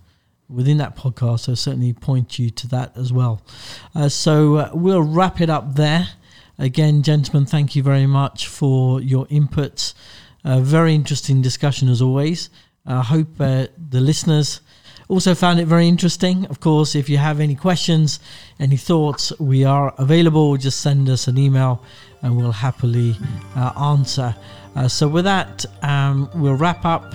within 0.47 0.77
that 0.77 0.95
podcast. 0.95 1.41
So 1.41 1.53
certainly 1.53 1.91
point 1.91 2.39
you 2.39 2.49
to 2.49 2.67
that 2.69 2.95
as 2.95 3.11
well. 3.11 3.41
Uh, 3.93 4.07
so 4.07 4.55
uh, 4.55 4.69
we'll 4.73 5.03
wrap 5.03 5.41
it 5.41 5.49
up 5.49 5.75
there. 5.75 6.07
Again, 6.57 7.03
gentlemen, 7.03 7.45
thank 7.45 7.75
you 7.75 7.83
very 7.83 8.07
much 8.07 8.47
for 8.47 9.01
your 9.01 9.25
inputs. 9.25 9.93
Uh, 10.45 10.61
very 10.61 10.95
interesting 10.95 11.41
discussion 11.41 11.89
as 11.89 12.01
always. 12.01 12.49
I 12.85 13.03
hope 13.03 13.35
the 13.35 13.69
listeners 13.91 14.61
also 15.07 15.35
found 15.35 15.59
it 15.59 15.65
very 15.65 15.87
interesting. 15.87 16.45
Of 16.47 16.59
course, 16.59 16.95
if 16.95 17.09
you 17.09 17.17
have 17.17 17.39
any 17.39 17.55
questions, 17.55 18.19
any 18.59 18.77
thoughts, 18.77 19.37
we 19.39 19.63
are 19.63 19.93
available. 19.97 20.57
Just 20.57 20.81
send 20.81 21.09
us 21.09 21.27
an 21.27 21.37
email 21.37 21.83
and 22.21 22.35
we'll 22.35 22.51
happily 22.51 23.15
uh, 23.55 23.71
answer. 23.77 24.35
Uh, 24.75 24.87
so, 24.87 25.07
with 25.07 25.25
that, 25.25 25.65
um, 25.83 26.29
we'll 26.35 26.55
wrap 26.55 26.85
up. 26.85 27.13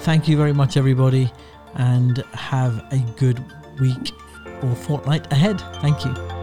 Thank 0.00 0.28
you 0.28 0.36
very 0.36 0.52
much, 0.52 0.76
everybody, 0.76 1.30
and 1.74 2.18
have 2.34 2.84
a 2.92 2.98
good 3.16 3.42
week 3.80 4.12
or 4.62 4.74
fortnight 4.74 5.32
ahead. 5.32 5.60
Thank 5.80 6.04
you. 6.04 6.41